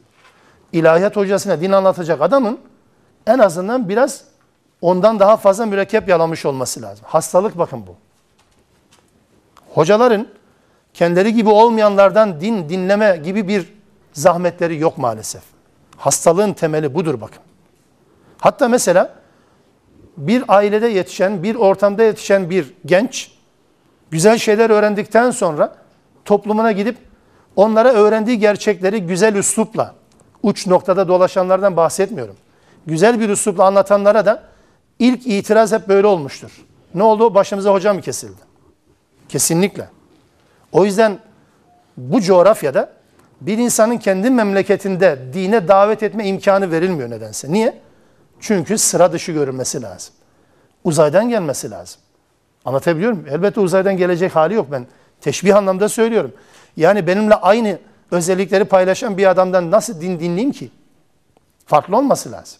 İlahiyat 0.72 1.16
hocasına 1.16 1.62
din 1.62 1.72
anlatacak 1.72 2.22
adamın 2.22 2.60
en 3.28 3.40
azından 3.40 3.90
biraz 3.90 4.24
ondan 4.82 5.20
daha 5.20 5.38
fazla 5.38 5.66
mürekkep 5.66 6.10
yalamış 6.10 6.46
olması 6.46 6.82
lazım. 6.82 7.06
Hastalık 7.08 7.58
bakın 7.58 7.88
bu. 7.88 7.96
Hocaların 9.74 10.28
kendileri 10.94 11.34
gibi 11.34 11.50
olmayanlardan 11.50 12.42
din 12.42 12.70
dinleme 12.70 13.22
gibi 13.24 13.48
bir 13.48 13.74
zahmetleri 14.14 14.80
yok 14.80 14.98
maalesef. 14.98 15.42
Hastalığın 15.98 16.54
temeli 16.54 16.96
budur 16.96 17.22
bakın. 17.22 17.44
Hatta 18.38 18.68
mesela 18.68 19.14
bir 20.18 20.44
ailede 20.48 20.88
yetişen, 20.88 21.44
bir 21.44 21.56
ortamda 21.56 22.04
yetişen 22.04 22.50
bir 22.50 22.74
genç 22.86 23.32
güzel 24.12 24.38
şeyler 24.38 24.70
öğrendikten 24.70 25.32
sonra 25.32 25.76
toplumuna 26.26 26.72
gidip 26.72 26.98
onlara 27.60 27.94
öğrendiği 27.94 28.40
gerçekleri 28.40 29.02
güzel 29.02 29.36
üslupla, 29.36 29.96
uç 30.44 30.68
noktada 30.68 31.08
dolaşanlardan 31.08 31.78
bahsetmiyorum. 31.78 32.36
Güzel 32.88 33.20
bir 33.20 33.30
üslupla 33.30 33.66
anlatanlara 33.66 34.26
da 34.26 34.44
ilk 35.00 35.28
itiraz 35.28 35.72
hep 35.72 35.88
böyle 35.88 36.08
olmuştur. 36.08 36.52
Ne 36.96 37.04
oldu? 37.04 37.36
Başımıza 37.36 37.74
hocam 37.74 37.96
mı 37.96 38.02
kesildi? 38.02 38.42
Kesinlikle. 39.30 39.90
O 40.72 40.86
yüzden 40.86 41.20
bu 41.98 42.22
coğrafyada 42.22 42.90
bir 43.42 43.58
insanın 43.58 43.98
kendi 43.98 44.30
memleketinde 44.30 45.20
dine 45.34 45.68
davet 45.68 46.04
etme 46.04 46.26
imkanı 46.26 46.72
verilmiyor 46.72 47.10
nedense. 47.10 47.52
Niye? 47.52 47.80
Çünkü 48.40 48.78
sıra 48.78 49.12
dışı 49.12 49.32
görünmesi 49.32 49.82
lazım. 49.82 50.14
Uzaydan 50.84 51.30
gelmesi 51.30 51.72
lazım. 51.72 52.02
Anlatabiliyor 52.66 53.12
muyum? 53.12 53.28
Elbette 53.32 53.60
uzaydan 53.60 53.98
gelecek 53.98 54.36
hali 54.36 54.54
yok 54.54 54.68
ben. 54.72 54.88
Teşbih 55.22 55.56
anlamda 55.56 55.90
söylüyorum. 55.90 56.34
Yani 56.80 57.08
benimle 57.08 57.36
aynı 57.36 57.80
özellikleri 58.12 58.66
paylaşan 58.66 59.18
bir 59.18 59.30
adamdan 59.30 59.72
nasıl 59.72 60.02
din 60.02 60.20
dinleyeyim 60.20 60.52
ki? 60.52 60.70
Farklı 61.66 61.98
olması 61.98 62.32
lazım. 62.32 62.60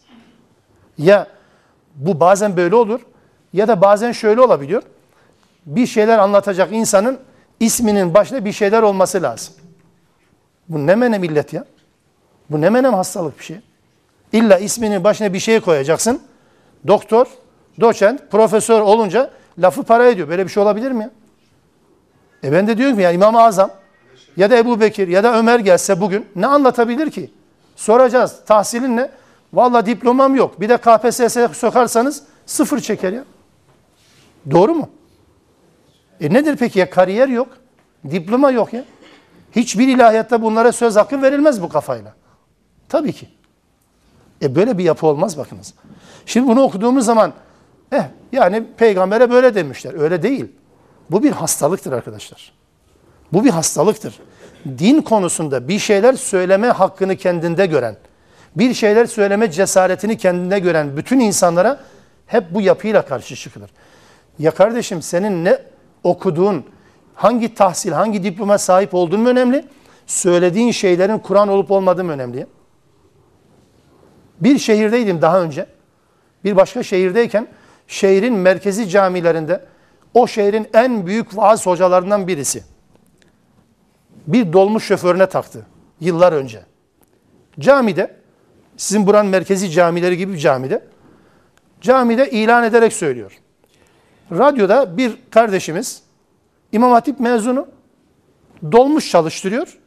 Ya 0.98 1.28
bu 1.96 2.20
bazen 2.20 2.58
böyle 2.58 2.76
olur 2.76 3.02
ya 3.54 3.68
da 3.68 3.82
bazen 3.82 4.12
şöyle 4.12 4.42
olabiliyor. 4.42 4.84
Bir 5.66 5.86
şeyler 5.88 6.20
anlatacak 6.20 6.72
insanın 6.72 7.20
isminin 7.60 8.14
başında 8.14 8.46
bir 8.46 8.52
şeyler 8.52 8.82
olması 8.82 9.22
lazım. 9.22 9.54
Bu 10.70 10.88
ne 10.88 10.96
menem 10.96 11.22
millet 11.22 11.54
ya? 11.54 11.66
Bu 12.50 12.62
ne 12.62 12.70
menem 12.70 12.94
hastalık 12.94 13.40
bir 13.40 13.44
şey. 13.44 13.60
İlla 14.34 14.58
isminin 14.58 15.04
başına 15.04 15.34
bir 15.34 15.40
şey 15.40 15.60
koyacaksın. 15.60 16.22
Doktor, 16.88 17.26
doçent, 17.80 18.32
profesör 18.32 18.82
olunca 18.82 19.32
lafı 19.60 19.84
para 19.84 20.08
ediyor. 20.08 20.30
Böyle 20.30 20.46
bir 20.46 20.52
şey 20.52 20.64
olabilir 20.64 20.92
mi 20.92 21.04
ya? 21.04 21.10
E 22.44 22.52
ben 22.52 22.68
de 22.68 22.78
diyorum 22.78 22.96
ki 22.96 23.02
ya 23.02 23.12
İmam-ı 23.12 23.42
Azam 23.42 23.72
ya 24.40 24.52
da 24.52 24.58
Ebu 24.58 24.80
Bekir 24.80 25.08
ya 25.08 25.24
da 25.24 25.40
Ömer 25.40 25.60
gelse 25.60 26.02
bugün 26.02 26.26
ne 26.36 26.48
anlatabilir 26.48 27.12
ki? 27.12 27.32
Soracağız. 27.76 28.36
Tahsilin 28.46 28.98
ne? 28.98 29.10
Valla 29.54 29.86
diplomam 29.86 30.36
yok. 30.36 30.62
Bir 30.62 30.70
de 30.70 30.78
KPSS'ye 30.78 31.48
sokarsanız 31.48 32.24
sıfır 32.46 32.80
çeker 32.80 33.14
ya. 33.14 33.24
Doğru 34.52 34.76
mu? 34.76 34.90
E 36.22 36.34
nedir 36.34 36.56
peki 36.56 36.80
ya? 36.80 36.90
Kariyer 36.90 37.28
yok. 37.28 37.48
Diploma 38.12 38.52
yok 38.52 38.74
ya. 38.74 38.84
Hiçbir 39.56 39.88
ilahiyatta 39.88 40.42
bunlara 40.42 40.72
söz 40.72 40.96
hakkı 40.96 41.22
verilmez 41.22 41.62
bu 41.62 41.70
kafayla. 41.70 42.14
Tabii 42.90 43.14
ki. 43.14 43.28
E 44.42 44.56
böyle 44.56 44.78
bir 44.78 44.84
yapı 44.84 45.08
olmaz 45.08 45.38
bakınız. 45.38 45.74
Şimdi 46.26 46.48
bunu 46.48 46.62
okuduğumuz 46.62 47.06
zaman 47.06 47.34
eh 47.92 48.04
yani 48.32 48.64
peygambere 48.78 49.32
böyle 49.32 49.56
demişler. 49.56 50.02
Öyle 50.02 50.24
değil. 50.24 50.46
Bu 51.10 51.24
bir 51.24 51.32
hastalıktır 51.32 51.92
arkadaşlar. 51.92 52.59
Bu 53.34 53.44
bir 53.44 53.50
hastalıktır. 53.50 54.20
Din 54.66 55.02
konusunda 55.02 55.68
bir 55.68 55.80
şeyler 55.80 56.14
söyleme 56.14 56.68
hakkını 56.68 57.16
kendinde 57.16 57.66
gören, 57.66 57.96
bir 58.56 58.74
şeyler 58.74 59.06
söyleme 59.06 59.52
cesaretini 59.52 60.18
kendinde 60.18 60.60
gören 60.60 60.98
bütün 60.98 61.20
insanlara 61.20 61.80
hep 62.28 62.44
bu 62.54 62.62
yapıyla 62.62 63.06
karşı 63.06 63.36
çıkılır. 63.36 63.70
Ya 64.40 64.52
kardeşim 64.52 65.02
senin 65.02 65.46
ne 65.46 65.60
okuduğun, 66.04 66.66
hangi 67.16 67.54
tahsil, 67.54 67.92
hangi 67.92 68.24
diploma 68.24 68.58
sahip 68.58 68.94
olduğun 68.94 69.20
mu 69.20 69.30
önemli? 69.30 69.66
Söylediğin 70.08 70.72
şeylerin 70.72 71.20
Kur'an 71.20 71.48
olup 71.50 71.72
olmadığı 71.72 72.04
mı 72.04 72.12
önemli? 72.12 72.48
Bir 74.42 74.58
şehirdeydim 74.58 75.22
daha 75.22 75.42
önce. 75.42 75.66
Bir 76.44 76.56
başka 76.56 76.84
şehirdeyken 76.84 77.48
şehrin 77.88 78.34
merkezi 78.34 78.90
camilerinde 78.90 79.66
o 80.14 80.28
şehrin 80.28 80.68
en 80.74 81.06
büyük 81.08 81.38
vaaz 81.38 81.66
hocalarından 81.66 82.28
birisi 82.28 82.64
bir 84.34 84.54
dolmuş 84.54 84.84
şoförüne 84.84 85.26
taktı 85.26 85.66
yıllar 86.00 86.34
önce. 86.34 86.62
Camide 87.60 88.16
sizin 88.78 89.08
buranın 89.08 89.30
merkezi 89.30 89.72
camileri 89.72 90.18
gibi 90.18 90.34
bir 90.34 90.38
camide 90.38 90.84
camide 91.82 92.30
ilan 92.30 92.64
ederek 92.64 92.94
söylüyor. 92.94 93.40
Radyoda 94.32 94.98
bir 94.98 95.18
kardeşimiz 95.32 96.02
İmam 96.72 96.92
Hatip 96.92 97.20
mezunu 97.20 97.68
dolmuş 98.72 99.12
çalıştırıyor 99.12 99.78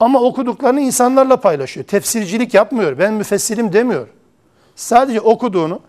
ama 0.00 0.20
okuduklarını 0.20 0.80
insanlarla 0.80 1.36
paylaşıyor. 1.36 1.86
Tefsircilik 1.86 2.54
yapmıyor. 2.54 2.98
Ben 2.98 3.14
müfessirim 3.14 3.72
demiyor. 3.72 4.08
Sadece 4.76 5.20
okuduğunu 5.20 5.80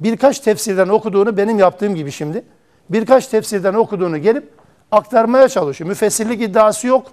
birkaç 0.00 0.40
tefsirden 0.40 0.88
okuduğunu 0.88 1.36
benim 1.36 1.58
yaptığım 1.58 1.94
gibi 1.94 2.12
şimdi 2.12 2.44
birkaç 2.90 3.26
tefsirden 3.26 3.74
okuduğunu 3.74 4.18
gelip 4.18 4.50
aktarmaya 4.90 5.48
çalışıyor. 5.48 5.88
Müfessirlik 5.88 6.42
iddiası 6.42 6.86
yok. 6.86 7.06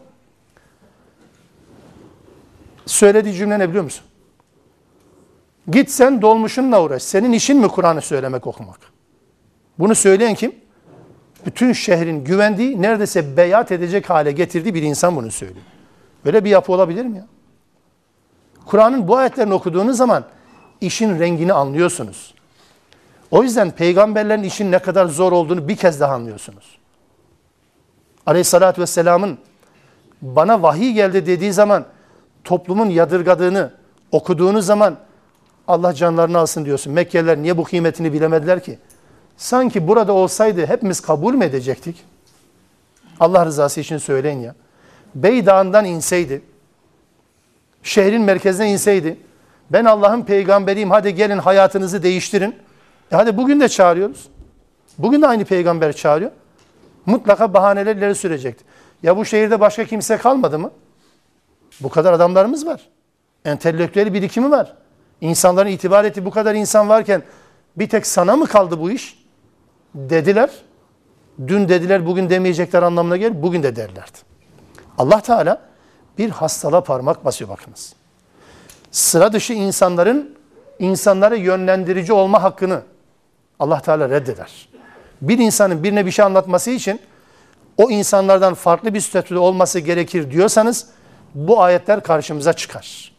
Söylediği 2.85 3.33
cümle 3.33 3.59
ne 3.59 3.69
biliyor 3.69 3.83
musun? 3.83 4.05
Git 5.71 5.91
sen 5.91 6.21
dolmuşunla 6.21 6.83
uğraş. 6.83 7.03
Senin 7.03 7.31
işin 7.31 7.57
mi 7.57 7.67
Kur'an'ı 7.67 8.01
söylemek, 8.01 8.47
okumak? 8.47 8.79
Bunu 9.79 9.95
söyleyen 9.95 10.35
kim? 10.35 10.55
Bütün 11.45 11.73
şehrin 11.73 12.23
güvendiği, 12.23 12.81
neredeyse 12.81 13.37
beyat 13.37 13.71
edecek 13.71 14.09
hale 14.09 14.31
getirdiği 14.31 14.73
bir 14.73 14.81
insan 14.81 15.15
bunu 15.15 15.31
söylüyor. 15.31 15.65
Böyle 16.25 16.45
bir 16.45 16.49
yapı 16.49 16.71
olabilir 16.71 17.05
mi 17.05 17.17
ya? 17.17 17.25
Kur'an'ın 18.65 19.07
bu 19.07 19.17
ayetlerini 19.17 19.53
okuduğunuz 19.53 19.97
zaman 19.97 20.25
işin 20.81 21.19
rengini 21.19 21.53
anlıyorsunuz. 21.53 22.33
O 23.31 23.43
yüzden 23.43 23.71
peygamberlerin 23.71 24.43
işin 24.43 24.71
ne 24.71 24.79
kadar 24.79 25.05
zor 25.05 25.31
olduğunu 25.31 25.67
bir 25.67 25.75
kez 25.75 25.99
daha 25.99 26.13
anlıyorsunuz. 26.13 26.77
Aleyhissalatü 28.25 28.81
vesselamın 28.81 29.37
bana 30.21 30.61
vahiy 30.61 30.93
geldi 30.93 31.25
dediği 31.25 31.53
zaman 31.53 31.85
toplumun 32.43 32.89
yadırgadığını 32.89 33.71
okuduğunuz 34.11 34.65
zaman 34.65 34.97
Allah 35.67 35.93
canlarını 35.93 36.37
alsın 36.37 36.65
diyorsun. 36.65 36.93
Mekkeliler 36.93 37.37
niye 37.37 37.57
bu 37.57 37.63
kıymetini 37.63 38.13
bilemediler 38.13 38.63
ki? 38.63 38.79
Sanki 39.37 39.87
burada 39.87 40.13
olsaydı 40.13 40.65
hepimiz 40.65 40.99
kabul 40.99 41.33
mü 41.33 41.45
edecektik? 41.45 42.03
Allah 43.19 43.45
rızası 43.45 43.79
için 43.79 43.97
söyleyin 43.97 44.39
ya. 44.39 44.55
Beydağ'ından 45.15 45.85
inseydi, 45.85 46.41
şehrin 47.83 48.21
merkezine 48.21 48.71
inseydi, 48.71 49.17
ben 49.69 49.85
Allah'ın 49.85 50.21
peygamberiyim 50.21 50.91
hadi 50.91 51.15
gelin 51.15 51.37
hayatınızı 51.37 52.03
değiştirin. 52.03 52.55
E 53.11 53.15
hadi 53.15 53.37
bugün 53.37 53.59
de 53.59 53.69
çağırıyoruz. 53.69 54.27
Bugün 54.97 55.21
de 55.21 55.27
aynı 55.27 55.45
peygamber 55.45 55.93
çağırıyor. 55.93 56.31
Mutlaka 57.05 57.53
bahaneler 57.53 57.95
ileri 57.95 58.15
sürecekti. 58.15 58.63
Ya 59.03 59.17
bu 59.17 59.25
şehirde 59.25 59.59
başka 59.59 59.85
kimse 59.85 60.17
kalmadı 60.17 60.59
mı? 60.59 60.71
Bu 61.79 61.89
kadar 61.89 62.13
adamlarımız 62.13 62.65
var. 62.65 62.81
Entelektüel 63.45 64.13
birikimi 64.13 64.51
var. 64.51 64.73
İnsanların 65.21 65.69
itibar 65.69 66.03
ettiği 66.05 66.25
bu 66.25 66.31
kadar 66.31 66.55
insan 66.55 66.89
varken 66.89 67.23
bir 67.75 67.89
tek 67.89 68.07
sana 68.07 68.35
mı 68.35 68.47
kaldı 68.47 68.79
bu 68.79 68.91
iş? 68.91 69.23
Dediler. 69.95 70.49
Dün 71.47 71.69
dediler 71.69 72.05
bugün 72.05 72.29
demeyecekler 72.29 72.83
anlamına 72.83 73.17
gelir. 73.17 73.43
Bugün 73.43 73.63
de 73.63 73.75
derlerdi. 73.75 74.17
Allah 74.97 75.21
Teala 75.21 75.61
bir 76.17 76.29
hastalığa 76.29 76.83
parmak 76.83 77.25
basıyor 77.25 77.49
bakınız. 77.49 77.93
Sıra 78.91 79.33
dışı 79.33 79.53
insanların 79.53 80.35
insanları 80.79 81.37
yönlendirici 81.37 82.13
olma 82.13 82.43
hakkını 82.43 82.81
Allah 83.59 83.81
Teala 83.81 84.09
reddeder. 84.09 84.69
Bir 85.21 85.37
insanın 85.37 85.83
birine 85.83 86.05
bir 86.05 86.11
şey 86.11 86.25
anlatması 86.25 86.71
için 86.71 86.99
o 87.77 87.89
insanlardan 87.89 88.53
farklı 88.53 88.93
bir 88.93 89.01
statüde 89.01 89.39
olması 89.39 89.79
gerekir 89.79 90.31
diyorsanız 90.31 90.87
bu 91.35 91.61
ayetler 91.61 92.03
karşımıza 92.03 92.53
çıkar. 92.53 93.11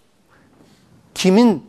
Kimin 1.14 1.66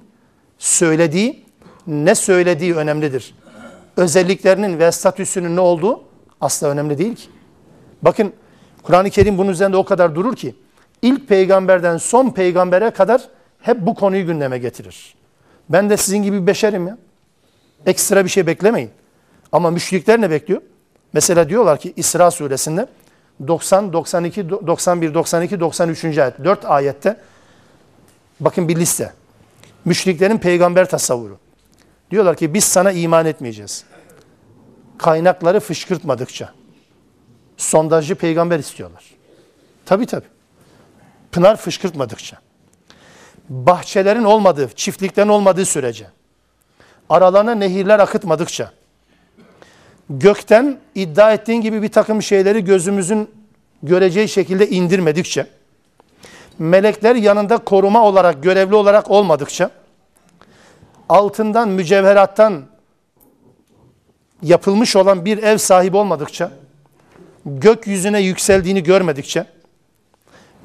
söylediği, 0.57 1.45
ne 1.87 2.15
söylediği 2.15 2.75
önemlidir. 2.75 3.35
özelliklerinin 3.97 4.79
ve 4.79 4.91
statüsünün 4.91 5.55
ne 5.55 5.59
olduğu 5.59 6.03
asla 6.41 6.67
önemli 6.67 6.97
değil 6.97 7.15
ki. 7.15 7.27
Bakın 8.01 8.33
Kur'an-ı 8.83 9.09
Kerim 9.09 9.37
bunun 9.37 9.51
üzerinde 9.51 9.77
o 9.77 9.85
kadar 9.85 10.15
durur 10.15 10.35
ki 10.35 10.55
ilk 11.01 11.27
peygamberden 11.27 11.97
son 11.97 12.29
peygambere 12.29 12.89
kadar 12.89 13.21
hep 13.61 13.81
bu 13.81 13.95
konuyu 13.95 14.25
gündeme 14.25 14.57
getirir. 14.57 15.15
Ben 15.69 15.89
de 15.89 15.97
sizin 15.97 16.23
gibi 16.23 16.47
beşerim 16.47 16.87
ya. 16.87 16.97
Ekstra 17.85 18.25
bir 18.25 18.29
şey 18.29 18.47
beklemeyin. 18.47 18.89
Ama 19.51 19.71
müşrikler 19.71 20.21
ne 20.21 20.29
bekliyor? 20.29 20.61
Mesela 21.13 21.49
diyorlar 21.49 21.79
ki 21.79 21.93
İsra 21.95 22.31
suresinde 22.31 22.87
90, 23.47 23.93
92, 23.93 24.49
91, 24.49 25.13
92, 25.13 25.59
93. 25.59 26.05
ayet. 26.17 26.43
4 26.43 26.65
ayette 26.65 27.17
bakın 28.39 28.67
bir 28.67 28.75
liste. 28.75 29.13
Müşriklerin 29.85 30.37
peygamber 30.37 30.89
tasavvuru. 30.89 31.37
Diyorlar 32.11 32.37
ki 32.37 32.53
biz 32.53 32.63
sana 32.63 32.91
iman 32.91 33.25
etmeyeceğiz. 33.25 33.83
Kaynakları 34.97 35.59
fışkırtmadıkça. 35.59 36.53
Sondajcı 37.57 38.15
peygamber 38.15 38.59
istiyorlar. 38.59 39.03
Tabii 39.85 40.05
tabii. 40.05 40.25
Pınar 41.31 41.55
fışkırtmadıkça. 41.55 42.37
Bahçelerin 43.49 44.23
olmadığı, 44.23 44.69
çiftliklerin 44.75 45.27
olmadığı 45.27 45.65
sürece. 45.65 46.07
Aralarına 47.09 47.55
nehirler 47.55 47.99
akıtmadıkça. 47.99 48.71
Gökten 50.09 50.77
iddia 50.95 51.33
ettiğin 51.33 51.61
gibi 51.61 51.81
bir 51.81 51.89
takım 51.89 52.21
şeyleri 52.21 52.63
gözümüzün 52.63 53.29
göreceği 53.83 54.27
şekilde 54.27 54.69
indirmedikçe. 54.69 55.47
Melekler 56.59 57.15
yanında 57.15 57.57
koruma 57.57 58.03
olarak, 58.03 58.43
görevli 58.43 58.75
olarak 58.75 59.11
olmadıkça 59.11 59.71
altından, 61.09 61.69
mücevherattan 61.69 62.63
yapılmış 64.41 64.95
olan 64.95 65.25
bir 65.25 65.43
ev 65.43 65.57
sahibi 65.57 65.97
olmadıkça, 65.97 66.51
gökyüzüne 67.45 68.19
yükseldiğini 68.21 68.83
görmedikçe, 68.83 69.45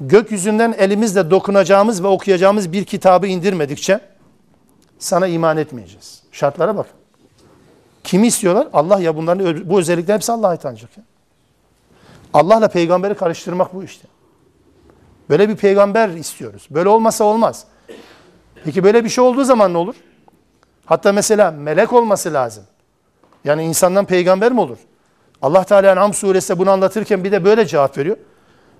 gökyüzünden 0.01 0.75
elimizle 0.77 1.31
dokunacağımız 1.31 2.03
ve 2.03 2.07
okuyacağımız 2.07 2.73
bir 2.73 2.85
kitabı 2.85 3.27
indirmedikçe 3.27 3.99
sana 4.99 5.27
iman 5.27 5.57
etmeyeceğiz. 5.57 6.23
Şartlara 6.31 6.77
bak. 6.77 7.00
Kimi 8.03 8.27
istiyorlar? 8.27 8.67
Allah 8.73 8.99
ya 8.99 9.15
bunların 9.15 9.69
bu 9.69 9.79
özellikler 9.79 10.15
hepsi 10.15 10.31
Allah'a 10.31 10.57
ancak. 10.63 10.97
Ya. 10.97 11.03
Allah'la 12.33 12.67
peygamberi 12.67 13.15
karıştırmak 13.15 13.73
bu 13.73 13.83
işte. 13.83 14.07
Böyle 15.29 15.49
bir 15.49 15.55
peygamber 15.55 16.09
istiyoruz. 16.09 16.67
Böyle 16.71 16.89
olmasa 16.89 17.23
olmaz. 17.23 17.65
Peki 18.63 18.83
böyle 18.83 19.03
bir 19.03 19.09
şey 19.09 19.23
olduğu 19.23 19.43
zaman 19.43 19.73
ne 19.73 19.77
olur? 19.77 19.95
Hatta 20.85 21.11
mesela 21.11 21.51
melek 21.51 21.93
olması 21.93 22.33
lazım. 22.33 22.63
Yani 23.43 23.63
insandan 23.63 24.05
peygamber 24.05 24.51
mi 24.51 24.61
olur? 24.61 24.77
Allah 25.41 25.63
Teala 25.63 25.91
En'am 25.91 26.13
suresinde 26.13 26.59
bunu 26.59 26.71
anlatırken 26.71 27.23
bir 27.23 27.31
de 27.31 27.45
böyle 27.45 27.65
cevap 27.65 27.97
veriyor. 27.97 28.17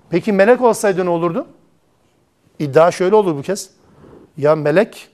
Peki 0.10 0.32
melek 0.32 0.62
olsaydı 0.62 1.06
ne 1.06 1.10
olurdu? 1.10 1.48
İddia 2.60 2.92
şöyle 2.92 3.16
olur 3.16 3.36
bu 3.36 3.42
kez. 3.42 3.70
Ya 4.38 4.56
melek, 4.56 5.10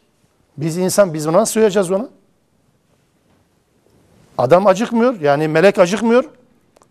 biz 0.58 0.78
insan, 0.78 1.14
biz 1.14 1.28
ona 1.28 1.38
nasıl 1.38 1.60
uyacağız 1.60 1.92
ona? 1.92 2.10
Adam 4.38 4.68
acıkmıyor, 4.68 5.20
yani 5.20 5.48
melek 5.48 5.80
acıkmıyor. 5.80 6.24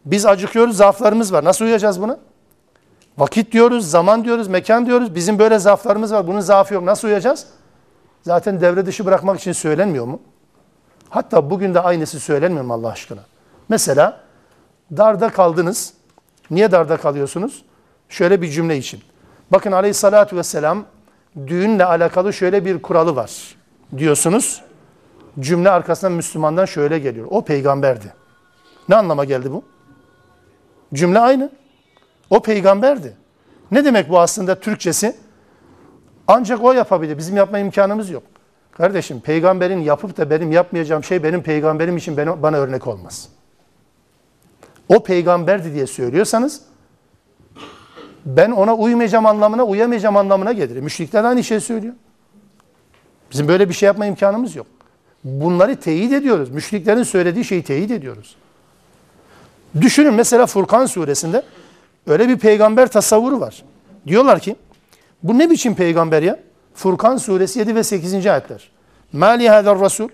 Biz 0.04 0.26
acıkıyoruz, 0.26 0.76
zaaflarımız 0.76 1.32
var. 1.32 1.44
Nasıl 1.44 1.64
uyacağız 1.64 2.02
buna? 2.02 2.18
Vakit 3.18 3.52
diyoruz, 3.52 3.90
zaman 3.90 4.24
diyoruz, 4.24 4.48
mekan 4.48 4.86
diyoruz. 4.86 5.14
Bizim 5.14 5.38
böyle 5.38 5.58
zaaflarımız 5.58 6.12
var, 6.12 6.26
bunun 6.26 6.40
zaafı 6.40 6.74
yok. 6.74 6.84
Nasıl 6.84 7.08
uyacağız? 7.08 7.46
Zaten 8.22 8.60
devre 8.60 8.86
dışı 8.86 9.06
bırakmak 9.06 9.40
için 9.40 9.52
söylenmiyor 9.52 10.06
mu? 10.06 10.20
Hatta 11.08 11.50
bugün 11.50 11.74
de 11.74 11.80
aynısı 11.80 12.20
söylenmiyor 12.20 12.64
mu 12.64 12.74
Allah 12.74 12.88
aşkına? 12.88 13.20
Mesela 13.68 14.20
darda 14.96 15.28
kaldınız. 15.28 15.92
Niye 16.50 16.72
darda 16.72 16.96
kalıyorsunuz? 16.96 17.64
Şöyle 18.08 18.42
bir 18.42 18.48
cümle 18.48 18.76
için. 18.76 19.00
Bakın 19.50 19.72
aleyhissalatü 19.72 20.36
vesselam 20.36 20.84
düğünle 21.46 21.84
alakalı 21.84 22.32
şöyle 22.32 22.64
bir 22.64 22.82
kuralı 22.82 23.16
var 23.16 23.56
diyorsunuz. 23.96 24.62
Cümle 25.40 25.70
arkasından 25.70 26.12
Müslümandan 26.12 26.64
şöyle 26.64 26.98
geliyor. 26.98 27.26
O 27.30 27.44
peygamberdi. 27.44 28.14
Ne 28.88 28.96
anlama 28.96 29.24
geldi 29.24 29.52
bu? 29.52 29.64
Cümle 30.94 31.18
aynı. 31.18 31.50
O 32.30 32.42
peygamberdi. 32.42 33.16
Ne 33.70 33.84
demek 33.84 34.10
bu 34.10 34.20
aslında 34.20 34.60
Türkçesi? 34.60 35.16
Ancak 36.28 36.64
o 36.64 36.72
yapabilir. 36.72 37.18
Bizim 37.18 37.36
yapma 37.36 37.58
imkanımız 37.58 38.10
yok. 38.10 38.22
Kardeşim 38.72 39.20
peygamberin 39.20 39.80
yapıp 39.80 40.16
da 40.16 40.30
benim 40.30 40.52
yapmayacağım 40.52 41.04
şey 41.04 41.22
benim 41.22 41.42
peygamberim 41.42 41.96
için 41.96 42.16
bana, 42.16 42.56
örnek 42.56 42.86
olmaz. 42.86 43.28
O 44.88 45.02
peygamberdi 45.02 45.74
diye 45.74 45.86
söylüyorsanız 45.86 46.62
ben 48.26 48.50
ona 48.50 48.74
uymayacağım 48.74 49.26
anlamına, 49.26 49.64
uyamayacağım 49.64 50.16
anlamına 50.16 50.52
gelir. 50.52 50.80
Müşrikler 50.80 51.24
aynı 51.24 51.44
şey 51.44 51.60
söylüyor. 51.60 51.94
Bizim 53.30 53.48
böyle 53.48 53.68
bir 53.68 53.74
şey 53.74 53.86
yapma 53.86 54.06
imkanımız 54.06 54.56
yok. 54.56 54.66
Bunları 55.26 55.76
teyit 55.76 56.12
ediyoruz. 56.12 56.50
Müşriklerin 56.50 57.02
söylediği 57.02 57.44
şeyi 57.44 57.62
teyit 57.62 57.90
ediyoruz. 57.90 58.36
Düşünün 59.80 60.14
mesela 60.14 60.46
Furkan 60.46 60.86
suresinde 60.86 61.42
öyle 62.06 62.28
bir 62.28 62.38
peygamber 62.38 62.88
tasavvuru 62.88 63.40
var. 63.40 63.62
Diyorlar 64.06 64.40
ki 64.40 64.56
bu 65.22 65.38
ne 65.38 65.50
biçim 65.50 65.74
peygamber 65.74 66.22
ya? 66.22 66.38
Furkan 66.74 67.16
suresi 67.16 67.58
7 67.58 67.74
ve 67.74 67.82
8. 67.82 68.26
ayetler. 68.26 68.70
Ma 69.12 69.26
li 69.26 69.48
hadar 69.48 69.80
rasul 69.80 70.08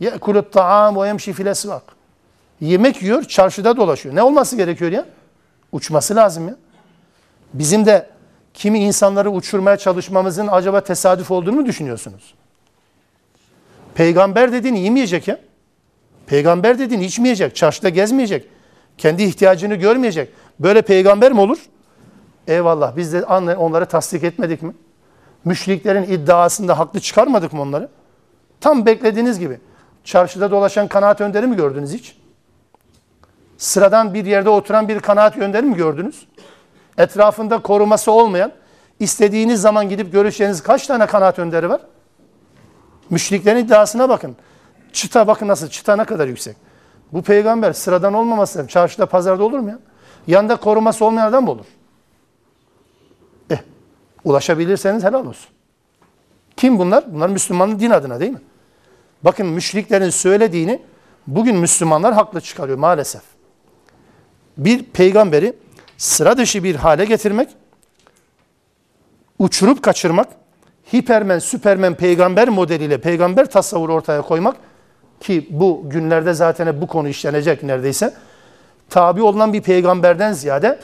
ye'kulut 0.00 0.52
ta'am 0.52 0.96
ve 0.96 1.06
yemşi 1.06 1.32
fil 1.32 1.46
esvak. 1.46 1.82
Yemek 2.60 3.02
yiyor, 3.02 3.22
çarşıda 3.24 3.76
dolaşıyor. 3.76 4.14
Ne 4.14 4.22
olması 4.22 4.56
gerekiyor 4.56 4.92
ya? 4.92 5.04
Uçması 5.72 6.16
lazım 6.16 6.48
ya. 6.48 6.56
Bizim 7.54 7.86
de 7.86 8.10
kimi 8.54 8.78
insanları 8.78 9.30
uçurmaya 9.30 9.76
çalışmamızın 9.76 10.46
acaba 10.46 10.80
tesadüf 10.80 11.30
olduğunu 11.30 11.56
mu 11.56 11.66
düşünüyorsunuz? 11.66 12.34
Peygamber 13.96 14.52
dediğin 14.52 14.74
yemeyecek 14.74 15.28
ya. 15.28 15.38
Peygamber 16.26 16.78
dediğin 16.78 17.00
içmeyecek, 17.00 17.56
çarşıda 17.56 17.88
gezmeyecek. 17.88 18.48
Kendi 18.98 19.22
ihtiyacını 19.22 19.74
görmeyecek. 19.74 20.32
Böyle 20.60 20.82
peygamber 20.82 21.32
mi 21.32 21.40
olur? 21.40 21.58
Eyvallah 22.46 22.96
biz 22.96 23.12
de 23.12 23.24
onları 23.24 23.86
tasdik 23.86 24.24
etmedik 24.24 24.62
mi? 24.62 24.74
Müşriklerin 25.44 26.02
iddiasında 26.02 26.78
haklı 26.78 27.00
çıkarmadık 27.00 27.52
mı 27.52 27.60
onları? 27.60 27.88
Tam 28.60 28.86
beklediğiniz 28.86 29.38
gibi. 29.38 29.60
Çarşıda 30.04 30.50
dolaşan 30.50 30.88
kanaat 30.88 31.20
önderi 31.20 31.46
mi 31.46 31.56
gördünüz 31.56 31.92
hiç? 31.92 32.16
Sıradan 33.58 34.14
bir 34.14 34.24
yerde 34.24 34.50
oturan 34.50 34.88
bir 34.88 35.00
kanaat 35.00 35.38
önderi 35.38 35.66
mi 35.66 35.76
gördünüz? 35.76 36.26
Etrafında 36.98 37.58
koruması 37.58 38.12
olmayan, 38.12 38.52
istediğiniz 39.00 39.60
zaman 39.60 39.88
gidip 39.88 40.12
görüşeceğiniz 40.12 40.62
kaç 40.62 40.86
tane 40.86 41.06
kanaat 41.06 41.38
önderi 41.38 41.68
var? 41.68 41.80
Müşriklerin 43.10 43.64
iddiasına 43.64 44.08
bakın. 44.08 44.36
Çıta 44.92 45.26
bakın 45.26 45.48
nasıl, 45.48 45.68
çıta 45.68 45.96
ne 45.96 46.04
kadar 46.04 46.26
yüksek. 46.28 46.56
Bu 47.12 47.22
peygamber 47.22 47.72
sıradan 47.72 48.14
olmaması 48.14 48.58
lazım. 48.58 48.68
Çarşıda, 48.68 49.06
pazarda 49.06 49.44
olur 49.44 49.58
mu 49.58 49.70
ya? 49.70 49.78
Yanında 50.26 50.56
koruması 50.56 51.04
olmayan 51.04 51.26
adam 51.26 51.44
mı 51.44 51.50
olur? 51.50 51.66
Eh, 53.50 53.58
ulaşabilirseniz 54.24 55.04
helal 55.04 55.26
olsun. 55.26 55.50
Kim 56.56 56.78
bunlar? 56.78 57.14
Bunlar 57.14 57.28
Müslümanın 57.28 57.78
din 57.78 57.90
adına 57.90 58.20
değil 58.20 58.32
mi? 58.32 58.40
Bakın 59.24 59.46
müşriklerin 59.46 60.10
söylediğini 60.10 60.82
bugün 61.26 61.56
Müslümanlar 61.56 62.14
haklı 62.14 62.40
çıkarıyor 62.40 62.78
maalesef. 62.78 63.22
Bir 64.56 64.82
peygamberi 64.82 65.56
sıra 65.96 66.36
dışı 66.36 66.64
bir 66.64 66.74
hale 66.74 67.04
getirmek, 67.04 67.48
uçurup 69.38 69.82
kaçırmak, 69.82 70.28
hipermen, 70.92 71.38
süpermen 71.38 71.94
peygamber 71.94 72.48
modeliyle 72.48 73.00
peygamber 73.00 73.50
tasavvuru 73.50 73.94
ortaya 73.94 74.22
koymak 74.22 74.56
ki 75.20 75.46
bu 75.50 75.82
günlerde 75.84 76.34
zaten 76.34 76.80
bu 76.80 76.86
konu 76.86 77.08
işlenecek 77.08 77.62
neredeyse. 77.62 78.14
Tabi 78.90 79.22
olunan 79.22 79.52
bir 79.52 79.62
peygamberden 79.62 80.32
ziyade 80.32 80.78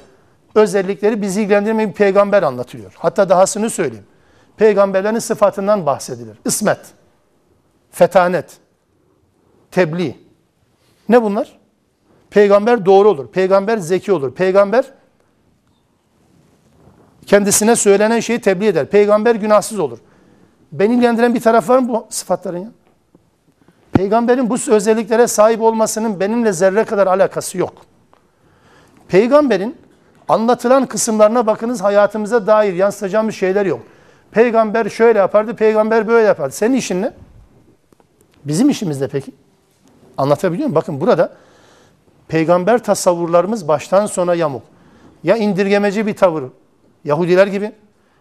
özellikleri 0.55 1.23
bizi 1.23 1.43
ilgilendirmeyen 1.43 1.91
bir 1.91 1.95
peygamber 1.95 2.43
anlatılıyor. 2.43 2.93
Hatta 2.97 3.29
dahasını 3.29 3.71
söyleyeyim. 3.71 4.05
Peygamberlerin 4.57 5.19
sıfatından 5.19 5.87
bahsedilir. 5.87 6.39
İsmet, 6.45 6.81
fetanet, 7.91 8.57
tebliğ. 9.71 10.17
Ne 11.09 11.23
bunlar? 11.23 11.59
Peygamber 12.31 12.87
doğru 12.87 13.09
olur. 13.09 13.29
Peygamber 13.29 13.79
zeki 13.79 14.13
olur. 14.13 14.35
Peygamber 14.35 14.85
kendisine 17.27 17.77
söylenen 17.77 18.21
şeyi 18.21 18.41
tebliğ 18.41 18.67
eder. 18.67 18.87
Peygamber 18.87 19.35
günahsız 19.35 19.79
olur. 19.79 19.99
Beni 20.73 20.95
ilgilendiren 20.95 21.35
bir 21.35 21.41
taraf 21.41 21.69
var 21.69 21.79
mı 21.79 21.89
bu 21.89 22.07
sıfatların 22.11 22.59
ya? 22.59 22.69
Peygamberin 23.93 24.51
bu 24.51 24.57
özelliklere 24.69 25.27
sahip 25.27 25.61
olmasının 25.61 26.21
benimle 26.21 26.53
zerre 26.53 26.85
kadar 26.85 27.07
alakası 27.07 27.59
yok. 27.59 27.73
Peygamberin 29.09 29.77
anlatılan 30.29 30.87
kısımlarına 30.87 31.47
bakınız 31.47 31.83
hayatımıza 31.83 32.47
dair 32.47 32.73
yansıtacağımız 32.75 33.35
şeyler 33.35 33.67
yok. 33.67 33.81
Peygamber 34.31 34.89
şöyle 34.89 35.19
yapardı, 35.19 35.57
peygamber 35.57 36.09
böyle 36.09 36.27
yapardı. 36.27 36.55
Senin 36.55 36.75
işin 36.75 37.03
ne? 37.03 37.13
Bizim 38.45 38.71
işimiz 38.71 39.01
ne 39.01 39.09
peki? 39.09 39.33
Anlatabiliyor 40.19 40.67
muyum? 40.67 40.75
Bakın 40.75 41.01
burada 41.01 41.33
peygamber 42.29 42.83
tasavvurlarımız 42.83 43.69
baştan 43.69 44.07
sona 44.07 44.35
yamuk. 44.35 44.63
Ya 45.25 45.37
indirgemeci 45.37 46.07
bir 46.07 46.17
tavır 46.17 46.45
Yahudiler 47.05 47.47
gibi 47.47 47.73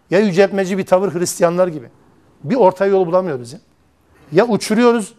ya 0.10 0.20
yüceltmeci 0.20 0.78
bir 0.78 0.86
tavır 0.86 1.14
Hristiyanlar 1.14 1.68
gibi. 1.68 1.90
Bir 2.44 2.56
orta 2.56 2.86
yol 2.86 3.08
bulamıyoruz 3.08 3.54
ya. 3.54 3.60
Ya 4.32 4.48
uçuruyoruz 4.48 5.14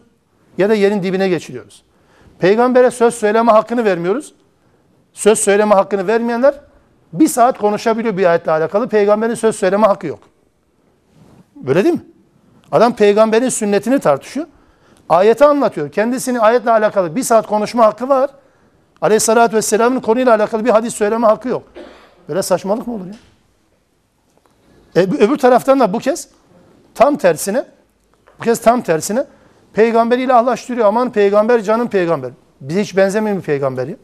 ya 0.57 0.69
da 0.69 0.73
yerin 0.73 1.03
dibine 1.03 1.29
geçiriyoruz. 1.29 1.83
Peygambere 2.39 2.91
söz 2.91 3.13
söyleme 3.13 3.51
hakkını 3.51 3.85
vermiyoruz. 3.85 4.33
Söz 5.13 5.39
söyleme 5.39 5.75
hakkını 5.75 6.07
vermeyenler 6.07 6.53
bir 7.13 7.27
saat 7.27 7.57
konuşabiliyor 7.57 8.17
bir 8.17 8.25
ayetle 8.25 8.51
alakalı. 8.51 8.87
Peygamberin 8.87 9.33
söz 9.33 9.55
söyleme 9.55 9.87
hakkı 9.87 10.07
yok. 10.07 10.19
Böyle 11.55 11.83
değil 11.83 11.95
mi? 11.95 12.05
Adam 12.71 12.95
peygamberin 12.95 13.49
sünnetini 13.49 13.99
tartışıyor. 13.99 14.45
Ayeti 15.09 15.45
anlatıyor. 15.45 15.91
Kendisinin 15.91 16.39
ayetle 16.39 16.71
alakalı 16.71 17.15
bir 17.15 17.23
saat 17.23 17.47
konuşma 17.47 17.85
hakkı 17.85 18.09
var. 18.09 18.29
Aleyhissalatü 19.01 19.55
vesselamın 19.55 19.99
konuyla 19.99 20.35
alakalı 20.35 20.65
bir 20.65 20.69
hadis 20.69 20.93
söyleme 20.93 21.27
hakkı 21.27 21.47
yok. 21.47 21.63
Böyle 22.29 22.41
saçmalık 22.41 22.87
mı 22.87 22.93
olur 22.93 23.05
ya? 23.05 23.13
E, 24.95 25.01
öbür 25.01 25.37
taraftan 25.37 25.79
da 25.79 25.93
bu 25.93 25.99
kez 25.99 26.27
tam 26.95 27.17
tersine 27.17 27.65
bu 28.39 28.43
kez 28.43 28.61
tam 28.61 28.81
tersine 28.81 29.25
peygamberiyle 29.73 30.33
Allah'laştırıyor. 30.33 30.87
Aman 30.87 31.11
peygamber 31.11 31.61
canım 31.61 31.87
peygamber. 31.89 32.31
Bize 32.61 32.81
hiç 32.81 32.97
benzemeyen 32.97 33.37
bir 33.37 33.43
peygamber 33.43 33.87
ya. 33.87 33.95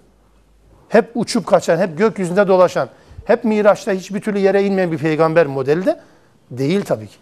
Hep 0.89 1.11
uçup 1.15 1.47
kaçan, 1.47 1.77
hep 1.77 1.97
gökyüzünde 1.97 2.47
dolaşan, 2.47 2.89
hep 3.25 3.43
Miraç'ta 3.43 3.91
hiçbir 3.91 4.21
türlü 4.21 4.39
yere 4.39 4.63
inmeyen 4.63 4.91
bir 4.91 4.97
peygamber 4.97 5.47
modeli 5.47 5.85
de 5.85 5.99
değil 6.51 6.81
tabii 6.81 7.07
ki. 7.07 7.15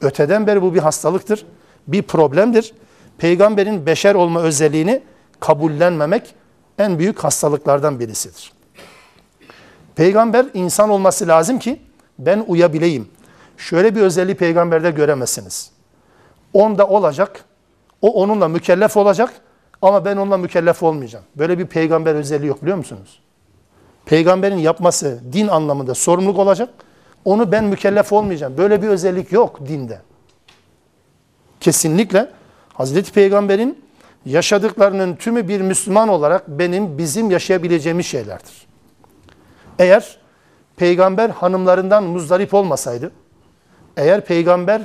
Öteden 0.00 0.46
beri 0.46 0.62
bu 0.62 0.74
bir 0.74 0.78
hastalıktır, 0.78 1.46
bir 1.88 2.02
problemdir. 2.02 2.74
Peygamberin 3.18 3.86
beşer 3.86 4.14
olma 4.14 4.42
özelliğini 4.42 5.02
kabullenmemek 5.40 6.34
en 6.78 6.98
büyük 6.98 7.18
hastalıklardan 7.18 8.00
birisidir. 8.00 8.52
Peygamber 9.96 10.46
insan 10.54 10.90
olması 10.90 11.28
lazım 11.28 11.58
ki 11.58 11.80
ben 12.18 12.44
uyabileyim. 12.46 13.08
Şöyle 13.56 13.94
bir 13.94 14.00
özelliği 14.00 14.36
peygamberde 14.36 14.90
göremezsiniz. 14.90 15.70
Onda 16.52 16.88
olacak, 16.88 17.44
o 18.02 18.22
onunla 18.22 18.48
mükellef 18.48 18.96
olacak 18.96 19.32
ama 19.82 20.04
ben 20.04 20.16
onunla 20.16 20.36
mükellef 20.36 20.82
olmayacağım. 20.82 21.24
Böyle 21.36 21.58
bir 21.58 21.66
peygamber 21.66 22.14
özelliği 22.14 22.48
yok 22.48 22.62
biliyor 22.62 22.76
musunuz? 22.76 23.20
Peygamberin 24.06 24.56
yapması 24.56 25.20
din 25.32 25.48
anlamında 25.48 25.94
sorumluluk 25.94 26.38
olacak. 26.38 26.68
Onu 27.24 27.52
ben 27.52 27.64
mükellef 27.64 28.12
olmayacağım. 28.12 28.58
Böyle 28.58 28.82
bir 28.82 28.88
özellik 28.88 29.32
yok 29.32 29.68
dinde. 29.68 30.00
Kesinlikle 31.60 32.30
Hazreti 32.74 33.12
Peygamber'in 33.12 33.84
yaşadıklarının 34.24 35.16
tümü 35.16 35.48
bir 35.48 35.60
Müslüman 35.60 36.08
olarak 36.08 36.48
benim, 36.48 36.98
bizim 36.98 37.30
yaşayabileceğimiz 37.30 38.06
şeylerdir. 38.06 38.66
Eğer 39.78 40.18
peygamber 40.78 41.30
hanımlarından 41.30 42.04
muzdarip 42.04 42.54
olmasaydı, 42.54 43.12
eğer 43.96 44.24
peygamber 44.24 44.82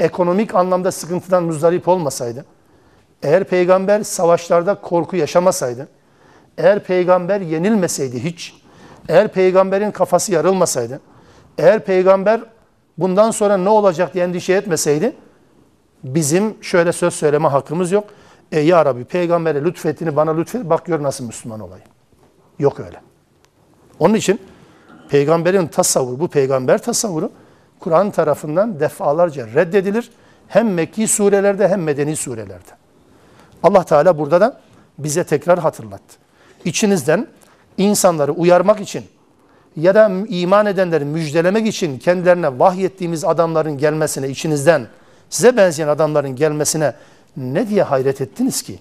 ekonomik 0.00 0.54
anlamda 0.54 0.92
sıkıntıdan 0.92 1.42
muzdarip 1.42 1.88
olmasaydı, 1.88 2.44
eğer 3.22 3.44
peygamber 3.44 4.02
savaşlarda 4.02 4.74
korku 4.74 5.16
yaşamasaydı, 5.16 5.88
eğer 6.58 6.84
peygamber 6.84 7.40
yenilmeseydi 7.40 8.24
hiç, 8.24 8.62
eğer 9.08 9.28
peygamberin 9.28 9.90
kafası 9.90 10.32
yarılmasaydı, 10.32 11.00
eğer 11.58 11.84
peygamber 11.84 12.40
bundan 12.98 13.30
sonra 13.30 13.56
ne 13.56 13.68
olacak 13.68 14.14
diye 14.14 14.24
endişe 14.24 14.52
etmeseydi, 14.52 15.16
bizim 16.04 16.56
şöyle 16.62 16.92
söz 16.92 17.14
söyleme 17.14 17.48
hakkımız 17.48 17.92
yok. 17.92 18.04
E 18.52 18.60
ya 18.60 18.84
Rabbi 18.84 19.04
peygambere 19.04 19.64
lütfetini 19.64 20.16
bana 20.16 20.36
lütfet, 20.36 20.64
bak 20.70 20.86
gör 20.86 21.02
nasıl 21.02 21.24
Müslüman 21.24 21.60
olayım. 21.60 21.86
Yok 22.58 22.80
öyle. 22.80 23.00
Onun 23.98 24.14
için 24.14 24.40
peygamberin 25.08 25.66
tasavvuru, 25.66 26.20
bu 26.20 26.28
peygamber 26.28 26.82
tasavvuru 26.82 27.32
Kur'an 27.80 28.10
tarafından 28.10 28.80
defalarca 28.80 29.46
reddedilir. 29.46 30.10
Hem 30.48 30.74
Mekki 30.74 31.08
surelerde 31.08 31.68
hem 31.68 31.82
Medeni 31.82 32.16
surelerde. 32.16 32.70
Allah 33.62 33.84
Teala 33.84 34.18
burada 34.18 34.40
da 34.40 34.60
bize 34.98 35.24
tekrar 35.24 35.58
hatırlattı. 35.58 36.16
İçinizden 36.64 37.26
insanları 37.76 38.32
uyarmak 38.32 38.80
için 38.80 39.04
ya 39.76 39.94
da 39.94 40.10
iman 40.28 40.66
edenleri 40.66 41.04
müjdelemek 41.04 41.66
için 41.66 41.98
kendilerine 41.98 42.58
vahyettiğimiz 42.58 43.24
adamların 43.24 43.78
gelmesine, 43.78 44.28
içinizden 44.28 44.86
size 45.30 45.56
benzeyen 45.56 45.88
adamların 45.88 46.36
gelmesine 46.36 46.94
ne 47.36 47.68
diye 47.68 47.82
hayret 47.82 48.20
ettiniz 48.20 48.62
ki? 48.62 48.78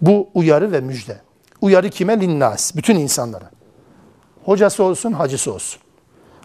Bu 0.00 0.28
uyarı 0.34 0.72
ve 0.72 0.80
müjde. 0.80 1.20
Uyarı 1.60 1.90
kime? 1.90 2.20
Linnas. 2.20 2.76
Bütün 2.76 2.96
insanlara. 2.96 3.50
Hocası 4.48 4.84
olsun, 4.84 5.12
hacısı 5.12 5.54
olsun. 5.54 5.80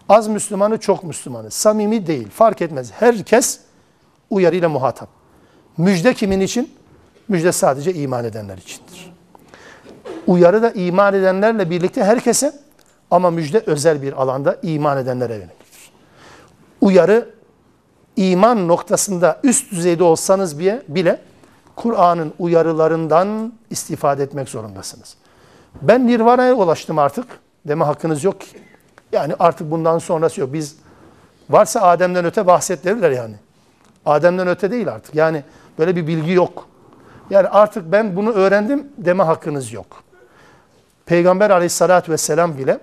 Az 0.08 0.28
Müslümanı, 0.28 0.78
çok 0.78 1.04
Müslümanı. 1.04 1.50
Samimi 1.50 2.06
değil, 2.06 2.30
fark 2.30 2.62
etmez. 2.62 2.92
Herkes 2.92 3.60
uyarıyla 4.30 4.68
muhatap. 4.68 5.08
Müjde 5.76 6.14
kimin 6.14 6.40
için? 6.40 6.74
Müjde 7.28 7.52
sadece 7.52 7.94
iman 7.94 8.24
edenler 8.24 8.58
içindir. 8.58 9.12
Uyarı 10.26 10.62
da 10.62 10.70
iman 10.70 11.14
edenlerle 11.14 11.70
birlikte 11.70 12.04
herkese 12.04 12.52
ama 13.10 13.30
müjde 13.30 13.62
özel 13.66 14.02
bir 14.02 14.22
alanda 14.22 14.58
iman 14.62 14.98
edenlere 14.98 15.34
yöneliktir. 15.34 15.90
Uyarı 16.80 17.34
iman 18.16 18.68
noktasında 18.68 19.40
üst 19.42 19.72
düzeyde 19.72 20.04
olsanız 20.04 20.58
bile 20.60 21.20
Kur'an'ın 21.76 22.32
uyarılarından 22.38 23.52
istifade 23.70 24.22
etmek 24.22 24.48
zorundasınız. 24.48 25.16
Ben 25.82 26.06
nirvana'ya 26.06 26.54
ulaştım 26.54 26.98
artık 26.98 27.43
deme 27.68 27.84
hakkınız 27.84 28.24
yok 28.24 28.40
ki. 28.40 28.58
Yani 29.12 29.34
artık 29.38 29.70
bundan 29.70 29.98
sonrası 29.98 30.40
yok. 30.40 30.52
Biz 30.52 30.76
varsa 31.50 31.80
Adem'den 31.80 32.24
öte 32.24 32.46
bahset 32.46 32.84
derler 32.84 33.10
yani. 33.10 33.34
Adem'den 34.06 34.48
öte 34.48 34.70
değil 34.70 34.88
artık. 34.88 35.14
Yani 35.14 35.44
böyle 35.78 35.96
bir 35.96 36.06
bilgi 36.06 36.32
yok. 36.32 36.68
Yani 37.30 37.48
artık 37.48 37.92
ben 37.92 38.16
bunu 38.16 38.32
öğrendim 38.32 38.88
deme 38.98 39.24
hakkınız 39.24 39.72
yok. 39.72 39.86
Peygamber 41.06 41.50
aleyhissalatü 41.50 42.12
vesselam 42.12 42.58
bile 42.58 42.78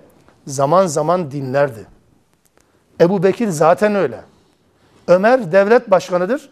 zaman 0.46 0.86
zaman 0.86 1.30
dinlerdi. 1.30 1.86
Ebu 3.00 3.22
Bekir 3.22 3.48
zaten 3.48 3.94
öyle. 3.94 4.20
Ömer 5.08 5.52
devlet 5.52 5.90
başkanıdır. 5.90 6.50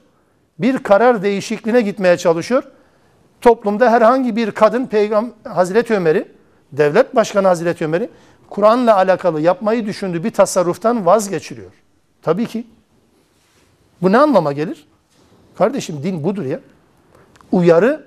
Bir 0.58 0.78
karar 0.78 1.22
değişikliğine 1.22 1.80
gitmeye 1.80 2.16
çalışıyor. 2.16 2.62
Toplumda 3.40 3.90
herhangi 3.90 4.36
bir 4.36 4.50
kadın 4.50 4.86
Peygamber 4.86 5.32
Hazreti 5.48 5.94
Ömer'i, 5.94 6.28
devlet 6.72 7.16
başkanı 7.16 7.48
Hazreti 7.48 7.84
Ömer'i 7.84 8.10
Kur'an'la 8.50 8.96
alakalı 8.96 9.40
yapmayı 9.40 9.86
düşündüğü 9.86 10.24
bir 10.24 10.30
tasarruftan 10.30 11.06
vazgeçiriyor. 11.06 11.70
Tabii 12.22 12.46
ki. 12.46 12.66
Bu 14.02 14.12
ne 14.12 14.18
anlama 14.18 14.52
gelir? 14.52 14.86
Kardeşim 15.58 16.02
din 16.02 16.24
budur 16.24 16.44
ya. 16.44 16.60
Uyarı 17.52 18.06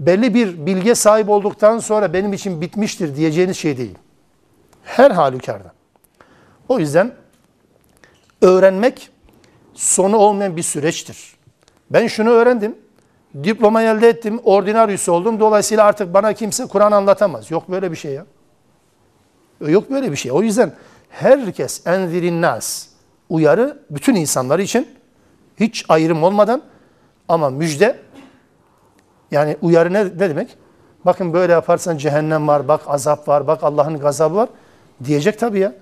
belli 0.00 0.34
bir 0.34 0.66
bilge 0.66 0.94
sahip 0.94 1.28
olduktan 1.28 1.78
sonra 1.78 2.12
benim 2.12 2.32
için 2.32 2.60
bitmiştir 2.60 3.16
diyeceğiniz 3.16 3.56
şey 3.56 3.78
değil. 3.78 3.94
Her 4.84 5.10
halükarda. 5.10 5.72
O 6.68 6.78
yüzden 6.78 7.14
öğrenmek 8.42 9.10
sonu 9.74 10.16
olmayan 10.16 10.56
bir 10.56 10.62
süreçtir. 10.62 11.36
Ben 11.90 12.06
şunu 12.06 12.30
öğrendim. 12.30 12.76
Diploma 13.42 13.82
elde 13.82 14.08
ettim, 14.08 14.40
ordinaryüs 14.44 15.08
oldum. 15.08 15.40
Dolayısıyla 15.40 15.84
artık 15.84 16.14
bana 16.14 16.32
kimse 16.32 16.66
Kur'an 16.66 16.92
anlatamaz. 16.92 17.50
Yok 17.50 17.68
böyle 17.68 17.90
bir 17.90 17.96
şey 17.96 18.12
ya. 18.12 18.26
Yok 19.60 19.90
böyle 19.90 20.12
bir 20.12 20.16
şey. 20.16 20.32
O 20.32 20.42
yüzden 20.42 20.72
herkes 21.08 21.86
enzirin 21.86 22.42
nas 22.42 22.86
uyarı 23.28 23.78
bütün 23.90 24.14
insanlar 24.14 24.58
için 24.58 24.88
hiç 25.60 25.84
ayrım 25.88 26.22
olmadan 26.22 26.62
ama 27.28 27.50
müjde 27.50 27.98
yani 29.30 29.56
uyarı 29.62 29.92
ne, 29.92 30.04
ne 30.04 30.20
demek? 30.20 30.56
Bakın 31.04 31.32
böyle 31.32 31.52
yaparsan 31.52 31.96
cehennem 31.96 32.48
var, 32.48 32.68
bak 32.68 32.80
azap 32.86 33.28
var, 33.28 33.46
bak 33.46 33.64
Allah'ın 33.64 33.98
gazabı 33.98 34.34
var. 34.34 34.48
Diyecek 35.04 35.38
tabii 35.38 35.58
ya. 35.58 35.72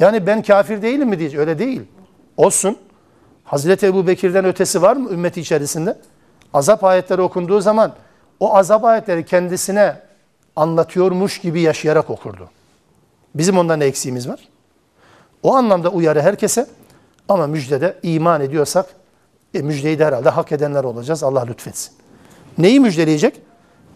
Yani 0.00 0.26
ben 0.26 0.42
kafir 0.42 0.82
değilim 0.82 1.08
mi 1.08 1.18
diyecek. 1.18 1.40
Öyle 1.40 1.58
değil. 1.58 1.82
Olsun. 2.36 2.76
Hazreti 3.44 3.86
Ebu 3.86 4.06
Bekir'den 4.06 4.44
ötesi 4.44 4.82
var 4.82 4.96
mı 4.96 5.10
ümmeti 5.10 5.40
içerisinde? 5.40 5.98
Azap 6.54 6.84
ayetleri 6.84 7.22
okunduğu 7.22 7.60
zaman 7.60 7.92
o 8.40 8.56
azap 8.56 8.84
ayetleri 8.84 9.24
kendisine 9.24 9.96
anlatıyormuş 10.56 11.40
gibi 11.40 11.60
yaşayarak 11.60 12.10
okurdu. 12.10 12.50
Bizim 13.34 13.58
ondan 13.58 13.80
ne 13.80 13.84
eksiğimiz 13.84 14.28
var? 14.28 14.48
O 15.42 15.54
anlamda 15.54 15.88
uyarı 15.88 16.22
herkese 16.22 16.66
ama 17.28 17.46
müjdede 17.46 17.98
iman 18.02 18.40
ediyorsak 18.40 18.86
e, 19.54 19.62
müjdeyi 19.62 19.98
de 19.98 20.04
herhalde 20.04 20.28
hak 20.28 20.52
edenler 20.52 20.84
olacağız. 20.84 21.22
Allah 21.22 21.44
lütfetsin. 21.44 21.92
Neyi 22.58 22.80
müjdeleyecek? 22.80 23.40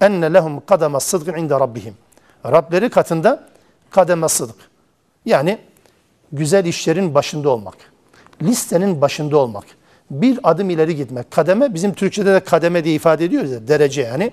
Enne 0.00 0.34
lehum 0.34 0.66
kademe 0.66 1.00
sıdkın 1.00 1.34
inde 1.34 1.54
rabbihim. 1.54 1.94
Rableri 2.46 2.90
katında 2.90 3.44
kademe 3.90 4.28
sıdk. 4.28 4.56
Yani 5.24 5.58
güzel 6.32 6.64
işlerin 6.64 7.14
başında 7.14 7.50
olmak. 7.50 7.76
Listenin 8.42 9.00
başında 9.00 9.38
olmak. 9.38 9.64
Bir 10.10 10.38
adım 10.42 10.70
ileri 10.70 10.96
gitmek. 10.96 11.30
Kademe 11.30 11.74
bizim 11.74 11.94
Türkçe'de 11.94 12.34
de 12.34 12.40
kademe 12.40 12.84
diye 12.84 12.94
ifade 12.94 13.24
ediyoruz 13.24 13.50
ya 13.50 13.68
derece 13.68 14.02
yani. 14.02 14.32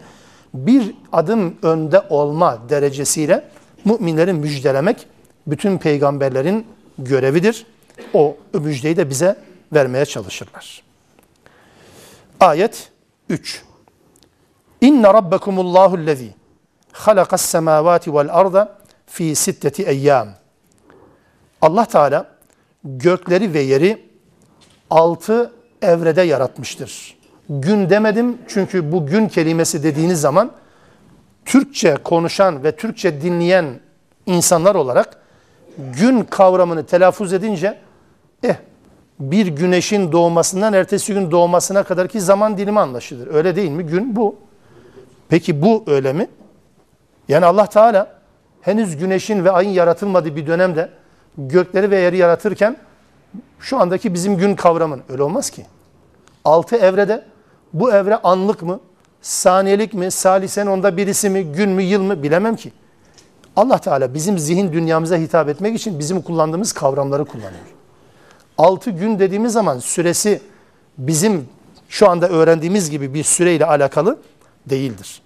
Bir 0.53 0.95
adım 1.11 1.55
önde 1.63 1.99
olma 2.09 2.69
derecesiyle 2.69 3.49
müminleri 3.85 4.33
müjdelemek 4.33 5.07
bütün 5.47 5.77
peygamberlerin 5.77 6.67
görevidir. 6.97 7.65
O 8.13 8.37
müjdeyi 8.53 8.97
de 8.97 9.09
bize 9.09 9.35
vermeye 9.73 10.05
çalışırlar. 10.05 10.83
Ayet 12.39 12.89
3. 13.29 13.63
İnne 14.81 15.13
rabbekumullahu 15.13 16.05
lezî 16.05 16.33
halakas 16.91 17.41
semâvâti 17.41 18.13
vel 18.13 18.29
arda 18.31 18.77
fi 19.05 19.35
sitteti 19.35 19.83
eyyâm. 19.83 20.29
Allah 21.61 21.85
Teala 21.85 22.25
gökleri 22.83 23.53
ve 23.53 23.59
yeri 23.59 24.05
altı 24.89 25.51
evrede 25.83 26.21
yaratmıştır. 26.21 27.17
Gün 27.49 27.89
demedim 27.89 28.37
çünkü 28.47 28.91
bu 28.91 29.05
gün 29.05 29.27
kelimesi 29.27 29.83
dediğiniz 29.83 30.21
zaman 30.21 30.51
Türkçe 31.45 31.95
konuşan 32.03 32.63
ve 32.63 32.75
Türkçe 32.75 33.21
dinleyen 33.21 33.65
insanlar 34.25 34.75
olarak 34.75 35.17
gün 35.77 36.23
kavramını 36.23 36.85
telaffuz 36.85 37.33
edince 37.33 37.77
eh 38.43 38.55
bir 39.19 39.47
güneşin 39.47 40.11
doğmasından 40.11 40.73
ertesi 40.73 41.13
gün 41.13 41.31
doğmasına 41.31 41.83
kadar 41.83 42.07
ki 42.07 42.21
zaman 42.21 42.57
dilimi 42.57 42.79
anlaşılır. 42.79 43.33
Öyle 43.33 43.55
değil 43.55 43.71
mi? 43.71 43.85
Gün 43.85 44.15
bu. 44.15 44.35
Peki 45.29 45.61
bu 45.61 45.83
öyle 45.87 46.13
mi? 46.13 46.27
Yani 47.27 47.45
Allah 47.45 47.65
Teala 47.65 48.15
henüz 48.61 48.97
güneşin 48.97 49.45
ve 49.45 49.51
ayın 49.51 49.69
yaratılmadığı 49.69 50.35
bir 50.35 50.47
dönemde 50.47 50.89
gökleri 51.37 51.91
ve 51.91 51.99
yeri 51.99 52.17
yaratırken 52.17 52.77
şu 53.59 53.79
andaki 53.79 54.13
bizim 54.13 54.37
gün 54.37 54.55
kavramın 54.55 55.01
öyle 55.09 55.23
olmaz 55.23 55.49
ki. 55.49 55.65
Altı 56.45 56.75
evrede 56.75 57.25
bu 57.73 57.91
evre 57.91 58.17
anlık 58.17 58.61
mı, 58.61 58.79
saniyelik 59.21 59.93
mi, 59.93 60.11
salisen 60.11 60.67
onda 60.67 60.97
birisi 60.97 61.29
mi, 61.29 61.43
gün 61.43 61.69
mü, 61.69 61.81
yıl 61.81 62.01
mı 62.01 62.23
bilemem 62.23 62.55
ki. 62.55 62.71
Allah 63.55 63.77
Teala 63.77 64.13
bizim 64.13 64.39
zihin 64.39 64.73
dünyamıza 64.73 65.17
hitap 65.17 65.49
etmek 65.49 65.75
için 65.75 65.99
bizim 65.99 66.21
kullandığımız 66.21 66.73
kavramları 66.73 67.25
kullanıyor. 67.25 67.63
Altı 68.57 68.91
gün 68.91 69.19
dediğimiz 69.19 69.53
zaman 69.53 69.79
süresi 69.79 70.41
bizim 70.97 71.47
şu 71.89 72.09
anda 72.09 72.29
öğrendiğimiz 72.29 72.89
gibi 72.89 73.13
bir 73.13 73.23
süreyle 73.23 73.65
alakalı 73.65 74.19
değildir. 74.65 75.21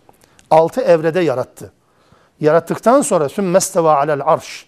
Altı 0.50 0.82
evrede 0.82 1.20
yarattı. 1.20 1.72
Yarattıktan 2.40 3.02
sonra 3.02 3.30
sümmesteva 3.30 3.96
alel 3.96 4.22
arş. 4.26 4.66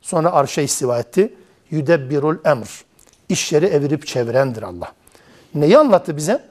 Sonra 0.00 0.32
arşa 0.32 0.62
istiva 0.62 0.98
etti. 0.98 1.34
Yüdebbirul 1.70 2.36
emr. 2.44 2.84
İşleri 3.28 3.66
evirip 3.66 4.06
çevirendir 4.06 4.62
Allah. 4.62 4.92
Neyi 5.54 5.78
anlattı 5.78 6.16
bize? 6.16 6.44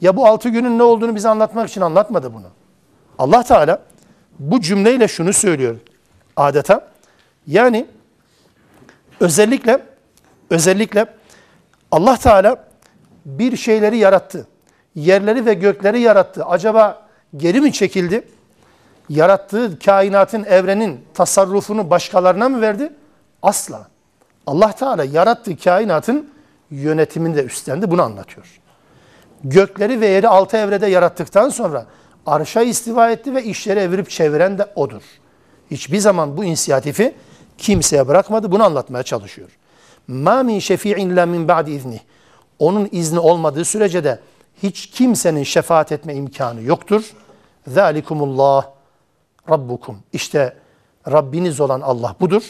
Ya 0.00 0.16
bu 0.16 0.26
altı 0.26 0.48
günün 0.48 0.78
ne 0.78 0.82
olduğunu 0.82 1.14
bize 1.14 1.28
anlatmak 1.28 1.68
için 1.68 1.80
anlatmadı 1.80 2.34
bunu. 2.34 2.46
Allah 3.18 3.42
Teala 3.42 3.82
bu 4.38 4.60
cümleyle 4.60 5.08
şunu 5.08 5.32
söylüyor 5.32 5.76
adeta. 6.36 6.88
Yani 7.46 7.86
özellikle 9.20 9.82
özellikle 10.50 11.06
Allah 11.90 12.16
Teala 12.16 12.64
bir 13.24 13.56
şeyleri 13.56 13.96
yarattı. 13.96 14.46
Yerleri 14.94 15.46
ve 15.46 15.54
gökleri 15.54 16.00
yarattı. 16.00 16.44
Acaba 16.44 17.06
geri 17.36 17.60
mi 17.60 17.72
çekildi? 17.72 18.28
Yarattığı 19.08 19.78
kainatın, 19.78 20.44
evrenin 20.44 21.04
tasarrufunu 21.14 21.90
başkalarına 21.90 22.48
mı 22.48 22.60
verdi? 22.60 22.92
Asla. 23.42 23.88
Allah 24.46 24.72
Teala 24.72 25.04
yarattığı 25.04 25.56
kainatın 25.56 26.30
yönetimini 26.70 27.36
de 27.36 27.44
üstlendi. 27.44 27.90
Bunu 27.90 28.02
anlatıyor. 28.02 28.60
Gökleri 29.44 30.00
ve 30.00 30.06
yeri 30.06 30.28
altı 30.28 30.56
evrede 30.56 30.86
yarattıktan 30.86 31.48
sonra 31.48 31.86
arşa 32.26 32.62
istiva 32.62 33.10
etti 33.10 33.34
ve 33.34 33.44
işleri 33.44 33.80
evirip 33.80 34.10
çeviren 34.10 34.58
de 34.58 34.66
odur. 34.76 35.02
Hiçbir 35.70 35.98
zaman 35.98 36.36
bu 36.36 36.44
inisiyatifi 36.44 37.14
kimseye 37.58 38.08
bırakmadı. 38.08 38.52
Bunu 38.52 38.64
anlatmaya 38.64 39.02
çalışıyor. 39.02 39.50
Ma 40.08 40.42
min 40.42 40.58
şefi'in 40.58 41.16
la 41.16 41.26
min 41.26 41.48
ba'di 41.48 41.70
izni. 41.70 42.00
Onun 42.58 42.88
izni 42.92 43.18
olmadığı 43.18 43.64
sürece 43.64 44.04
de 44.04 44.18
hiç 44.62 44.90
kimsenin 44.90 45.42
şefaat 45.42 45.92
etme 45.92 46.14
imkanı 46.14 46.62
yoktur. 46.62 47.10
Zalikumullah 47.66 48.66
Rabbukum. 49.50 49.98
İşte 50.12 50.56
Rabbiniz 51.10 51.60
olan 51.60 51.80
Allah 51.80 52.16
budur. 52.20 52.42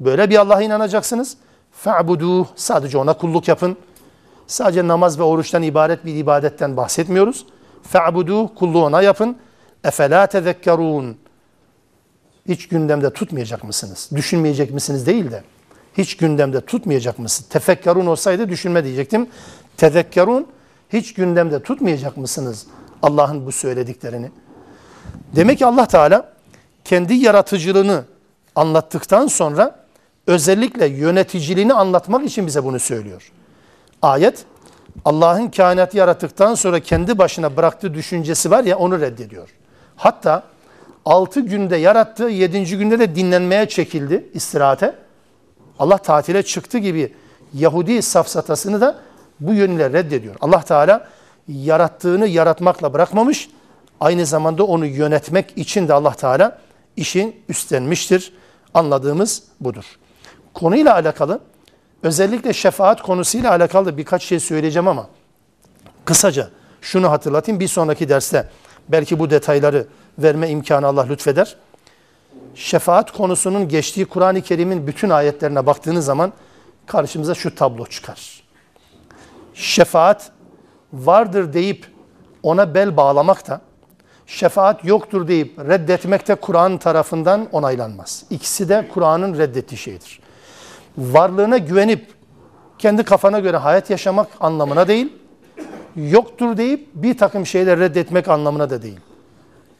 Böyle 0.00 0.30
bir 0.30 0.36
Allah'a 0.36 0.62
inanacaksınız. 0.62 1.36
Fa'budu. 1.72 2.48
Sadece 2.56 2.98
ona 2.98 3.12
kulluk 3.12 3.48
yapın. 3.48 3.76
Sadece 4.46 4.88
namaz 4.88 5.18
ve 5.18 5.22
oruçtan 5.22 5.62
ibaret 5.62 6.04
bir 6.04 6.14
ibadetten 6.14 6.76
bahsetmiyoruz. 6.76 7.46
Fa'budu. 7.82 8.54
Kulluğu 8.54 8.84
ona 8.84 9.02
yapın. 9.02 9.36
Efela 9.84 10.26
tezekkerun. 10.26 11.16
Hiç 12.48 12.68
gündemde 12.68 13.12
tutmayacak 13.12 13.64
mısınız? 13.64 14.10
Düşünmeyecek 14.14 14.70
misiniz 14.70 15.06
değil 15.06 15.30
de. 15.30 15.42
Hiç 15.98 16.16
gündemde 16.16 16.60
tutmayacak 16.60 17.18
mısınız? 17.18 17.48
Tefekkerun 17.48 18.06
olsaydı 18.06 18.48
düşünme 18.48 18.84
diyecektim. 18.84 19.28
Tezekkerun. 19.76 20.46
Hiç 20.92 21.14
gündemde 21.14 21.62
tutmayacak 21.62 22.16
mısınız 22.16 22.66
Allah'ın 23.02 23.46
bu 23.46 23.52
söylediklerini? 23.52 24.30
Demek 25.36 25.58
ki 25.58 25.66
Allah 25.66 25.86
Teala 25.86 26.32
kendi 26.84 27.14
yaratıcılığını 27.14 28.04
anlattıktan 28.54 29.26
sonra 29.26 29.84
özellikle 30.28 30.86
yöneticiliğini 30.86 31.74
anlatmak 31.74 32.24
için 32.24 32.46
bize 32.46 32.64
bunu 32.64 32.78
söylüyor. 32.78 33.32
Ayet 34.02 34.44
Allah'ın 35.04 35.48
kainatı 35.48 35.96
yarattıktan 35.96 36.54
sonra 36.54 36.80
kendi 36.80 37.18
başına 37.18 37.56
bıraktığı 37.56 37.94
düşüncesi 37.94 38.50
var 38.50 38.64
ya 38.64 38.78
onu 38.78 39.00
reddediyor. 39.00 39.48
Hatta 39.96 40.42
6 41.04 41.40
günde 41.40 41.76
yarattı, 41.76 42.24
7. 42.24 42.78
günde 42.78 42.98
de 42.98 43.14
dinlenmeye 43.14 43.68
çekildi 43.68 44.30
istirahate. 44.34 44.94
Allah 45.78 45.98
tatile 45.98 46.42
çıktı 46.42 46.78
gibi 46.78 47.14
Yahudi 47.54 48.02
safsatasını 48.02 48.80
da 48.80 48.98
bu 49.40 49.54
yönüyle 49.54 49.92
reddediyor. 49.92 50.34
Allah 50.40 50.60
Teala 50.62 51.08
yarattığını 51.48 52.26
yaratmakla 52.26 52.92
bırakmamış, 52.92 53.50
aynı 54.00 54.26
zamanda 54.26 54.64
onu 54.64 54.86
yönetmek 54.86 55.58
için 55.58 55.88
de 55.88 55.92
Allah 55.92 56.12
Teala 56.12 56.58
işin 56.96 57.36
üstlenmiştir. 57.48 58.32
Anladığımız 58.74 59.42
budur. 59.60 59.84
Konuyla 60.54 60.94
alakalı 60.94 61.40
özellikle 62.02 62.52
şefaat 62.52 63.02
konusuyla 63.02 63.50
alakalı 63.50 63.96
birkaç 63.96 64.22
şey 64.22 64.40
söyleyeceğim 64.40 64.88
ama 64.88 65.06
kısaca 66.04 66.48
şunu 66.80 67.10
hatırlatayım 67.10 67.60
bir 67.60 67.68
sonraki 67.68 68.08
derste 68.08 68.48
belki 68.88 69.18
bu 69.18 69.30
detayları 69.30 69.86
verme 70.18 70.48
imkanı 70.48 70.86
Allah 70.86 71.02
lütfeder. 71.02 71.56
Şefaat 72.54 73.12
konusunun 73.12 73.68
geçtiği 73.68 74.06
Kur'an-ı 74.06 74.42
Kerim'in 74.42 74.86
bütün 74.86 75.10
ayetlerine 75.10 75.66
baktığınız 75.66 76.04
zaman 76.04 76.32
karşımıza 76.86 77.34
şu 77.34 77.54
tablo 77.54 77.86
çıkar. 77.86 78.42
Şefaat 79.54 80.30
vardır 80.92 81.52
deyip 81.52 81.86
ona 82.42 82.74
bel 82.74 82.96
bağlamak 82.96 83.48
da 83.48 83.60
şefaat 84.26 84.84
yoktur 84.84 85.28
deyip 85.28 85.58
reddetmek 85.58 86.28
de 86.28 86.34
Kur'an 86.34 86.78
tarafından 86.78 87.48
onaylanmaz. 87.52 88.24
İkisi 88.30 88.68
de 88.68 88.88
Kur'an'ın 88.94 89.38
reddettiği 89.38 89.78
şeydir. 89.78 90.20
Varlığına 90.98 91.58
güvenip 91.58 92.06
kendi 92.78 93.02
kafana 93.02 93.38
göre 93.38 93.56
hayat 93.56 93.90
yaşamak 93.90 94.28
anlamına 94.40 94.88
değil, 94.88 95.12
yoktur 95.96 96.56
deyip 96.56 96.88
bir 96.94 97.18
takım 97.18 97.46
şeyler 97.46 97.78
reddetmek 97.78 98.28
anlamına 98.28 98.70
da 98.70 98.82
değil. 98.82 99.00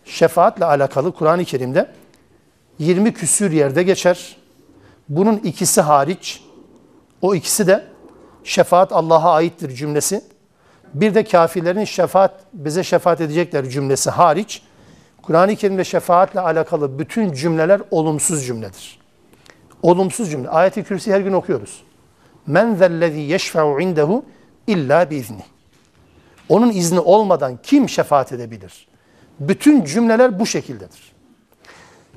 Şefaatle 0.04 0.64
alakalı 0.64 1.12
Kur'an-ı 1.12 1.44
Kerim'de 1.44 1.90
20 2.78 3.14
küsür 3.14 3.52
yerde 3.52 3.82
geçer. 3.82 4.36
Bunun 5.08 5.36
ikisi 5.36 5.80
hariç, 5.80 6.42
o 7.22 7.34
ikisi 7.34 7.66
de 7.66 7.84
şefaat 8.44 8.92
Allah'a 8.92 9.32
aittir 9.32 9.74
cümlesi. 9.74 10.24
Bir 10.94 11.14
de 11.14 11.24
kafirlerin 11.24 11.84
şefaat, 11.84 12.40
bize 12.52 12.84
şefaat 12.84 13.20
edecekler 13.20 13.68
cümlesi 13.68 14.10
hariç, 14.10 14.62
Kur'an-ı 15.22 15.56
Kerim'de 15.56 15.84
şefaatle 15.84 16.40
alakalı 16.40 16.98
bütün 16.98 17.32
cümleler 17.32 17.80
olumsuz 17.90 18.46
cümledir. 18.46 18.98
Olumsuz 19.82 20.30
cümle. 20.30 20.48
Ayet-i 20.48 20.84
Kürsi 20.84 21.12
her 21.12 21.20
gün 21.20 21.32
okuyoruz. 21.32 21.82
Men 22.46 22.74
zellezî 22.74 23.20
yeşfe'u 23.20 23.80
indehu 23.80 24.24
illa 24.66 25.10
biizni. 25.10 25.42
Onun 26.48 26.70
izni 26.70 27.00
olmadan 27.00 27.58
kim 27.62 27.88
şefaat 27.88 28.32
edebilir? 28.32 28.88
Bütün 29.40 29.84
cümleler 29.84 30.40
bu 30.40 30.46
şekildedir. 30.46 31.12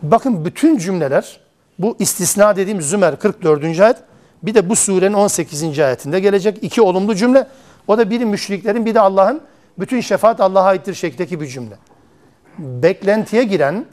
Bakın 0.01 0.45
bütün 0.45 0.77
cümleler, 0.77 1.39
bu 1.79 1.95
istisna 1.99 2.55
dediğim 2.55 2.81
Zümer 2.81 3.19
44. 3.19 3.79
ayet, 3.79 3.97
bir 4.43 4.53
de 4.53 4.69
bu 4.69 4.75
surenin 4.75 5.13
18. 5.13 5.79
ayetinde 5.79 6.19
gelecek 6.19 6.57
iki 6.61 6.81
olumlu 6.81 7.15
cümle. 7.15 7.47
O 7.87 7.97
da 7.97 8.09
biri 8.09 8.25
müşriklerin 8.25 8.85
bir 8.85 8.95
de 8.95 8.99
Allah'ın 8.99 9.41
bütün 9.79 10.01
şefaat 10.01 10.39
Allah'a 10.39 10.63
aittir 10.63 10.93
şeklindeki 10.93 11.41
bir 11.41 11.47
cümle. 11.47 11.75
Beklentiye 12.57 13.43
giren 13.43 13.85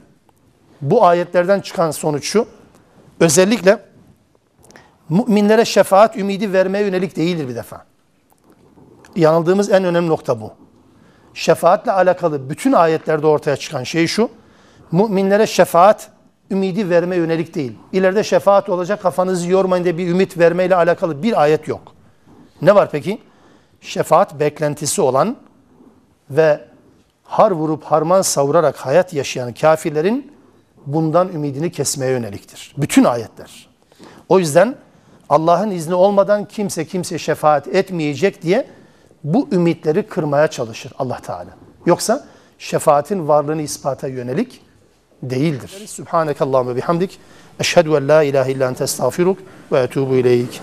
bu 0.81 1.05
ayetlerden 1.05 1.59
çıkan 1.59 1.91
sonuç 1.91 2.25
şu. 2.25 2.47
Özellikle 3.19 3.79
müminlere 5.09 5.65
şefaat 5.65 6.17
ümidi 6.17 6.53
vermeye 6.53 6.83
yönelik 6.83 7.15
değildir 7.15 7.47
bir 7.47 7.55
defa. 7.55 7.85
yanıldığımız 9.15 9.71
en 9.71 9.83
önemli 9.83 10.09
nokta 10.09 10.41
bu. 10.41 10.53
Şefaatle 11.33 11.91
alakalı 11.91 12.49
bütün 12.49 12.71
ayetlerde 12.71 13.27
ortaya 13.27 13.55
çıkan 13.55 13.83
şey 13.83 14.07
şu. 14.07 14.29
Müminlere 14.91 15.47
şefaat 15.47 16.09
ümidi 16.51 16.89
verme 16.89 17.15
yönelik 17.15 17.55
değil. 17.55 17.77
İleride 17.93 18.23
şefaat 18.23 18.69
olacak 18.69 19.01
kafanızı 19.01 19.49
yormayın 19.49 19.83
diye 19.83 19.97
bir 19.97 20.07
ümit 20.07 20.37
vermeyle 20.37 20.75
alakalı 20.75 21.23
bir 21.23 21.41
ayet 21.41 21.67
yok. 21.67 21.93
Ne 22.61 22.75
var 22.75 22.89
peki? 22.91 23.21
Şefaat 23.81 24.39
beklentisi 24.39 25.01
olan 25.01 25.37
ve 26.29 26.61
har 27.23 27.51
vurup 27.51 27.83
harman 27.83 28.21
savurarak 28.21 28.75
hayat 28.75 29.13
yaşayan 29.13 29.53
kafirlerin 29.53 30.38
bundan 30.85 31.33
ümidini 31.33 31.71
kesmeye 31.71 32.11
yöneliktir. 32.11 32.75
Bütün 32.77 33.03
ayetler. 33.03 33.69
O 34.29 34.39
yüzden 34.39 34.75
Allah'ın 35.29 35.71
izni 35.71 35.93
olmadan 35.93 36.45
kimse 36.45 36.85
kimse 36.85 37.17
şefaat 37.17 37.67
etmeyecek 37.67 38.41
diye 38.41 38.67
bu 39.23 39.47
ümitleri 39.51 40.03
kırmaya 40.03 40.47
çalışır 40.47 40.91
Allah 40.99 41.19
Teala. 41.19 41.49
Yoksa 41.85 42.25
şefaatin 42.57 43.27
varlığını 43.27 43.61
ispata 43.61 44.07
yönelik 44.07 44.61
değildir. 45.23 45.85
Subhanekallahumma 45.87 46.75
bihamdik. 46.75 47.19
Eşhedü 47.59 47.89
en 47.89 48.07
la 48.07 48.23
ilahe 48.23 48.51
illa 48.51 48.69
ente 48.69 48.83
estağfiruk 48.83 49.37
ve 49.71 49.79
etubu 49.79 50.15
ileyk. 50.15 50.61